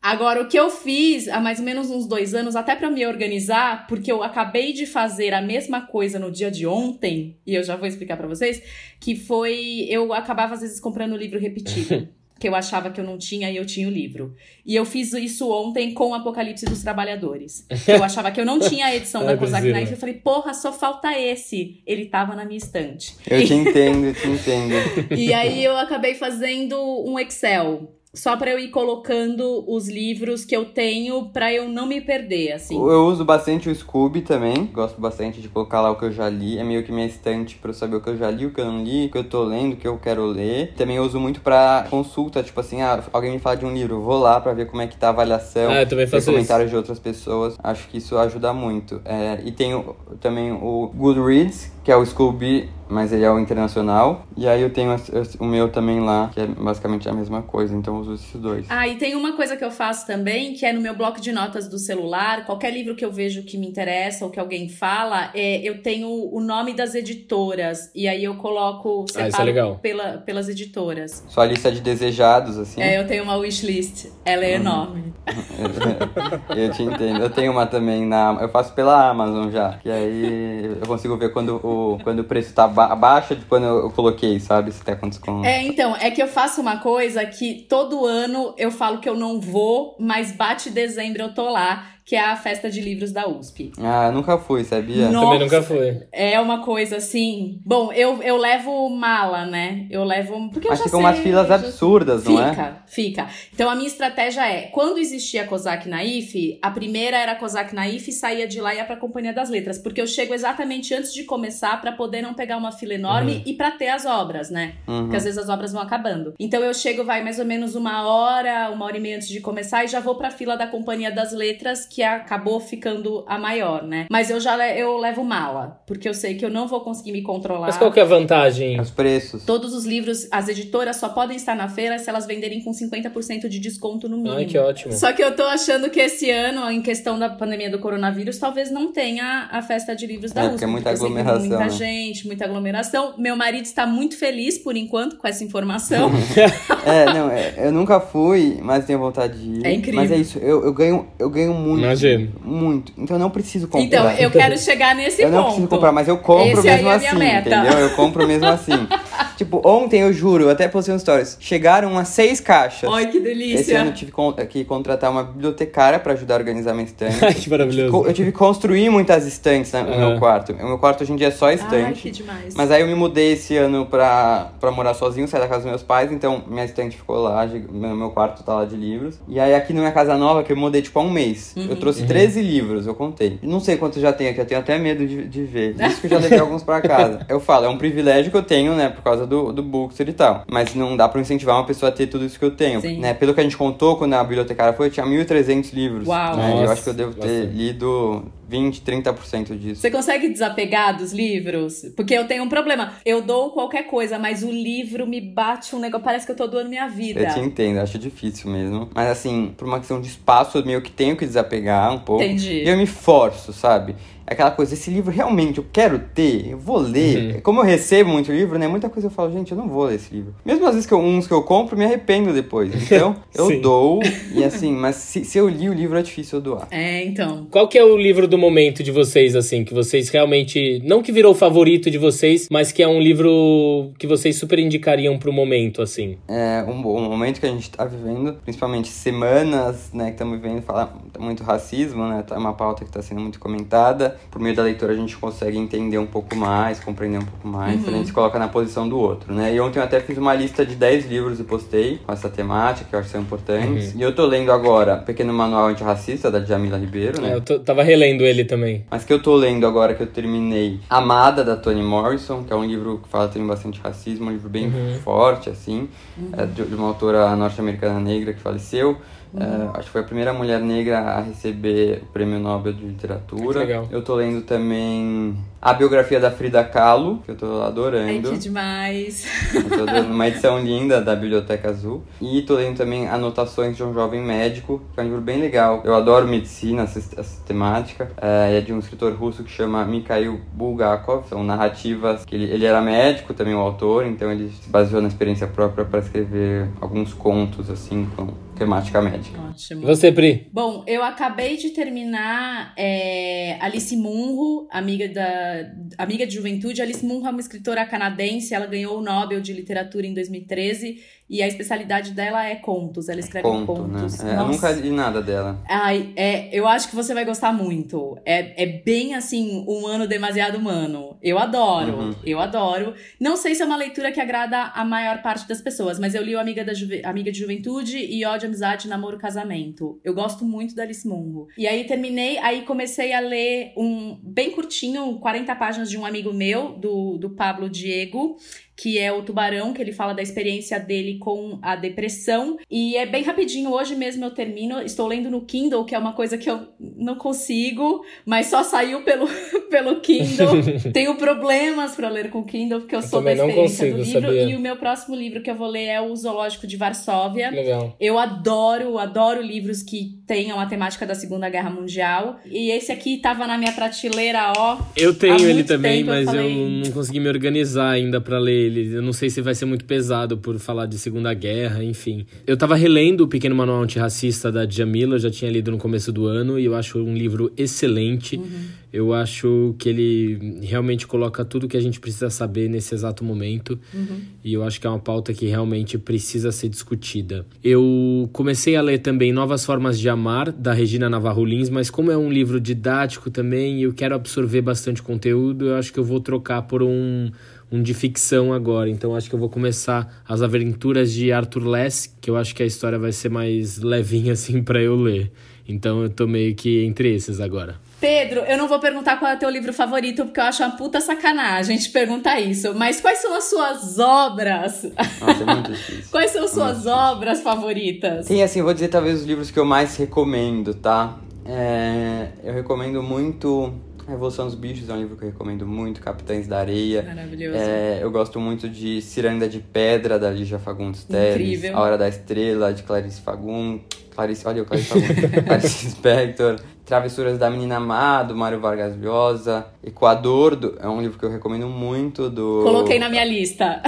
Agora, 0.02 0.42
o 0.42 0.48
que 0.48 0.58
eu 0.58 0.70
fiz 0.70 1.28
há 1.28 1.40
mais 1.40 1.60
ou 1.60 1.66
menos 1.66 1.90
uns 1.90 2.08
dois 2.08 2.34
anos, 2.34 2.56
até 2.56 2.76
para 2.76 2.90
me 2.90 3.06
organizar, 3.06 3.88
porque 3.88 4.12
eu 4.12 4.24
acabei 4.24 4.72
de 4.72 4.86
fazer 4.86 5.34
a 5.34 5.42
mesma 5.42 5.82
coisa 5.82 6.20
no 6.20 6.32
dia 6.32 6.52
de 6.52 6.66
ontem, 6.68 7.38
e 7.46 7.56
eu 7.56 7.64
já 7.64 7.76
vou 7.76 7.88
explicar 7.88 8.16
para 8.16 8.28
vocês, 8.28 8.62
que 9.00 9.16
foi 9.16 9.88
eu 9.90 10.14
acabava 10.14 10.54
às 10.54 10.62
vezes 10.62 10.80
comprando 10.80 11.18
livro 11.18 11.40
repetido. 11.40 12.08
que 12.40 12.48
eu 12.48 12.56
achava 12.56 12.92
que 12.92 13.02
eu 13.02 13.04
não 13.04 13.18
tinha 13.18 13.50
e 13.50 13.58
eu 13.58 13.66
tinha 13.66 13.88
o 13.88 13.92
livro. 13.92 14.36
E 14.66 14.76
eu 14.76 14.86
fiz 14.86 15.12
isso 15.14 15.52
ontem 15.52 15.94
com 15.94 16.12
o 16.12 16.14
Apocalipse 16.14 16.66
dos 16.66 16.84
Trabalhadores. 16.84 17.66
Que 17.84 17.92
eu 17.92 18.04
achava 18.04 18.32
que 18.32 18.40
eu 18.40 18.46
não 18.46 18.60
tinha 18.60 18.86
a 18.86 18.96
edição 18.96 19.26
da 19.26 19.36
Kozak 19.36 19.68
Knife. 19.68 19.94
Eu 19.94 19.98
falei, 19.98 20.16
porra, 20.16 20.54
só 20.54 20.72
falta 20.72 21.18
esse. 21.20 21.82
Ele 21.86 22.06
tava 22.06 22.36
na 22.36 22.46
minha 22.46 22.58
estante. 22.58 23.16
Eu 23.28 23.44
te 23.46 23.54
entendo, 23.56 24.06
eu 24.06 24.14
te 24.14 24.28
entendo. 24.28 25.16
E 25.18 25.34
aí 25.34 25.64
eu 25.64 25.76
acabei 25.78 26.14
fazendo 26.14 26.78
um 27.06 27.18
Excel 27.20 27.97
só 28.18 28.36
para 28.36 28.50
eu 28.52 28.60
ir 28.60 28.70
colocando 28.70 29.64
os 29.68 29.88
livros 29.88 30.44
que 30.44 30.56
eu 30.56 30.66
tenho 30.66 31.30
para 31.30 31.54
eu 31.54 31.70
não 31.70 31.86
me 31.86 32.02
perder, 32.02 32.54
assim. 32.54 32.76
Eu 32.76 33.06
uso 33.06 33.24
bastante 33.24 33.70
o 33.70 33.76
Scooby 33.76 34.22
também, 34.22 34.66
gosto 34.66 35.00
bastante 35.00 35.40
de 35.40 35.48
colocar 35.48 35.82
lá 35.82 35.92
o 35.92 35.96
que 35.96 36.06
eu 36.06 36.12
já 36.12 36.28
li, 36.28 36.58
é 36.58 36.64
meio 36.64 36.84
que 36.84 36.92
minha 36.92 37.06
estante 37.06 37.56
para 37.58 37.70
eu 37.70 37.74
saber 37.76 37.98
o 37.98 38.02
que 38.02 38.10
eu 38.10 38.18
já 38.18 38.32
li, 38.32 38.48
o 38.48 38.52
que 38.52 38.60
eu 38.60 38.66
não 38.66 38.84
li, 38.84 39.06
o 39.06 39.12
que 39.12 39.18
eu 39.18 39.24
tô 39.24 39.44
lendo, 39.44 39.74
o 39.74 39.76
que 39.78 39.88
eu 39.88 39.98
quero 39.98 40.26
ler. 40.26 40.74
Também 40.76 40.98
eu 40.98 41.04
uso 41.04 41.20
muito 41.20 41.42
para 41.42 41.86
consulta, 41.90 42.42
tipo 42.42 42.60
assim, 42.60 42.82
ah, 42.82 43.04
alguém 43.14 43.32
me 43.32 43.40
fala 43.40 43.56
de 43.56 43.66
um 43.66 43.74
livro, 43.74 43.96
eu 43.96 44.02
vou 44.02 44.18
lá 44.18 44.42
para 44.42 44.54
ver 44.54 44.66
como 44.66 44.82
é 44.82 44.88
que 44.88 44.98
tá 44.98 45.08
a 45.08 45.10
avaliação, 45.12 45.70
ah, 45.70 45.82
eu 45.82 45.88
também 45.88 46.08
faço 46.08 46.26
comentários 46.26 46.66
isso. 46.66 46.72
de 46.72 46.78
outras 46.78 47.00
pessoas. 47.00 47.56
Acho 47.64 47.88
que 47.88 47.98
isso 47.98 48.18
ajuda 48.18 48.52
muito. 48.52 49.00
É, 49.06 49.40
e 49.46 49.52
tenho 49.52 49.96
também 50.20 50.52
o 50.52 50.92
Goodreads, 50.96 51.72
que 51.88 51.92
é 51.94 51.96
o 51.96 52.06
Scooby, 52.06 52.70
mas 52.90 53.14
ele 53.14 53.24
é 53.24 53.32
o 53.32 53.40
internacional. 53.40 54.26
E 54.36 54.46
aí 54.46 54.62
eu 54.62 54.70
tenho 54.70 54.94
o 55.40 55.46
meu 55.46 55.70
também 55.70 56.02
lá, 56.02 56.30
que 56.34 56.42
é 56.42 56.46
basicamente 56.46 57.08
a 57.08 57.14
mesma 57.14 57.42
coisa, 57.42 57.74
então 57.74 57.96
eu 57.96 58.02
uso 58.02 58.14
esses 58.16 58.42
dois. 58.42 58.66
Ah, 58.68 58.86
e 58.86 58.98
tem 58.98 59.16
uma 59.16 59.38
coisa 59.38 59.56
que 59.56 59.64
eu 59.64 59.72
faço 59.72 60.06
também, 60.06 60.54
que 60.54 60.66
é 60.66 60.74
no 60.74 60.82
meu 60.82 60.96
bloco 60.96 61.22
de 61.22 61.32
notas 61.32 61.70
do 61.70 61.78
celular, 61.78 62.46
qualquer 62.46 62.72
livro 62.72 62.94
que 62.94 63.06
eu 63.06 63.12
vejo 63.12 63.44
que 63.44 63.58
me 63.58 63.66
interessa 63.66 64.26
ou 64.26 64.32
que 64.32 64.38
alguém 64.38 64.68
fala, 64.68 65.32
é, 65.34 65.62
eu 65.64 65.82
tenho 65.82 66.10
o 66.10 66.42
nome 66.42 66.74
das 66.74 66.94
editoras, 66.94 67.90
e 67.96 68.06
aí 68.06 68.24
eu 68.24 68.36
coloco, 68.36 69.06
separo 69.08 69.34
ah, 69.38 69.42
é 69.42 69.46
legal. 69.46 69.80
Pela, 69.82 70.18
pelas 70.18 70.50
editoras. 70.50 71.24
Sua 71.30 71.46
lista 71.46 71.72
de 71.72 71.80
desejados, 71.80 72.58
assim? 72.58 72.82
É, 72.82 73.00
eu 73.00 73.08
tenho 73.08 73.24
uma 73.24 73.38
wishlist, 73.38 74.08
ela 74.26 74.44
é 74.44 74.56
uhum. 74.56 74.62
enorme. 74.62 75.14
eu 76.56 76.72
te 76.72 76.84
entendo, 76.84 77.22
eu 77.22 77.30
tenho 77.30 77.52
uma 77.52 77.66
também 77.66 78.06
na... 78.06 78.38
Eu 78.42 78.50
faço 78.50 78.74
pela 78.74 79.10
Amazon 79.10 79.50
já, 79.50 79.78
que 79.78 79.90
aí 79.90 80.78
eu 80.80 80.88
consigo 80.88 81.16
ver 81.18 81.32
quando 81.32 81.60
o 81.66 81.77
quando 82.04 82.20
o 82.20 82.24
preço 82.24 82.54
tá 82.54 82.66
abaixo 82.66 83.36
de 83.36 83.46
quando 83.46 83.66
eu 83.66 83.90
coloquei, 83.92 84.40
sabe? 84.40 84.72
Se 84.72 84.84
tá 84.84 84.96
com 84.96 85.10
desconto. 85.10 85.46
É, 85.46 85.64
então, 85.64 85.96
é 85.96 86.12
que 86.12 86.22
eu 86.22 86.28
faço 86.28 86.62
uma 86.62 86.78
coisa 86.78 87.26
que 87.26 87.66
todo 87.70 88.06
ano 88.06 88.54
eu 88.58 88.72
falo 88.72 89.00
que 89.00 89.10
eu 89.10 89.16
não 89.16 89.40
vou, 89.40 89.96
mas 90.00 90.32
bate 90.32 90.70
dezembro 90.70 91.22
eu 91.22 91.34
tô 91.34 91.50
lá 91.50 91.97
que 92.08 92.16
é 92.16 92.22
a 92.22 92.38
festa 92.38 92.70
de 92.70 92.80
livros 92.80 93.12
da 93.12 93.28
USP. 93.28 93.74
Ah, 93.78 94.10
nunca 94.14 94.38
fui, 94.38 94.64
sabia? 94.64 95.10
Nossa, 95.10 95.26
Também 95.26 95.40
nunca 95.40 95.62
fui. 95.62 96.08
É 96.10 96.40
uma 96.40 96.64
coisa 96.64 96.96
assim. 96.96 97.60
Bom, 97.66 97.92
eu, 97.92 98.24
eu 98.24 98.38
levo 98.38 98.90
mala, 98.90 99.46
né? 99.46 99.86
Eu 99.90 100.06
levo. 100.06 100.50
Porque 100.50 100.70
Mas 100.70 100.82
ficam 100.82 101.02
umas 101.02 101.20
filas 101.20 101.52
absurdas, 101.52 102.24
não 102.24 102.42
é? 102.42 102.52
Fica, 102.52 102.84
fica. 102.88 103.28
Então 103.54 103.70
a 103.70 103.76
minha 103.76 103.90
estratégia 103.90 104.48
é: 104.50 104.68
quando 104.68 105.00
existia 105.00 105.44
a 105.44 105.48
Kozak 105.48 105.90
Naif, 105.90 106.58
a 106.62 106.72
primeira 106.72 107.18
era 107.18 107.34
a 107.34 107.36
Kozak 107.36 107.76
Naif 107.76 108.08
e 108.08 108.14
saía 108.14 108.48
de 108.48 108.62
lá 108.62 108.74
e 108.74 108.78
ia 108.78 108.86
pra 108.86 108.96
Companhia 108.96 109.34
das 109.34 109.50
Letras. 109.50 109.78
Porque 109.78 110.00
eu 110.00 110.08
chego 110.08 110.34
exatamente 110.34 110.94
antes 110.94 111.14
de 111.14 111.26
começar 111.26 111.82
para 111.82 111.92
poder 111.92 112.22
não 112.22 112.34
pegar 112.34 112.56
uma 112.56 112.72
fila 112.72 112.94
enorme 112.94 113.34
uhum. 113.34 113.44
e 113.46 113.54
para 113.54 113.72
ter 113.72 113.90
as 113.90 114.06
obras, 114.06 114.50
né? 114.50 114.76
Uhum. 114.88 115.02
Porque 115.02 115.18
às 115.18 115.26
vezes 115.26 115.38
as 115.38 115.50
obras 115.50 115.74
vão 115.74 115.82
acabando. 115.82 116.34
Então 116.40 116.64
eu 116.64 116.74
chego, 116.74 117.04
vai 117.04 117.22
mais 117.22 117.38
ou 117.38 117.44
menos 117.44 117.76
uma 117.76 118.08
hora, 118.08 118.72
uma 118.72 118.86
hora 118.86 118.96
e 118.96 119.02
meia 119.02 119.18
antes 119.18 119.28
de 119.28 119.42
começar 119.42 119.84
e 119.84 119.90
já 119.90 120.00
vou 120.00 120.16
pra 120.16 120.32
fila 120.32 120.56
da 120.56 120.68
Companhia 120.68 121.12
das 121.12 121.34
Letras, 121.34 121.86
que 121.86 121.97
acabou 122.04 122.60
ficando 122.60 123.24
a 123.28 123.38
maior, 123.38 123.84
né? 123.84 124.08
Mas 124.10 124.30
eu 124.30 124.40
já 124.40 124.58
eu 124.76 124.98
levo 124.98 125.24
mala, 125.24 125.82
porque 125.86 126.08
eu 126.08 126.14
sei 126.14 126.36
que 126.36 126.46
eu 126.46 126.50
não 126.50 126.68
vou 126.68 126.82
conseguir 126.82 127.12
me 127.12 127.22
controlar. 127.22 127.68
Mas 127.68 127.78
qual 127.78 127.92
que 127.92 128.00
é 128.00 128.04
a 128.04 128.06
vantagem? 128.06 128.80
Os 128.80 128.90
preços. 128.90 129.44
Todos 129.46 129.74
os 129.74 129.86
livros, 129.86 130.28
as 130.32 130.48
editoras 130.48 130.98
só 130.98 131.10
podem 131.10 131.38
estar 131.38 131.56
na 131.56 131.68
feira 131.68 132.00
se 132.00 132.10
elas 132.10 132.26
venderem 132.26 132.64
com 132.64 132.72
50% 132.72 133.48
de 133.48 133.60
desconto 133.60 134.10
no 134.10 134.18
mínimo. 134.18 134.38
Ai, 134.38 134.46
que 134.46 134.58
ótimo. 134.58 134.94
Só 134.94 135.14
que 135.14 135.24
eu 135.24 135.36
tô 135.36 135.44
achando 135.44 135.90
que 135.90 136.00
esse 136.00 136.30
ano, 136.30 136.70
em 136.70 136.82
questão 136.82 137.18
da 137.18 137.30
pandemia 137.30 137.70
do 137.70 137.80
coronavírus, 137.80 138.38
talvez 138.38 138.72
não 138.72 138.92
tenha 138.92 139.50
a 139.52 139.62
festa 139.62 139.96
de 139.96 140.06
livros 140.06 140.32
da 140.32 140.42
é, 140.42 140.44
USP. 140.46 140.52
Porque 140.52 140.66
é 140.66 140.68
muita 140.68 140.90
aglomeração. 140.90 141.40
Muita 141.40 141.58
né? 141.58 141.70
gente, 141.70 142.28
muita 142.28 142.46
aglomeração. 142.46 143.14
Meu 143.18 143.36
marido 143.36 143.66
está 143.66 143.86
muito 143.86 144.18
feliz, 144.18 144.58
por 144.58 144.76
enquanto, 144.76 145.18
com 145.18 145.28
essa 145.28 145.44
informação. 145.44 146.12
é, 146.86 147.06
não, 147.14 147.30
é, 147.30 147.54
eu 147.58 147.72
nunca 147.72 148.00
fui, 148.00 148.60
mas 148.62 148.86
tenho 148.86 149.00
vontade 149.00 149.38
de 149.40 149.60
ir. 149.60 149.66
É 149.66 149.74
incrível. 149.74 150.02
Mas 150.02 150.12
é 150.12 150.18
isso, 150.18 150.38
eu, 150.40 150.64
eu, 150.64 150.74
ganho, 150.74 151.08
eu 151.18 151.30
ganho 151.30 151.54
muito. 151.54 151.87
Imagino. 151.88 152.32
Muito. 152.44 152.92
Então 152.98 153.16
eu 153.16 153.20
não 153.20 153.30
preciso 153.30 153.68
comprar. 153.68 153.86
Então, 153.86 154.12
eu 154.12 154.32
quero 154.32 154.58
chegar 154.58 154.96
nesse 154.96 155.22
eu 155.22 155.28
ponto. 155.28 155.36
Eu 155.36 155.42
não 155.42 155.46
preciso 155.46 155.68
comprar, 155.68 155.92
mas 155.92 156.08
eu 156.08 156.18
compro 156.18 156.60
Esse 156.60 156.68
mesmo 156.68 156.90
é 156.90 156.96
assim, 156.96 157.16
meta. 157.16 157.50
entendeu? 157.50 157.80
Eu 157.80 157.90
compro 157.92 158.28
mesmo 158.28 158.48
assim. 158.48 158.88
tipo, 159.38 159.62
ontem 159.66 160.02
eu 160.02 160.14
juro, 160.14 160.46
eu 160.46 160.50
até 160.50 160.68
postei 160.68 160.94
um 160.94 161.00
stories. 161.00 161.38
Chegaram 161.40 161.92
umas 161.92 162.10
seis 162.10 162.40
caixas. 162.40 162.90
Ai, 162.92 163.08
que 163.08 163.20
delícia. 163.20 163.60
Esse 163.60 163.74
ano 163.74 163.90
eu 163.92 163.94
tive 163.94 164.12
que 164.50 164.66
contratar 164.66 165.12
uma 165.12 165.24
bibliotecária 165.24 166.00
para 166.00 166.14
ajudar 166.14 166.36
a 166.36 166.38
organizar 166.38 166.74
minha 166.74 166.86
estante. 166.86 167.18
Ai, 167.24 167.34
que 167.34 167.50
maravilhoso. 167.50 168.06
Eu 168.06 168.14
tive 168.14 168.32
que 168.32 168.38
construir 168.38 168.90
muitas 168.90 169.26
estantes 169.26 169.72
no 169.74 169.80
uhum. 169.80 169.98
meu 169.98 170.20
quarto. 170.20 170.54
O 170.54 170.68
meu 170.68 170.78
quarto 170.78 171.04
hoje 171.04 171.14
em 171.14 171.16
dia 171.16 171.28
é 171.28 171.32
só 171.32 171.52
estante. 171.52 171.86
Ai, 171.86 171.94
que 171.94 172.12
demais. 172.12 172.56
Mas 172.56 172.72
aí 172.72 172.82
eu 172.82 172.88
me 172.88 172.96
mudei 172.96 173.34
esse 173.34 173.56
ano 173.58 173.86
pra, 173.86 174.52
pra 174.60 174.72
morar 174.72 174.94
sozinho, 174.94 175.28
sair 175.28 175.42
da 175.42 175.48
casa 175.48 175.62
dos 175.62 175.70
meus 175.70 175.84
pais, 175.84 176.12
então 176.12 176.44
minha 176.48 176.66
estante 176.66 176.98
ficou 176.98 177.18
lá, 177.18 177.46
meu, 177.46 177.96
meu 177.96 178.10
quarto 178.12 178.44
tá 178.44 178.56
lá 178.56 178.66
de 178.66 178.76
livros. 178.76 179.20
E 179.28 179.40
aí 179.40 179.54
aqui 179.54 179.74
na 179.74 179.82
minha 179.82 179.92
casa 179.92 180.18
nova, 180.18 180.44
que 180.44 180.52
eu 180.52 180.58
mudei 180.58 180.82
tipo 180.82 181.00
há 181.00 181.04
um 181.04 181.10
mês, 181.10 181.54
uhum. 181.56 181.68
eu 181.70 181.77
trouxe 181.78 182.02
uhum. 182.02 182.08
13 182.08 182.42
livros, 182.42 182.88
eu 182.88 182.96
contei. 182.96 183.40
Não 183.42 183.60
sei 183.60 183.78
quantos 183.78 184.02
já 184.02 184.12
tem 184.12 184.28
aqui, 184.28 184.42
eu 184.42 184.46
tenho 184.46 184.60
até 184.60 184.78
medo 184.78 185.06
de, 185.06 185.28
de 185.28 185.44
ver. 185.44 185.76
Isso 185.80 186.02
que 186.02 186.08
eu 186.08 186.12
já 186.12 186.20
levei 186.20 186.40
alguns 186.40 186.64
pra 186.64 186.82
casa. 186.82 187.26
Eu 187.30 187.40
falo, 187.40 187.66
é 187.66 187.70
um 187.70 187.78
privilégio 187.78 188.32
que 188.32 188.38
eu 188.38 188.44
tenho, 188.44 188.76
né, 188.76 188.90
por 188.90 189.04
causa 189.04 189.26
do, 189.26 189.52
do 189.52 189.64
Bookster 189.64 190.08
e 190.10 190.14
tal. 190.14 190.44
Mas 190.50 190.76
não 190.76 190.96
dá 190.96 191.08
pra 191.08 191.22
incentivar 191.22 191.56
uma 191.56 191.66
pessoa 191.66 191.90
a 191.90 191.92
ter 191.92 192.08
tudo 192.08 192.26
isso 192.26 192.38
que 192.38 192.46
eu 192.46 192.52
tenho. 192.52 192.82
Sim. 192.82 193.00
Né? 193.00 193.14
Pelo 193.14 193.34
que 193.34 193.40
a 193.40 193.44
gente 193.44 193.58
contou 193.58 193.98
quando 193.98 194.14
a 194.14 194.24
bibliotecária 194.24 194.74
foi, 194.74 194.88
eu 194.88 194.92
tinha 194.92 195.06
1.300 195.06 195.74
livros. 195.74 196.08
Uau! 196.08 196.36
Né? 196.36 196.64
eu 196.64 196.72
acho 196.72 196.84
que 196.84 196.90
eu 196.90 196.94
devo 196.94 197.14
ter 197.14 197.46
lido 197.46 198.26
20, 198.48 198.82
30% 198.82 199.58
disso. 199.58 199.82
Você 199.82 199.92
consegue 199.92 200.30
desapegar 200.30 200.98
dos 200.98 201.12
livros? 201.12 201.86
Porque 201.96 202.14
eu 202.14 202.26
tenho 202.28 202.44
um 202.44 202.50
problema. 202.50 202.94
Eu 203.06 203.22
dou 203.22 203.52
qualquer 203.52 203.84
coisa, 203.84 204.18
mas 204.18 204.44
o 204.44 204.52
livro 204.52 205.06
me 205.06 205.20
bate 205.20 205.76
um 205.76 205.80
negócio, 205.80 206.04
parece 206.04 206.26
que 206.26 206.32
eu 206.32 206.36
tô 206.36 206.48
doando 206.48 206.70
minha 206.70 206.88
vida. 206.88 207.20
Eu 207.20 207.34
te 207.34 207.40
entendo, 207.40 207.80
acho 207.80 208.00
difícil 208.00 208.50
mesmo. 208.50 208.90
Mas 208.94 209.10
assim, 209.10 209.54
por 209.58 209.68
uma 209.68 209.80
questão 209.80 210.00
de 210.00 210.08
espaço, 210.08 210.58
eu 210.58 210.66
meio 210.66 210.82
que 210.82 210.92
tenho 210.92 211.18
que 211.18 211.26
desapegar 211.26 211.94
um 211.94 212.00
pouco. 212.00 212.24
Entendi. 212.24 212.64
E 212.64 212.70
eu 212.70 212.78
me 212.78 212.88
forço, 212.88 213.52
sabe? 213.52 213.96
Aquela 214.28 214.52
coisa, 214.52 214.74
esse 214.74 214.92
livro 214.92 215.10
realmente 215.10 215.58
eu 215.58 215.66
quero 215.72 216.00
ter, 216.00 216.50
eu 216.50 216.60
vou 216.60 216.78
ler. 216.78 217.36
Uhum. 217.36 217.42
Como 217.42 217.62
eu 217.62 217.66
recebo 217.66 218.12
muito 218.12 218.32
livro, 218.32 218.60
né? 218.60 218.68
Muita 218.68 218.90
coisa 218.90 219.08
eu 219.08 219.12
falo, 219.12 219.32
gente, 219.32 219.52
eu 219.52 219.58
não 219.58 219.70
vou 219.70 219.86
ler 219.86 219.96
esse 219.96 220.14
livro. 220.14 220.36
Mesmo 220.46 220.66
às 220.66 220.74
vezes 220.74 220.86
que 220.88 220.94
eu, 220.94 221.00
uns 221.00 221.26
que 221.26 221.34
eu 221.34 221.42
compro, 221.44 221.78
me 221.78 221.86
arrependo 221.86 222.34
depois. 222.34 222.68
Então, 222.98 223.16
eu 223.36 223.62
dou, 223.62 224.00
e 224.34 224.44
assim, 224.44 224.72
mas 224.72 224.96
se, 224.96 225.24
se, 225.24 225.38
eu 225.38 225.48
li 225.48 225.70
o 225.70 225.74
livro 225.74 225.98
é 225.98 226.02
difícil 226.02 226.40
eu 226.40 226.42
doar. 226.42 226.68
É, 226.72 227.04
então. 227.04 227.46
Qual 227.52 227.68
que 227.68 227.78
é 227.78 227.84
o 227.84 227.96
livro 227.96 228.28
do 228.28 228.38
momento 228.38 228.82
de 228.82 228.92
vocês, 228.92 229.36
assim, 229.36 229.64
que 229.64 229.74
vocês 229.74 230.10
realmente. 230.10 230.82
Não 230.84 231.04
que 231.04 231.12
virou 231.12 231.34
o 231.34 231.36
favorito 231.36 231.92
de 231.92 231.98
vocês, 231.98 232.48
mas 232.50 232.72
que 232.72 232.82
é 232.82 232.88
um 232.88 233.00
livro 233.00 233.92
que 234.00 234.08
vocês 234.08 234.36
super 234.36 234.58
indicariam 234.58 235.20
pro 235.20 235.32
momento, 235.32 235.82
assim. 235.82 236.18
É, 236.28 236.64
um, 236.68 236.72
um 236.72 237.10
momento 237.10 237.40
que 237.40 237.46
a 237.46 237.50
gente 237.50 237.70
tá 237.70 237.86
vivendo, 237.86 238.34
principalmente 238.44 238.88
semanas, 238.88 239.92
né, 239.94 240.06
que 240.06 240.12
estamos 240.12 240.40
vivendo, 240.40 240.62
falar 240.62 240.98
muito 241.20 241.44
racismo, 241.44 242.08
né, 242.08 242.24
tá 242.26 242.38
uma 242.38 242.54
pauta 242.54 242.84
que 242.84 242.90
está 242.90 243.02
sendo 243.02 243.22
muito 243.22 243.40
comentada. 243.40 244.17
Por 244.30 244.42
meio 244.42 244.56
da 244.56 244.64
leitura 244.64 244.94
a 244.94 244.96
gente 244.96 245.16
consegue 245.18 245.58
entender 245.58 245.98
um 245.98 246.06
pouco 246.06 246.36
mais, 246.36 246.80
compreender 246.80 247.20
um 247.20 247.26
pouco 247.26 247.48
mais, 247.48 247.82
uhum. 247.84 247.90
a 247.90 247.98
gente 247.98 248.08
se 248.08 248.14
coloca 248.14 248.38
na 248.38 248.48
posição 248.48 248.88
do 248.88 248.98
outro, 248.98 249.34
né. 249.34 249.54
E 249.54 249.60
ontem 249.60 249.80
eu 249.80 249.84
até 249.84 250.00
fiz 250.00 250.18
uma 250.18 250.34
lista 250.34 250.66
de 250.66 250.76
10 250.76 251.08
livros 251.08 251.40
e 251.40 251.44
postei 251.44 252.00
com 252.06 252.12
essa 252.12 252.30
temática, 252.30 252.90
que 252.90 252.96
eu 252.96 253.00
acho 253.00 253.08
que 253.08 253.12
são 253.14 253.22
importantes. 253.22 253.94
Uhum. 253.94 254.00
E 254.00 254.04
eu 254.04 254.14
tô 254.14 254.26
lendo 254.26 254.52
agora 254.52 254.98
Pequeno 254.98 255.34
Manual 255.34 255.68
Antirracista, 255.68 256.30
da 256.30 256.44
Jamila 256.44 256.78
Ribeiro, 256.78 257.22
né. 257.22 257.32
É, 257.32 257.36
eu 257.36 257.42
tô, 257.42 257.60
tava 257.60 257.84
relendo 257.84 258.24
ele 258.24 258.46
também. 258.46 258.86
Mas 258.90 259.04
que 259.04 259.14
eu 259.14 259.22
tô 259.22 259.36
lendo 259.36 259.66
agora, 259.66 259.94
que 259.94 260.04
eu 260.04 260.08
terminei, 260.08 260.80
Amada, 260.90 261.44
da 261.44 261.56
Toni 261.56 261.84
Morrison, 261.84 262.44
que 262.44 262.54
é 262.54 262.56
um 262.56 262.66
livro 262.66 263.00
que 263.04 263.10
fala 263.10 263.28
também 263.28 263.48
bastante 263.48 263.80
racismo, 263.82 264.28
um 264.28 264.32
livro 264.32 264.50
bem 264.50 264.68
uhum. 264.68 265.00
forte, 265.04 265.50
assim, 265.50 265.88
uhum. 266.18 266.32
é 266.38 266.46
de, 266.46 266.64
de 266.64 266.76
uma 266.76 266.88
autora 266.88 267.36
norte-americana 267.36 268.00
negra 268.00 268.34
que 268.34 268.40
faleceu. 268.40 268.98
Uhum. 269.38 269.72
É, 269.74 269.78
acho 269.78 269.84
que 269.84 269.90
foi 269.90 270.02
a 270.02 270.04
primeira 270.04 270.34
mulher 270.34 270.60
negra 270.60 271.00
a 271.00 271.22
receber 271.22 272.02
o 272.04 272.06
Prêmio 272.08 272.40
Nobel 272.40 272.74
de 272.74 272.86
Literatura. 272.86 273.60
legal. 273.60 273.88
Eu 273.92 274.02
tô 274.02 274.16
lendo 274.16 274.42
também 274.42 275.38
a 275.62 275.74
biografia 275.74 276.20
da 276.20 276.32
Frida 276.32 276.64
Kahlo, 276.64 277.22
que 277.24 277.32
eu 277.32 277.36
tô 277.36 277.62
adorando. 277.62 278.30
Ai, 278.30 278.34
que 278.34 278.38
demais! 278.38 279.26
Eu 279.54 279.64
tô 279.64 279.84
adorando 279.84 280.14
uma 280.14 280.28
edição 280.28 280.60
linda 280.64 281.02
da 281.02 281.16
Biblioteca 281.16 281.70
Azul. 281.70 282.04
E 282.22 282.42
tô 282.42 282.56
lendo 282.56 282.78
também 282.78 283.08
Anotações 283.08 283.76
de 283.76 283.84
um 283.84 283.94
Jovem 283.94 284.22
Médico, 284.22 284.82
que 284.94 285.00
é 285.00 285.04
um 285.04 285.06
livro 285.06 285.22
bem 285.22 285.40
legal. 285.40 285.82
Eu 285.84 285.96
adoro 285.96 286.28
medicina, 286.28 286.84
essa, 286.84 287.00
essa 287.20 287.42
temática. 287.46 288.12
É, 288.22 288.58
é 288.58 288.62
de 288.62 288.74
um 288.74 288.80
escritor 288.80 289.14
russo 289.14 289.44
que 289.44 289.52
chama 289.52 289.84
Mikhail 289.86 290.40
Bulgakov. 290.54 291.28
São 291.28 291.44
narrativas 291.44 292.26
que 292.26 292.36
ele, 292.36 292.46
ele 292.46 292.66
era 292.66 292.82
médico, 292.82 293.34
também 293.34 293.54
o 293.54 293.60
autor, 293.60 294.06
então 294.06 294.32
ele 294.32 294.50
se 294.50 294.70
baseou 294.70 295.02
na 295.02 295.08
experiência 295.08 295.48
própria 295.48 295.86
para 295.86 296.00
escrever 296.00 296.70
alguns 296.80 297.14
contos, 297.14 297.70
assim, 297.70 298.08
com 298.16 298.47
temática 298.58 299.02
médica. 299.02 299.40
Ótimo. 299.42 299.82
Você, 299.82 300.12
Pri? 300.12 300.48
Bom, 300.52 300.84
eu 300.88 301.04
acabei 301.04 301.58
de 301.58 301.70
terminar 301.70 302.74
é, 302.76 303.58
Alice 303.62 303.96
Munro, 303.96 304.68
amiga 304.72 305.08
da 305.08 305.72
amiga 305.98 306.26
de 306.26 306.36
juventude. 306.36 306.82
Alice 306.82 307.06
Munro 307.06 307.28
é 307.28 307.30
uma 307.30 307.40
escritora 307.40 307.86
canadense, 307.86 308.54
ela 308.54 308.66
ganhou 308.66 308.98
o 308.98 309.02
Nobel 309.02 309.42
de 309.42 309.54
Literatura 309.54 310.06
em 310.06 310.14
2013 310.14 310.98
e 311.30 311.44
a 311.44 311.48
especialidade 311.48 312.12
dela 312.12 312.46
é 312.46 312.56
contos. 312.56 313.10
Ela 313.10 313.20
escreve 313.20 313.48
Conto, 313.48 313.66
contos. 313.66 314.24
Né? 314.24 314.36
É, 314.36 314.40
eu 314.40 314.48
nunca 314.48 314.72
li 314.72 314.90
nada 314.90 315.22
dela. 315.22 315.62
Ai, 315.70 316.14
é, 316.16 316.50
eu 316.58 316.66
acho 316.68 316.90
que 316.90 316.96
você 316.96 317.14
vai 317.14 317.26
gostar 317.26 317.52
muito. 317.52 318.18
É, 318.26 318.64
é 318.64 318.66
bem 318.66 319.14
assim, 319.14 319.66
um 319.68 319.86
ano 319.86 320.08
demasiado 320.08 320.58
humano. 320.58 321.18
Eu 321.22 321.38
adoro, 321.38 321.98
uhum. 321.98 322.16
eu 322.26 322.40
adoro. 322.40 322.94
Não 323.20 323.36
sei 323.36 323.56
se 323.56 323.62
é 323.62 323.66
uma 323.66 323.76
leitura 323.76 324.12
que 324.12 324.22
agrada 324.22 324.72
a 324.74 324.86
maior 324.86 325.22
parte 325.22 325.48
das 325.48 325.62
pessoas, 325.62 326.00
mas 326.00 326.16
eu 326.16 326.24
li 326.24 326.34
o 326.34 326.40
Amiga, 326.40 326.64
da 326.64 326.74
Juve, 326.74 327.02
Amiga 327.04 327.32
de 327.32 327.40
Juventude 327.40 327.98
e 327.98 328.24
Ódio, 328.26 328.47
Amizade, 328.48 328.88
Namoro, 328.88 329.18
Casamento. 329.18 330.00
Eu 330.04 330.14
gosto 330.14 330.44
muito 330.44 330.76
da 330.76 330.84
Alice 330.84 331.08
Munro. 331.08 331.48
E 331.58 331.68
aí 331.68 331.86
terminei, 331.86 332.38
aí 332.40 332.64
comecei 332.64 333.14
a 333.14 333.20
ler 333.20 333.74
um 333.78 334.20
bem 334.24 334.52
curtinho, 334.52 335.20
40 335.20 335.56
páginas 335.56 335.90
de 335.90 335.98
um 335.98 336.06
amigo 336.06 336.34
meu, 336.34 336.74
do, 336.74 337.18
do 337.18 337.30
Pablo 337.30 337.70
Diego 337.70 338.38
que 338.78 339.00
é 339.00 339.12
o 339.12 339.24
Tubarão, 339.24 339.74
que 339.74 339.82
ele 339.82 339.92
fala 339.92 340.14
da 340.14 340.22
experiência 340.22 340.80
dele 340.80 341.18
com 341.18 341.58
a 341.64 341.76
depressão. 341.76 342.58
E 342.70 342.96
é 342.96 343.08
bem 343.08 343.24
rapidinho, 343.24 343.72
hoje 343.74 343.96
mesmo 343.96 344.24
eu 344.24 344.30
termino. 344.30 344.80
Estou 344.82 345.08
lendo 345.08 345.32
no 345.32 345.42
Kindle, 345.42 345.84
que 345.84 345.96
é 345.96 345.98
uma 345.98 346.14
coisa 346.14 346.38
que 346.38 346.48
eu 346.48 346.68
não 346.80 347.16
consigo, 347.16 348.06
mas 348.24 348.46
só 348.46 348.64
saiu 348.64 349.04
pelo, 349.04 349.28
pelo 349.72 350.00
Kindle. 350.00 350.62
Tenho 350.94 351.16
problemas 351.16 351.96
para 351.96 352.08
ler 352.08 352.30
com 352.30 352.40
o 352.40 352.46
Kindle, 352.46 352.82
porque 352.82 352.96
eu, 352.96 353.00
eu 353.00 353.08
sou 353.08 353.22
da 353.22 353.34
experiência 353.34 353.88
consigo, 353.88 353.98
do 353.98 354.04
livro. 354.04 354.22
Sabia. 354.22 354.44
E 354.44 354.56
o 354.56 354.60
meu 354.60 354.78
próximo 354.78 355.16
livro 355.16 355.42
que 355.42 355.50
eu 355.50 355.56
vou 355.56 355.68
ler 355.68 355.86
é 355.86 356.00
O 356.00 356.16
Zoológico 356.16 356.68
de 356.68 356.78
Varsóvia. 356.78 357.50
Legal. 357.50 357.96
Eu 358.00 358.20
adoro, 358.20 359.00
adoro 359.00 359.42
livros 359.42 359.82
que 359.82 360.17
tenham 360.28 360.60
a 360.60 360.66
temática 360.66 361.08
da 361.08 361.16
Segunda 361.16 361.50
Guerra 361.50 361.70
Mundial. 361.70 362.40
E 362.46 362.70
esse 362.70 362.92
aqui 362.92 363.18
tava 363.18 363.48
na 363.48 363.58
minha 363.58 363.72
prateleira, 363.72 364.52
ó. 364.56 364.78
Eu 364.96 365.14
tenho 365.14 365.40
ele 365.48 365.64
também, 365.64 366.04
mas 366.04 366.28
eu, 366.34 366.42
eu 366.42 366.70
não 366.70 366.92
consegui 366.92 367.22
me 367.22 367.30
organizar 367.30 367.92
ainda 367.92 368.20
para 368.20 368.38
ler 368.38 368.68
ele. 368.68 368.94
Eu 368.94 369.02
não 369.02 369.14
sei 369.14 369.30
se 369.30 369.42
vai 369.42 369.56
ser 369.56 369.64
muito 369.66 369.86
pesado 369.86 370.38
por 370.38 370.60
falar 370.60 370.86
de 370.86 371.00
Segunda 371.00 371.34
Guerra, 371.34 371.82
enfim. 371.82 372.26
Eu 372.46 372.58
tava 372.58 372.76
relendo 372.76 373.22
o 373.22 373.28
Pequeno 373.28 373.56
Manual 373.56 373.82
Antirracista 373.82 374.52
da 374.52 374.66
Djamila, 374.66 375.16
eu 375.16 375.20
já 375.20 375.32
tinha 375.32 375.50
lido 375.50 375.72
no 375.72 375.78
começo 375.78 376.12
do 376.12 376.26
ano, 376.26 376.60
e 376.60 376.66
eu 376.66 376.76
acho 376.76 377.00
um 377.00 377.16
livro 377.16 377.52
excelente. 377.56 378.36
Uhum. 378.36 378.68
Eu 378.98 379.14
acho 379.14 379.76
que 379.78 379.88
ele 379.88 380.60
realmente 380.64 381.06
coloca 381.06 381.46
tudo 381.46 381.68
que 381.68 381.78
a 381.78 381.80
gente 381.80 382.00
precisa 382.00 382.32
saber 382.32 382.68
nesse 382.68 382.96
exato 382.96 383.24
momento. 383.24 383.80
Uhum. 383.94 384.22
E 384.44 384.54
eu 384.54 384.64
acho 384.64 384.82
que 384.82 384.88
é 384.88 384.90
uma 384.90 384.98
pauta 384.98 385.32
que 385.36 385.46
realmente 385.46 386.00
precisa 386.00 386.52
ser 386.52 386.68
discutida. 386.68 387.46
Eu 387.64 388.28
comecei 388.34 388.76
a 388.76 388.82
ler 388.82 388.98
também 388.98 389.32
Novas 389.32 389.64
Formas 389.64 390.00
de 390.00 390.10
Amar, 390.10 390.52
da 390.52 390.74
Regina 390.74 391.08
Navarro 391.08 391.46
Lins, 391.46 391.70
mas 391.70 391.92
como 391.92 392.10
é 392.10 392.18
um 392.18 392.32
livro 392.32 392.60
didático 392.60 393.30
também 393.30 393.82
e 393.82 393.84
eu 393.84 393.94
quero 393.94 394.16
absorver 394.16 394.62
bastante 394.62 395.04
conteúdo, 395.04 395.68
eu 395.68 395.76
acho 395.76 395.94
que 395.94 396.00
eu 396.00 396.04
vou 396.04 396.20
trocar 396.20 396.64
por 396.64 396.82
um 396.82 397.30
um 397.70 397.82
de 397.84 397.94
ficção 397.94 398.54
agora. 398.54 398.90
Então 398.90 399.14
acho 399.14 399.30
que 399.30 399.36
eu 399.36 399.40
vou 399.40 399.50
começar 399.50 400.24
as 400.28 400.42
aventuras 400.42 401.12
de 401.12 401.32
Arthur 401.34 401.68
Less, 401.68 402.10
que 402.22 402.30
eu 402.30 402.38
acho 402.38 402.56
que 402.56 402.64
a 402.64 402.66
história 402.66 402.98
vai 402.98 403.12
ser 403.12 403.30
mais 403.30 403.78
levinha 403.80 404.34
assim 404.34 404.64
para 404.64 404.82
eu 404.82 404.96
ler. 404.96 405.32
Então 405.68 406.02
eu 406.04 406.10
tô 406.10 406.26
meio 406.26 406.56
que 406.56 406.86
entre 406.86 407.14
esses 407.14 407.40
agora. 407.40 407.76
Pedro, 408.00 408.42
eu 408.42 408.58
não 408.58 408.68
vou 408.68 408.80
perguntar 408.80 409.18
qual 409.18 409.32
é 409.32 409.36
o 409.36 409.40
teu 409.40 409.50
livro 409.50 409.74
favorito, 409.74 410.24
porque 410.26 410.40
eu 410.40 410.44
acho 410.44 410.64
uma 410.64 410.78
puta 410.78 411.02
sacanagem 411.02 411.78
te 411.78 411.90
perguntar 411.90 412.40
isso. 412.40 412.74
Mas 412.76 413.02
quais 413.02 413.20
são 413.20 413.36
as 413.36 413.46
suas 413.46 413.98
obras? 414.00 414.84
Nossa, 415.20 415.44
é 415.44 415.46
muito 415.46 415.72
difícil. 415.72 416.06
quais 416.12 416.32
são 416.32 416.44
as 416.46 416.52
suas 416.52 416.86
obras 416.86 417.42
favoritas? 417.42 418.28
Sim, 418.28 418.42
assim, 418.44 418.62
vou 418.62 418.74
dizer 418.74 418.90
talvez 418.90 419.22
os 419.22 419.26
livros 419.26 419.50
que 419.50 419.60
eu 419.60 419.66
mais 419.66 419.96
recomendo, 419.98 420.76
tá? 420.76 421.18
É, 421.44 422.28
eu 422.44 422.54
recomendo 422.54 423.02
muito 423.02 423.74
a 424.08 424.12
Revolução 424.12 424.46
dos 424.46 424.56
Bichos 424.56 424.88
é 424.88 424.94
um 424.94 425.00
livro 425.00 425.18
que 425.18 425.26
eu 425.26 425.30
recomendo 425.30 425.68
muito, 425.68 426.00
Capitães 426.00 426.48
da 426.48 426.60
Areia. 426.60 427.04
Maravilhoso. 427.04 427.58
É, 427.58 428.00
eu 428.02 428.10
gosto 428.10 428.40
muito 428.40 428.70
de 428.70 429.02
Ciranda 429.02 429.50
de 429.50 429.60
Pedra, 429.60 430.18
da 430.18 430.32
Lígia 430.32 430.58
Fagundes 430.58 431.04
Teles. 431.04 431.36
Incrível. 431.36 431.76
A 431.76 431.82
Hora 431.82 431.98
da 431.98 432.08
Estrela, 432.08 432.74
de 432.74 432.84
Clarice 432.84 433.20
Fagundes. 433.20 434.07
Clarice, 434.18 434.48
olha 434.48 434.64
o 434.64 434.66
Clarice 434.66 434.90
Fagundes. 434.90 435.30
Clarice 435.46 435.92
Spector. 435.92 436.56
Travessuras 436.84 437.38
da 437.38 437.52
Menina 437.52 437.76
Amado, 437.76 438.36
Mário 438.36 438.60
Vargas 438.60 438.98
Llosa. 438.98 439.68
Equador, 439.84 440.56
do, 440.56 440.76
é 440.82 440.88
um 440.88 441.00
livro 441.00 441.20
que 441.20 441.26
eu 441.26 441.30
recomendo 441.30 441.68
muito. 441.68 442.28
do 442.28 442.62
Coloquei 442.64 442.98
na 442.98 443.10
minha 443.10 443.24
lista. 443.24 443.80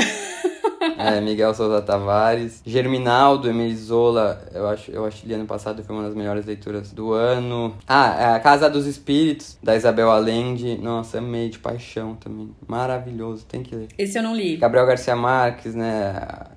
é, 0.97 1.19
Miguel 1.21 1.53
Souza 1.53 1.81
Tavares. 1.81 2.61
Germinal, 2.65 3.37
do 3.37 3.49
Emily 3.49 3.75
Zola, 3.75 4.41
eu 4.53 4.67
acho, 4.67 4.91
eu 4.91 5.05
acho 5.05 5.23
que 5.23 5.33
ano 5.33 5.45
passado 5.45 5.83
foi 5.83 5.95
uma 5.95 6.03
das 6.03 6.15
melhores 6.15 6.45
leituras 6.45 6.91
do 6.91 7.13
ano. 7.13 7.75
Ah, 7.87 8.17
é 8.19 8.35
A 8.35 8.39
Casa 8.39 8.69
dos 8.69 8.85
Espíritos, 8.85 9.57
da 9.61 9.75
Isabel 9.75 10.09
Allende. 10.09 10.77
Nossa, 10.77 11.17
amei 11.17 11.49
de 11.49 11.59
paixão 11.59 12.15
também. 12.15 12.49
Maravilhoso, 12.67 13.45
tem 13.45 13.63
que 13.63 13.75
ler. 13.75 13.87
Esse 13.97 14.17
eu 14.17 14.23
não 14.23 14.35
li. 14.35 14.57
Gabriel 14.57 14.85
Garcia 14.85 15.15
Marques, 15.15 15.75
né? 15.75 16.15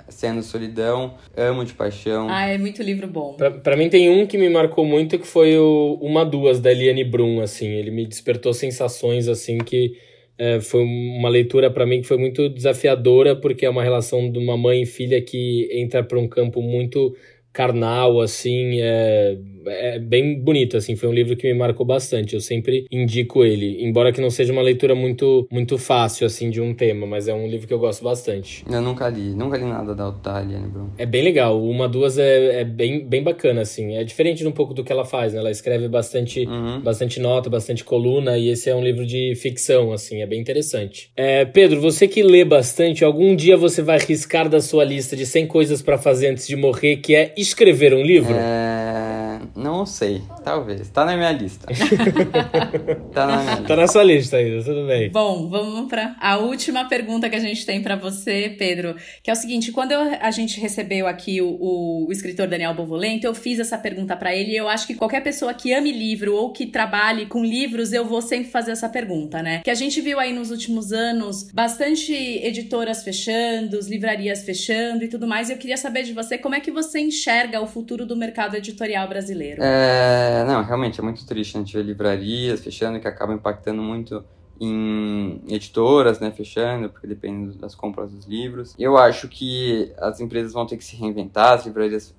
Sendo 0.08 0.42
Solidão, 0.42 1.14
amo 1.36 1.64
de 1.64 1.72
paixão. 1.72 2.28
Ah, 2.30 2.46
é 2.46 2.58
muito 2.58 2.82
livro 2.82 3.06
bom. 3.06 3.34
Pra, 3.34 3.50
pra 3.50 3.76
mim 3.76 3.88
tem 3.88 4.10
um 4.10 4.26
que 4.26 4.36
me 4.36 4.48
marcou 4.48 4.84
muito 4.84 5.18
que 5.18 5.26
foi 5.26 5.56
o 5.58 5.98
Uma 6.00 6.24
Duas, 6.24 6.60
da 6.60 6.70
Eliane 6.70 7.04
Brum, 7.04 7.40
assim. 7.40 7.66
Ele 7.66 7.90
me 7.90 8.06
despertou 8.06 8.52
sensações, 8.52 9.26
assim, 9.26 9.58
que 9.58 9.96
é, 10.42 10.60
foi 10.60 10.82
uma 10.82 11.28
leitura 11.28 11.70
para 11.70 11.86
mim 11.86 12.00
que 12.00 12.08
foi 12.08 12.16
muito 12.18 12.48
desafiadora, 12.48 13.36
porque 13.36 13.64
é 13.64 13.70
uma 13.70 13.82
relação 13.82 14.28
de 14.28 14.40
uma 14.40 14.56
mãe 14.56 14.82
e 14.82 14.86
filha 14.86 15.22
que 15.22 15.68
entra 15.70 16.02
para 16.02 16.18
um 16.18 16.26
campo 16.26 16.60
muito 16.60 17.14
carnal, 17.52 18.20
assim, 18.20 18.80
é, 18.80 19.36
é 19.66 19.98
bem 19.98 20.40
bonito, 20.40 20.76
assim, 20.76 20.96
foi 20.96 21.08
um 21.08 21.12
livro 21.12 21.36
que 21.36 21.46
me 21.46 21.58
marcou 21.58 21.84
bastante, 21.84 22.34
eu 22.34 22.40
sempre 22.40 22.86
indico 22.90 23.44
ele, 23.44 23.84
embora 23.84 24.12
que 24.12 24.20
não 24.20 24.30
seja 24.30 24.52
uma 24.52 24.62
leitura 24.62 24.94
muito, 24.94 25.46
muito 25.50 25.76
fácil, 25.76 26.26
assim, 26.26 26.50
de 26.50 26.60
um 26.60 26.74
tema, 26.74 27.06
mas 27.06 27.28
é 27.28 27.34
um 27.34 27.46
livro 27.46 27.66
que 27.66 27.74
eu 27.74 27.78
gosto 27.78 28.02
bastante. 28.02 28.64
Eu 28.70 28.80
nunca 28.80 29.08
li, 29.08 29.34
nunca 29.34 29.56
li 29.56 29.64
nada 29.64 29.94
da 29.94 30.08
Otália, 30.08 30.58
né, 30.58 30.68
Bruno? 30.68 30.92
É 30.96 31.04
bem 31.04 31.22
legal, 31.22 31.62
uma, 31.62 31.88
duas 31.88 32.18
é, 32.18 32.60
é 32.60 32.64
bem, 32.64 33.06
bem 33.06 33.22
bacana, 33.22 33.60
assim, 33.60 33.96
é 33.96 34.04
diferente 34.04 34.46
um 34.46 34.52
pouco 34.52 34.72
do 34.72 34.82
que 34.82 34.92
ela 34.92 35.04
faz, 35.04 35.34
né, 35.34 35.38
ela 35.38 35.50
escreve 35.50 35.88
bastante, 35.88 36.46
uhum. 36.46 36.80
bastante 36.80 37.20
nota, 37.20 37.50
bastante 37.50 37.84
coluna, 37.84 38.38
e 38.38 38.48
esse 38.48 38.70
é 38.70 38.74
um 38.74 38.82
livro 38.82 39.04
de 39.04 39.34
ficção, 39.36 39.92
assim, 39.92 40.22
é 40.22 40.26
bem 40.26 40.40
interessante. 40.40 41.10
É, 41.16 41.44
Pedro, 41.44 41.80
você 41.80 42.08
que 42.08 42.22
lê 42.22 42.44
bastante, 42.44 43.04
algum 43.04 43.36
dia 43.36 43.56
você 43.56 43.82
vai 43.82 43.98
riscar 43.98 44.48
da 44.48 44.60
sua 44.60 44.84
lista 44.84 45.14
de 45.14 45.26
100 45.26 45.46
coisas 45.46 45.82
para 45.82 45.98
fazer 45.98 46.28
antes 46.28 46.46
de 46.46 46.56
morrer, 46.56 46.96
que 46.96 47.14
é 47.14 47.32
escrever 47.42 47.94
um 47.94 48.02
livro? 48.02 48.34
É... 48.34 49.31
Não 49.54 49.84
sei. 49.86 50.22
Talvez. 50.44 50.88
Tá 50.88 51.04
na 51.04 51.16
minha 51.16 51.32
lista. 51.32 51.66
tá 53.12 53.26
na 53.26 53.36
minha 53.38 53.54
lista. 53.54 53.68
Tá 53.68 53.76
na 53.76 53.86
sua 53.86 54.02
lista 54.02 54.36
ainda, 54.36 54.64
tudo 54.64 54.86
bem. 54.86 55.10
Bom, 55.10 55.48
vamos 55.48 55.88
para 55.88 56.16
a 56.20 56.38
última 56.38 56.88
pergunta 56.88 57.28
que 57.28 57.36
a 57.36 57.40
gente 57.40 57.64
tem 57.66 57.82
para 57.82 57.96
você, 57.96 58.54
Pedro, 58.58 58.96
que 59.22 59.30
é 59.30 59.32
o 59.32 59.36
seguinte, 59.36 59.72
quando 59.72 59.92
eu, 59.92 60.00
a 60.20 60.30
gente 60.30 60.60
recebeu 60.60 61.06
aqui 61.06 61.40
o, 61.40 61.48
o, 61.48 62.06
o 62.08 62.12
escritor 62.12 62.46
Daniel 62.46 62.74
Bovolento, 62.74 63.26
eu 63.26 63.34
fiz 63.34 63.58
essa 63.58 63.76
pergunta 63.78 64.16
para 64.16 64.34
ele 64.34 64.52
e 64.52 64.56
eu 64.56 64.68
acho 64.68 64.86
que 64.86 64.94
qualquer 64.94 65.22
pessoa 65.22 65.52
que 65.52 65.72
ame 65.72 65.92
livro 65.92 66.34
ou 66.34 66.52
que 66.52 66.66
trabalhe 66.66 67.26
com 67.26 67.44
livros, 67.44 67.92
eu 67.92 68.04
vou 68.04 68.22
sempre 68.22 68.50
fazer 68.50 68.72
essa 68.72 68.88
pergunta, 68.88 69.42
né? 69.42 69.60
Que 69.64 69.70
a 69.70 69.74
gente 69.74 70.00
viu 70.00 70.18
aí 70.18 70.32
nos 70.32 70.50
últimos 70.50 70.92
anos 70.92 71.50
bastante 71.52 72.12
editoras 72.12 73.02
fechando, 73.02 73.78
livrarias 73.88 74.42
fechando 74.42 75.04
e 75.04 75.08
tudo 75.08 75.26
mais, 75.26 75.48
e 75.48 75.52
eu 75.52 75.58
queria 75.58 75.76
saber 75.76 76.04
de 76.04 76.12
você 76.12 76.38
como 76.38 76.54
é 76.54 76.60
que 76.60 76.70
você 76.70 77.00
enxerga 77.00 77.60
o 77.60 77.66
futuro 77.66 78.06
do 78.06 78.16
mercado 78.16 78.56
editorial 78.56 79.08
brasileiro. 79.08 79.31
É 79.62 80.42
é, 80.42 80.44
não, 80.44 80.62
realmente 80.62 81.00
é 81.00 81.02
muito 81.02 81.24
triste 81.26 81.56
a 81.56 81.60
gente 81.60 81.76
ver 81.76 81.82
livrarias 81.82 82.62
fechando, 82.62 83.00
que 83.00 83.08
acaba 83.08 83.32
impactando 83.32 83.82
muito 83.82 84.24
em 84.60 85.42
editoras, 85.48 86.20
né, 86.20 86.30
fechando, 86.30 86.88
porque 86.88 87.06
depende 87.06 87.58
das 87.58 87.74
compras 87.74 88.12
dos 88.12 88.26
livros. 88.26 88.74
Eu 88.78 88.96
acho 88.96 89.26
que 89.28 89.92
as 89.98 90.20
empresas 90.20 90.52
vão 90.52 90.64
ter 90.66 90.76
que 90.76 90.84
se 90.84 90.94
reinventar, 90.94 91.54
as 91.54 91.66
livrarias... 91.66 92.14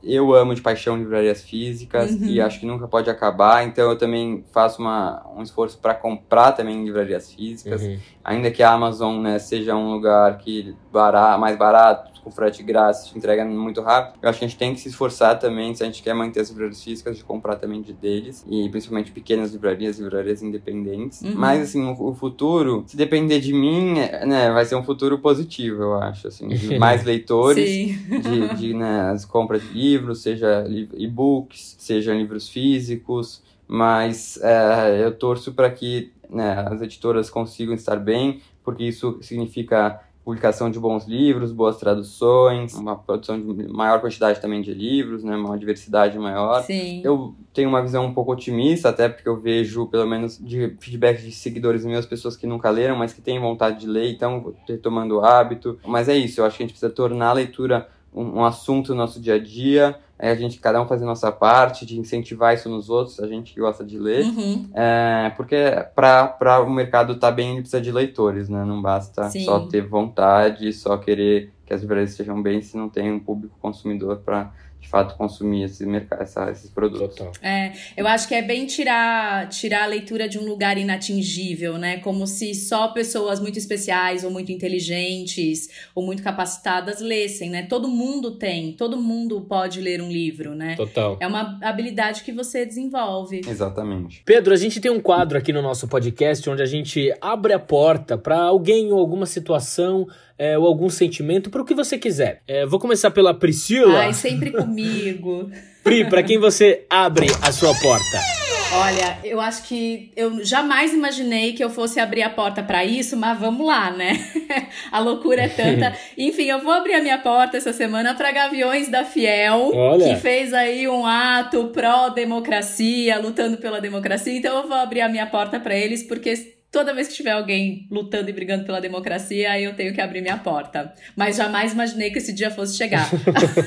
Eu 0.00 0.32
amo 0.34 0.54
de 0.54 0.60
paixão 0.60 0.96
livrarias 0.96 1.42
físicas 1.42 2.12
uhum. 2.12 2.24
e 2.24 2.40
acho 2.40 2.60
que 2.60 2.66
nunca 2.66 2.86
pode 2.86 3.10
acabar, 3.10 3.64
então 3.64 3.90
eu 3.90 3.98
também 3.98 4.44
faço 4.52 4.80
uma, 4.80 5.24
um 5.36 5.42
esforço 5.42 5.78
para 5.78 5.94
comprar 5.94 6.52
também 6.52 6.84
livrarias 6.84 7.32
físicas, 7.32 7.82
uhum. 7.82 7.98
ainda 8.22 8.50
que 8.50 8.62
a 8.62 8.72
Amazon, 8.72 9.20
né, 9.20 9.38
seja 9.38 9.74
um 9.74 9.92
lugar 9.92 10.38
que 10.38 10.76
barato, 10.92 11.40
mais 11.40 11.56
barato, 11.56 12.11
com 12.22 12.30
frete 12.30 12.62
grátis, 12.62 13.14
entrega 13.14 13.44
muito 13.44 13.80
rápido. 13.80 14.18
Eu 14.22 14.28
acho 14.28 14.38
que 14.38 14.44
a 14.44 14.48
gente 14.48 14.58
tem 14.58 14.74
que 14.74 14.80
se 14.80 14.88
esforçar 14.88 15.38
também, 15.38 15.74
se 15.74 15.82
a 15.82 15.86
gente 15.86 16.02
quer 16.02 16.14
manter 16.14 16.40
as 16.40 16.50
livrarias 16.50 16.82
físicas, 16.82 17.16
de 17.16 17.24
comprar 17.24 17.56
também 17.56 17.82
de 17.82 17.92
deles, 17.92 18.44
e 18.48 18.68
principalmente 18.68 19.10
pequenas 19.10 19.52
livrarias, 19.52 19.98
livrarias 19.98 20.42
independentes. 20.42 21.22
Uhum. 21.22 21.34
Mas, 21.34 21.62
assim, 21.62 21.84
o, 21.84 22.10
o, 22.10 22.14
futuro, 22.14 22.84
se 22.86 22.96
depender 22.96 23.40
de 23.40 23.52
mim, 23.52 23.98
é, 23.98 24.24
né, 24.24 24.50
vai 24.50 24.64
ser 24.64 24.76
um 24.76 24.82
futuro 24.82 25.18
positivo, 25.18 25.82
eu 25.82 25.94
acho, 25.94 26.28
assim, 26.28 26.48
de 26.48 26.76
mais 26.78 27.04
leitores, 27.04 27.68
de, 27.68 28.54
de 28.56 28.74
né, 28.74 29.10
as 29.10 29.24
compras 29.24 29.62
de 29.62 29.72
livros, 29.72 30.22
seja 30.22 30.64
e-books, 30.94 31.76
seja 31.78 32.14
livros 32.14 32.48
físicos, 32.48 33.42
mas 33.66 34.38
é, 34.42 35.04
eu 35.04 35.12
torço 35.12 35.52
para 35.52 35.70
que 35.70 36.12
né, 36.28 36.64
as 36.68 36.80
editoras 36.80 37.28
consigam 37.30 37.74
estar 37.74 37.96
bem, 37.96 38.40
porque 38.64 38.84
isso 38.84 39.18
significa 39.20 40.00
publicação 40.24 40.70
de 40.70 40.78
bons 40.78 41.06
livros, 41.06 41.52
boas 41.52 41.76
traduções, 41.76 42.74
uma 42.74 42.96
produção 42.96 43.40
de 43.40 43.68
maior 43.68 44.00
quantidade 44.00 44.40
também 44.40 44.62
de 44.62 44.72
livros, 44.72 45.24
né, 45.24 45.36
uma 45.36 45.58
diversidade 45.58 46.18
maior. 46.18 46.62
Sim. 46.62 47.00
Eu 47.04 47.34
tenho 47.52 47.68
uma 47.68 47.82
visão 47.82 48.06
um 48.06 48.14
pouco 48.14 48.32
otimista, 48.32 48.88
até 48.88 49.08
porque 49.08 49.28
eu 49.28 49.36
vejo, 49.36 49.86
pelo 49.86 50.06
menos, 50.06 50.38
de 50.38 50.76
feedback 50.80 51.20
de 51.20 51.32
seguidores 51.32 51.84
meus, 51.84 52.06
pessoas 52.06 52.36
que 52.36 52.46
nunca 52.46 52.70
leram, 52.70 52.96
mas 52.96 53.12
que 53.12 53.20
têm 53.20 53.40
vontade 53.40 53.80
de 53.80 53.86
ler, 53.86 54.12
então 54.12 54.54
retomando 54.68 55.18
o 55.18 55.24
hábito. 55.24 55.78
Mas 55.84 56.08
é 56.08 56.16
isso, 56.16 56.40
eu 56.40 56.44
acho 56.44 56.56
que 56.56 56.62
a 56.62 56.66
gente 56.66 56.72
precisa 56.72 56.92
tornar 56.92 57.30
a 57.30 57.34
leitura 57.34 57.88
um, 58.14 58.40
um 58.40 58.44
assunto 58.44 58.90
no 58.90 58.96
nosso 58.96 59.20
dia 59.20 59.34
a 59.34 59.38
dia, 59.38 59.98
é 60.18 60.30
a 60.30 60.34
gente, 60.36 60.60
cada 60.60 60.80
um 60.80 60.86
fazer 60.86 61.04
nossa 61.04 61.32
parte, 61.32 61.84
de 61.84 61.98
incentivar 61.98 62.54
isso 62.54 62.68
nos 62.68 62.88
outros, 62.88 63.18
a 63.18 63.26
gente 63.26 63.52
que 63.52 63.60
gosta 63.60 63.84
de 63.84 63.98
ler. 63.98 64.24
Uhum. 64.24 64.68
É, 64.72 65.32
porque 65.36 65.56
para 65.96 66.62
o 66.64 66.70
mercado 66.70 67.14
estar 67.14 67.28
tá 67.28 67.32
bem, 67.32 67.52
ele 67.52 67.60
precisa 67.62 67.80
de 67.82 67.90
leitores, 67.90 68.48
né? 68.48 68.64
Não 68.64 68.80
basta 68.80 69.28
Sim. 69.30 69.44
só 69.44 69.66
ter 69.66 69.80
vontade, 69.80 70.72
só 70.72 70.96
querer 70.96 71.50
que 71.66 71.74
as 71.74 71.80
livrarias 71.80 72.10
estejam 72.10 72.40
bem 72.40 72.62
se 72.62 72.76
não 72.76 72.88
tem 72.88 73.10
um 73.10 73.18
público 73.18 73.56
consumidor 73.60 74.18
para 74.18 74.52
de 74.82 74.88
fato 74.88 75.16
consumir 75.16 75.62
esse 75.62 75.86
mercado, 75.86 76.22
essa, 76.22 76.50
esses 76.50 76.68
produtos. 76.68 77.14
Total. 77.16 77.32
É, 77.40 77.72
eu 77.96 78.04
acho 78.06 78.26
que 78.26 78.34
é 78.34 78.42
bem 78.42 78.66
tirar, 78.66 79.48
tirar 79.48 79.84
a 79.84 79.86
leitura 79.86 80.28
de 80.28 80.40
um 80.40 80.44
lugar 80.44 80.76
inatingível, 80.76 81.78
né? 81.78 81.98
Como 81.98 82.26
se 82.26 82.52
só 82.52 82.88
pessoas 82.88 83.38
muito 83.38 83.56
especiais 83.56 84.24
ou 84.24 84.30
muito 84.30 84.50
inteligentes 84.50 85.68
ou 85.94 86.04
muito 86.04 86.20
capacitadas 86.20 87.00
lessem, 87.00 87.48
né? 87.48 87.62
Todo 87.62 87.86
mundo 87.86 88.32
tem, 88.32 88.72
todo 88.72 89.00
mundo 89.00 89.40
pode 89.42 89.80
ler 89.80 90.02
um 90.02 90.10
livro, 90.10 90.52
né? 90.52 90.74
Total. 90.74 91.16
É 91.20 91.28
uma 91.28 91.60
habilidade 91.62 92.24
que 92.24 92.32
você 92.32 92.66
desenvolve. 92.66 93.42
Exatamente. 93.46 94.22
Pedro, 94.26 94.52
a 94.52 94.56
gente 94.56 94.80
tem 94.80 94.90
um 94.90 95.00
quadro 95.00 95.38
aqui 95.38 95.52
no 95.52 95.62
nosso 95.62 95.86
podcast 95.86 96.50
onde 96.50 96.60
a 96.60 96.66
gente 96.66 97.14
abre 97.20 97.52
a 97.52 97.58
porta 97.60 98.18
para 98.18 98.40
alguém 98.40 98.90
ou 98.90 98.98
alguma 98.98 99.26
situação 99.26 100.08
é, 100.38 100.58
ou 100.58 100.66
algum 100.66 100.88
sentimento 100.90 101.50
para 101.50 101.62
o 101.62 101.64
que 101.64 101.74
você 101.74 101.98
quiser. 101.98 102.42
É, 102.46 102.66
vou 102.66 102.78
começar 102.78 103.10
pela 103.10 103.34
Priscila. 103.34 104.00
Ai, 104.00 104.12
sempre 104.12 104.50
comigo. 104.50 105.50
Pri, 105.82 106.08
para 106.08 106.22
quem 106.22 106.38
você 106.38 106.86
abre 106.88 107.26
a 107.42 107.50
sua 107.50 107.74
porta? 107.74 108.42
Olha, 108.74 109.18
eu 109.22 109.38
acho 109.38 109.64
que 109.64 110.10
eu 110.16 110.42
jamais 110.42 110.94
imaginei 110.94 111.52
que 111.52 111.62
eu 111.62 111.68
fosse 111.68 112.00
abrir 112.00 112.22
a 112.22 112.30
porta 112.30 112.62
para 112.62 112.82
isso, 112.82 113.18
mas 113.18 113.38
vamos 113.38 113.66
lá, 113.66 113.90
né? 113.90 114.12
a 114.90 114.98
loucura 114.98 115.42
é 115.42 115.48
tanta. 115.48 115.94
Enfim, 116.16 116.44
eu 116.44 116.58
vou 116.60 116.72
abrir 116.72 116.94
a 116.94 117.02
minha 117.02 117.18
porta 117.18 117.58
essa 117.58 117.72
semana 117.72 118.14
para 118.14 118.32
Gaviões 118.32 118.88
da 118.88 119.04
Fiel, 119.04 119.72
Olha. 119.74 120.08
que 120.08 120.20
fez 120.20 120.54
aí 120.54 120.88
um 120.88 121.04
ato 121.04 121.68
pró-democracia, 121.68 123.18
lutando 123.18 123.58
pela 123.58 123.78
democracia. 123.78 124.32
Então 124.32 124.62
eu 124.62 124.66
vou 124.66 124.76
abrir 124.76 125.02
a 125.02 125.08
minha 125.08 125.26
porta 125.26 125.60
para 125.60 125.76
eles, 125.76 126.02
porque 126.02 126.32
toda 126.72 126.94
vez 126.94 127.06
que 127.06 127.14
tiver 127.14 127.32
alguém 127.32 127.86
lutando 127.90 128.30
e 128.30 128.32
brigando 128.32 128.64
pela 128.64 128.80
democracia, 128.80 129.60
eu 129.60 129.74
tenho 129.74 129.92
que 129.92 130.00
abrir 130.00 130.22
minha 130.22 130.38
porta. 130.38 130.94
Mas 131.14 131.36
jamais 131.36 131.72
imaginei 131.72 132.10
que 132.10 132.18
esse 132.18 132.32
dia 132.32 132.50
fosse 132.50 132.76
chegar. 132.76 133.08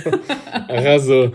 Arrasou. 0.68 1.32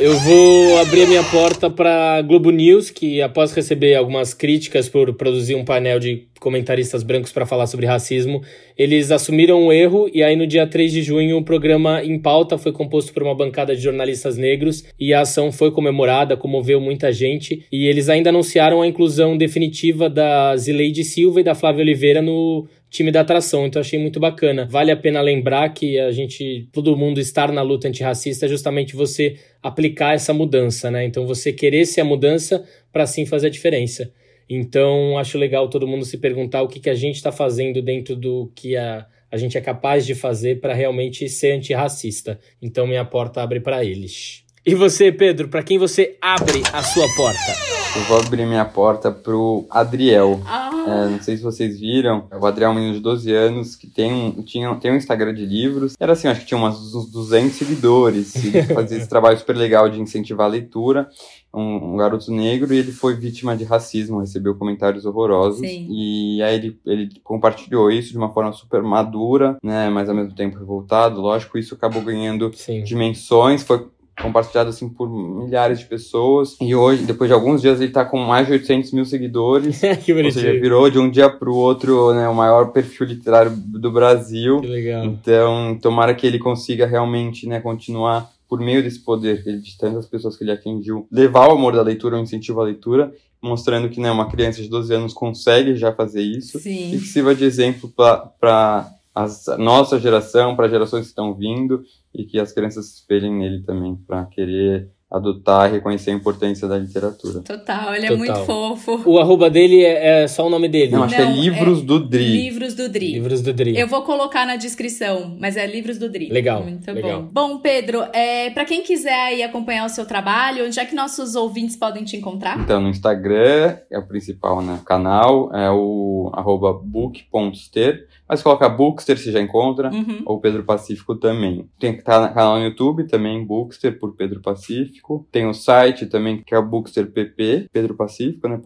Eu 0.00 0.18
vou 0.18 0.78
abrir 0.80 1.02
a 1.02 1.06
minha 1.06 1.22
porta 1.24 1.68
para 1.68 2.22
Globo 2.22 2.50
News, 2.50 2.88
que 2.88 3.20
após 3.20 3.52
receber 3.52 3.94
algumas 3.94 4.32
críticas 4.32 4.88
por 4.88 5.12
produzir 5.12 5.54
um 5.54 5.64
painel 5.64 6.00
de 6.00 6.29
comentaristas 6.40 7.02
brancos 7.02 7.30
para 7.30 7.46
falar 7.46 7.66
sobre 7.66 7.86
racismo, 7.86 8.42
eles 8.76 9.10
assumiram 9.10 9.66
o 9.66 9.72
erro 9.72 10.10
e 10.12 10.22
aí 10.22 10.34
no 10.34 10.46
dia 10.46 10.66
3 10.66 10.90
de 10.90 11.02
junho 11.02 11.36
o 11.36 11.44
programa 11.44 12.02
Em 12.02 12.18
Pauta 12.18 12.58
foi 12.58 12.72
composto 12.72 13.12
por 13.12 13.22
uma 13.22 13.34
bancada 13.34 13.76
de 13.76 13.82
jornalistas 13.82 14.36
negros 14.36 14.84
e 14.98 15.12
a 15.12 15.20
ação 15.20 15.52
foi 15.52 15.70
comemorada, 15.70 16.36
comoveu 16.36 16.80
muita 16.80 17.12
gente 17.12 17.64
e 17.70 17.86
eles 17.86 18.08
ainda 18.08 18.30
anunciaram 18.30 18.80
a 18.80 18.86
inclusão 18.86 19.36
definitiva 19.36 20.08
da 20.08 20.56
Zileide 20.56 21.04
Silva 21.04 21.40
e 21.40 21.44
da 21.44 21.54
Flávia 21.54 21.82
Oliveira 21.82 22.22
no 22.22 22.66
time 22.90 23.12
da 23.12 23.20
atração, 23.20 23.66
então 23.66 23.78
achei 23.78 23.98
muito 23.98 24.18
bacana. 24.18 24.66
Vale 24.68 24.90
a 24.90 24.96
pena 24.96 25.20
lembrar 25.20 25.68
que 25.68 25.98
a 25.98 26.10
gente, 26.10 26.68
todo 26.72 26.96
mundo 26.96 27.20
estar 27.20 27.52
na 27.52 27.62
luta 27.62 27.86
antirracista 27.86 28.46
é 28.46 28.48
justamente 28.48 28.96
você 28.96 29.36
aplicar 29.62 30.14
essa 30.14 30.34
mudança, 30.34 30.90
né? 30.90 31.04
Então 31.04 31.24
você 31.24 31.52
querer 31.52 31.86
ser 31.86 32.00
a 32.00 32.04
mudança 32.04 32.64
para 32.92 33.06
sim 33.06 33.24
fazer 33.24 33.46
a 33.46 33.50
diferença. 33.50 34.10
Então 34.52 35.16
acho 35.16 35.38
legal 35.38 35.70
todo 35.70 35.86
mundo 35.86 36.04
se 36.04 36.18
perguntar 36.18 36.62
o 36.62 36.66
que, 36.66 36.80
que 36.80 36.90
a 36.90 36.94
gente 36.94 37.14
está 37.14 37.30
fazendo 37.30 37.80
dentro 37.80 38.16
do 38.16 38.50
que 38.52 38.76
a, 38.76 39.06
a 39.30 39.36
gente 39.36 39.56
é 39.56 39.60
capaz 39.60 40.04
de 40.04 40.12
fazer 40.12 40.60
para 40.60 40.74
realmente 40.74 41.28
ser 41.28 41.52
antirracista. 41.52 42.40
Então 42.60 42.84
minha 42.84 43.04
porta 43.04 43.40
abre 43.40 43.60
para 43.60 43.84
eles. 43.84 44.44
E 44.64 44.74
você, 44.74 45.10
Pedro, 45.10 45.48
para 45.48 45.62
quem 45.62 45.78
você 45.78 46.18
abre 46.20 46.62
a 46.70 46.82
sua 46.82 47.06
porta? 47.16 47.70
Eu 47.96 48.02
vou 48.02 48.18
abrir 48.18 48.44
minha 48.44 48.64
porta 48.64 49.10
pro 49.10 49.66
Adriel. 49.70 50.38
Ah. 50.44 50.70
É, 50.86 51.08
não 51.08 51.22
sei 51.22 51.38
se 51.38 51.42
vocês 51.42 51.80
viram. 51.80 52.28
O 52.30 52.46
Adriel 52.46 52.68
é 52.68 52.72
um 52.72 52.74
menino 52.74 52.94
de 52.94 53.00
12 53.00 53.32
anos 53.32 53.74
que 53.74 53.86
tem 53.86 54.12
um, 54.12 54.42
tinha, 54.42 54.74
tem 54.76 54.92
um 54.92 54.96
Instagram 54.96 55.32
de 55.32 55.46
livros. 55.46 55.94
Era 55.98 56.12
assim, 56.12 56.28
acho 56.28 56.40
que 56.40 56.46
tinha 56.46 56.60
uns, 56.60 56.94
uns 56.94 57.10
200 57.10 57.56
seguidores. 57.56 58.36
Ele 58.36 58.62
fazia 58.74 58.98
esse 58.98 59.08
trabalho 59.08 59.38
super 59.38 59.56
legal 59.56 59.88
de 59.88 59.98
incentivar 59.98 60.46
a 60.46 60.50
leitura. 60.50 61.08
Um, 61.52 61.94
um, 61.94 61.96
garoto 61.96 62.30
negro 62.30 62.72
e 62.72 62.78
ele 62.78 62.92
foi 62.92 63.16
vítima 63.16 63.56
de 63.56 63.64
racismo, 63.64 64.20
recebeu 64.20 64.54
comentários 64.54 65.06
horrorosos. 65.06 65.60
Sim. 65.60 65.88
E 65.90 66.42
aí 66.42 66.54
ele, 66.54 66.78
ele 66.86 67.08
compartilhou 67.24 67.90
isso 67.90 68.12
de 68.12 68.18
uma 68.18 68.32
forma 68.32 68.52
super 68.52 68.82
madura, 68.82 69.56
né? 69.64 69.88
Mas 69.88 70.08
ao 70.08 70.14
mesmo 70.14 70.34
tempo 70.34 70.58
revoltado. 70.58 71.18
Lógico, 71.18 71.56
isso 71.56 71.74
acabou 71.74 72.02
ganhando 72.02 72.52
Sim. 72.54 72.84
dimensões. 72.84 73.62
Foi 73.62 73.88
compartilhado 74.20 74.70
assim 74.70 74.88
por 74.88 75.08
milhares 75.08 75.80
de 75.80 75.86
pessoas. 75.86 76.56
E 76.60 76.74
hoje, 76.74 77.04
depois 77.04 77.28
de 77.28 77.34
alguns 77.34 77.60
dias, 77.60 77.80
ele 77.80 77.90
tá 77.90 78.04
com 78.04 78.18
mais 78.18 78.46
de 78.46 78.52
800 78.54 78.92
mil 78.92 79.04
seguidores. 79.04 79.80
que 80.04 80.12
bonitinho. 80.12 80.24
Ou 80.24 80.50
seja, 80.50 80.60
virou 80.60 80.90
de 80.90 80.98
um 80.98 81.10
dia 81.10 81.28
pro 81.28 81.54
outro 81.54 82.12
né, 82.14 82.28
o 82.28 82.34
maior 82.34 82.72
perfil 82.72 83.06
literário 83.06 83.52
do 83.54 83.90
Brasil. 83.90 84.60
Que 84.60 84.66
legal. 84.66 85.04
Então, 85.04 85.78
tomara 85.80 86.14
que 86.14 86.26
ele 86.26 86.38
consiga 86.38 86.86
realmente 86.86 87.46
né, 87.46 87.60
continuar 87.60 88.30
por 88.48 88.58
meio 88.60 88.82
desse 88.82 88.98
poder 88.98 89.42
de 89.44 89.78
tantas 89.78 90.06
pessoas 90.06 90.36
que 90.36 90.42
ele 90.42 90.50
atingiu, 90.50 91.06
levar 91.10 91.48
o 91.48 91.52
amor 91.52 91.72
da 91.72 91.82
leitura, 91.82 92.16
o 92.16 92.20
incentivo 92.20 92.60
à 92.60 92.64
leitura, 92.64 93.14
mostrando 93.40 93.88
que 93.88 94.00
né, 94.00 94.10
uma 94.10 94.28
criança 94.28 94.60
de 94.60 94.68
12 94.68 94.92
anos 94.92 95.12
consegue 95.14 95.76
já 95.76 95.92
fazer 95.92 96.22
isso 96.22 96.58
Sim. 96.58 96.94
e 96.94 96.98
que 96.98 97.06
sirva 97.06 97.32
de 97.32 97.44
exemplo 97.44 97.88
para 97.88 98.92
a 99.14 99.56
nossa 99.56 100.00
geração, 100.00 100.56
para 100.56 100.68
gerações 100.68 101.02
que 101.02 101.10
estão 101.10 101.32
vindo 101.32 101.84
e 102.14 102.24
que 102.24 102.38
as 102.38 102.52
crianças 102.52 102.94
espelhem 102.94 103.36
nele 103.38 103.62
também, 103.62 103.96
para 103.96 104.26
querer 104.26 104.90
adotar 105.10 105.68
e 105.68 105.72
reconhecer 105.72 106.12
a 106.12 106.14
importância 106.14 106.68
da 106.68 106.78
literatura. 106.78 107.40
Total, 107.40 107.94
ele 107.94 108.06
é 108.06 108.08
Total. 108.10 108.18
muito 108.18 108.46
fofo. 108.46 109.02
O 109.04 109.18
arroba 109.18 109.50
dele 109.50 109.82
é, 109.82 110.22
é, 110.22 110.28
só 110.28 110.46
o 110.46 110.50
nome 110.50 110.68
dele. 110.68 110.92
Não, 110.92 111.02
acho 111.02 111.18
Não, 111.18 111.26
que 111.26 111.38
é 111.38 111.42
Livros 111.42 111.80
é 111.80 111.84
do 111.84 111.98
Dri. 111.98 112.24
Livros 112.24 112.74
do 112.74 112.88
Dri. 112.88 113.12
Livros 113.14 113.42
do 113.42 113.52
Dri. 113.52 113.76
Eu 113.76 113.88
vou 113.88 114.02
colocar 114.02 114.46
na 114.46 114.54
descrição, 114.54 115.36
mas 115.40 115.56
é 115.56 115.66
Livros 115.66 115.98
do 115.98 116.08
Dri. 116.08 116.28
Legal. 116.28 116.62
Muito 116.62 116.90
legal. 116.92 117.22
bom. 117.22 117.48
Bom, 117.50 117.58
Pedro, 117.58 118.04
é, 118.12 118.50
para 118.50 118.64
quem 118.64 118.82
quiser 118.82 119.18
aí 119.18 119.42
acompanhar 119.42 119.84
o 119.84 119.88
seu 119.88 120.06
trabalho, 120.06 120.64
onde 120.64 120.78
é 120.78 120.84
que 120.84 120.94
nossos 120.94 121.34
ouvintes 121.34 121.74
podem 121.74 122.04
te 122.04 122.16
encontrar? 122.16 122.60
Então, 122.60 122.80
no 122.80 122.88
Instagram 122.88 123.78
é 123.90 123.98
o 123.98 124.06
principal, 124.06 124.62
né? 124.62 124.78
Canal 124.84 125.50
é 125.54 125.70
o 125.70 126.30
arroba 126.32 126.72
book.ster. 126.72 128.06
Mas 128.30 128.44
coloca 128.44 128.68
Bookster, 128.68 129.18
você 129.18 129.32
já 129.32 129.40
encontra, 129.40 129.90
uhum. 129.92 130.22
ou 130.24 130.38
Pedro 130.38 130.62
Pacífico 130.62 131.16
também. 131.16 131.68
Tem 131.80 131.92
que 131.92 131.98
estar 131.98 132.20
no 132.20 132.32
canal 132.32 132.58
no 132.58 132.64
YouTube 132.64 133.02
também, 133.08 133.44
Bookster 133.44 133.98
por 133.98 134.14
Pedro 134.14 134.40
Pacífico. 134.40 134.99
Tem 135.30 135.46
o 135.46 135.54
site 135.54 136.06
também, 136.06 136.42
que 136.44 136.54
é 136.54 136.58
o 136.58 136.66
booksterpp, 136.66 137.68
pedropacífico, 137.72 138.48
né. 138.48 138.58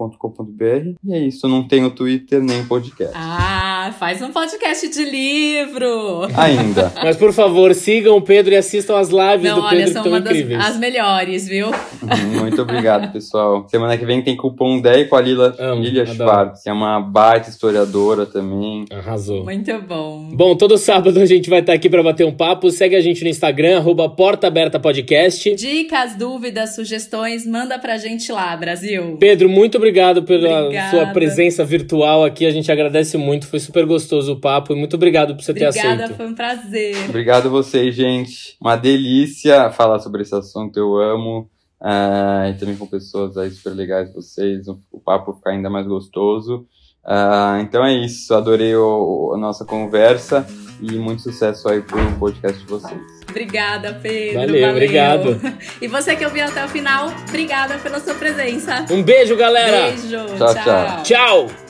E 1.04 1.14
é 1.14 1.18
isso, 1.18 1.48
não 1.48 1.66
tem 1.66 1.84
o 1.84 1.90
Twitter 1.90 2.42
nem 2.42 2.64
podcast. 2.64 3.14
Ah, 3.16 3.94
faz 3.98 4.20
um 4.22 4.30
podcast 4.30 4.88
de 4.88 5.04
livro! 5.04 6.22
Ainda. 6.36 6.92
Mas 7.02 7.16
por 7.16 7.32
favor, 7.32 7.74
sigam 7.74 8.16
o 8.16 8.22
Pedro 8.22 8.54
e 8.54 8.56
assistam 8.56 8.96
as 8.96 9.08
lives 9.08 9.50
não, 9.50 9.60
do 9.60 9.68
Pedro 9.68 9.84
olha, 9.84 9.92
são 9.92 10.02
que 10.02 10.08
uma 10.08 10.18
incríveis. 10.18 10.58
Das, 10.58 10.70
as 10.70 10.78
melhores, 10.78 11.48
viu? 11.48 11.68
Muito 12.40 12.62
obrigado, 12.62 13.12
pessoal. 13.12 13.66
Semana 13.68 13.96
que 13.96 14.04
vem 14.04 14.22
tem 14.22 14.36
cupom 14.36 14.80
10 14.80 15.08
com 15.08 15.16
a 15.16 15.20
Lila, 15.20 15.54
Amo, 15.58 15.82
Lilia 15.82 16.06
Schwartz, 16.06 16.62
que 16.62 16.68
é 16.68 16.72
uma 16.72 17.00
baita 17.00 17.48
historiadora 17.48 18.26
também. 18.26 18.84
Arrasou. 18.90 19.44
Muito 19.44 19.72
bom. 19.82 20.30
Bom, 20.32 20.56
todo 20.56 20.76
sábado 20.78 21.18
a 21.20 21.26
gente 21.26 21.48
vai 21.48 21.60
estar 21.60 21.72
aqui 21.72 21.88
para 21.88 22.02
bater 22.02 22.26
um 22.26 22.32
papo. 22.32 22.70
Segue 22.70 22.96
a 22.96 23.00
gente 23.00 23.22
no 23.22 23.30
Instagram, 23.30 23.78
arroba 23.78 24.08
Porta 24.08 24.46
Aberta 24.46 24.78
Podcast. 24.78 25.54
Dicas, 25.54 26.16
dúvidas, 26.24 26.74
sugestões, 26.74 27.46
manda 27.46 27.78
pra 27.78 27.98
gente 27.98 28.32
lá, 28.32 28.56
Brasil. 28.56 29.18
Pedro, 29.18 29.46
muito 29.46 29.76
obrigado 29.76 30.22
pela 30.22 30.62
Obrigada. 30.62 30.90
sua 30.90 31.06
presença 31.12 31.62
virtual 31.62 32.24
aqui. 32.24 32.46
A 32.46 32.50
gente 32.50 32.72
agradece 32.72 33.18
muito. 33.18 33.46
Foi 33.46 33.60
super 33.60 33.84
gostoso 33.84 34.32
o 34.32 34.40
papo 34.40 34.72
e 34.72 34.76
muito 34.76 34.96
obrigado 34.96 35.36
por 35.36 35.44
você 35.44 35.50
Obrigada, 35.50 35.74
ter 35.74 35.80
aceito. 35.80 35.92
Obrigada, 35.92 36.14
foi 36.14 36.26
um 36.26 36.34
prazer. 36.34 36.96
Obrigado 37.10 37.46
a 37.46 37.50
vocês, 37.50 37.94
gente. 37.94 38.56
Uma 38.58 38.74
delícia 38.74 39.70
falar 39.70 39.98
sobre 39.98 40.22
esse 40.22 40.34
assunto. 40.34 40.78
Eu 40.78 40.96
amo. 40.96 41.50
Uh, 41.78 42.48
e 42.48 42.54
também 42.54 42.74
com 42.74 42.86
pessoas 42.86 43.36
aí 43.36 43.50
super 43.50 43.74
legais 43.74 44.10
vocês, 44.14 44.66
o, 44.68 44.80
o 44.90 44.98
papo 44.98 45.34
ficar 45.34 45.50
ainda 45.50 45.68
mais 45.68 45.86
gostoso. 45.86 46.66
Uh, 47.04 47.60
então 47.60 47.84
é 47.84 47.92
isso, 47.92 48.34
adorei 48.34 48.74
o, 48.74 49.32
a 49.34 49.38
nossa 49.38 49.64
conversa 49.64 50.46
e 50.80 50.92
muito 50.96 51.22
sucesso 51.22 51.68
aí 51.68 51.82
pro 51.82 52.00
podcast 52.12 52.58
de 52.58 52.66
vocês. 52.66 53.00
Obrigada, 53.28 53.98
Pedro. 54.02 54.40
Valeu, 54.40 54.60
valeu, 54.60 54.70
obrigado. 54.70 55.40
E 55.80 55.88
você 55.88 56.16
que 56.16 56.24
ouviu 56.24 56.44
até 56.44 56.64
o 56.64 56.68
final, 56.68 57.12
obrigada 57.28 57.78
pela 57.78 58.00
sua 58.00 58.14
presença. 58.14 58.86
Um 58.90 59.02
beijo, 59.02 59.36
galera. 59.36 59.90
Beijo. 59.90 60.26
tchau. 60.36 60.54
Tchau. 60.54 61.02
tchau. 61.02 61.63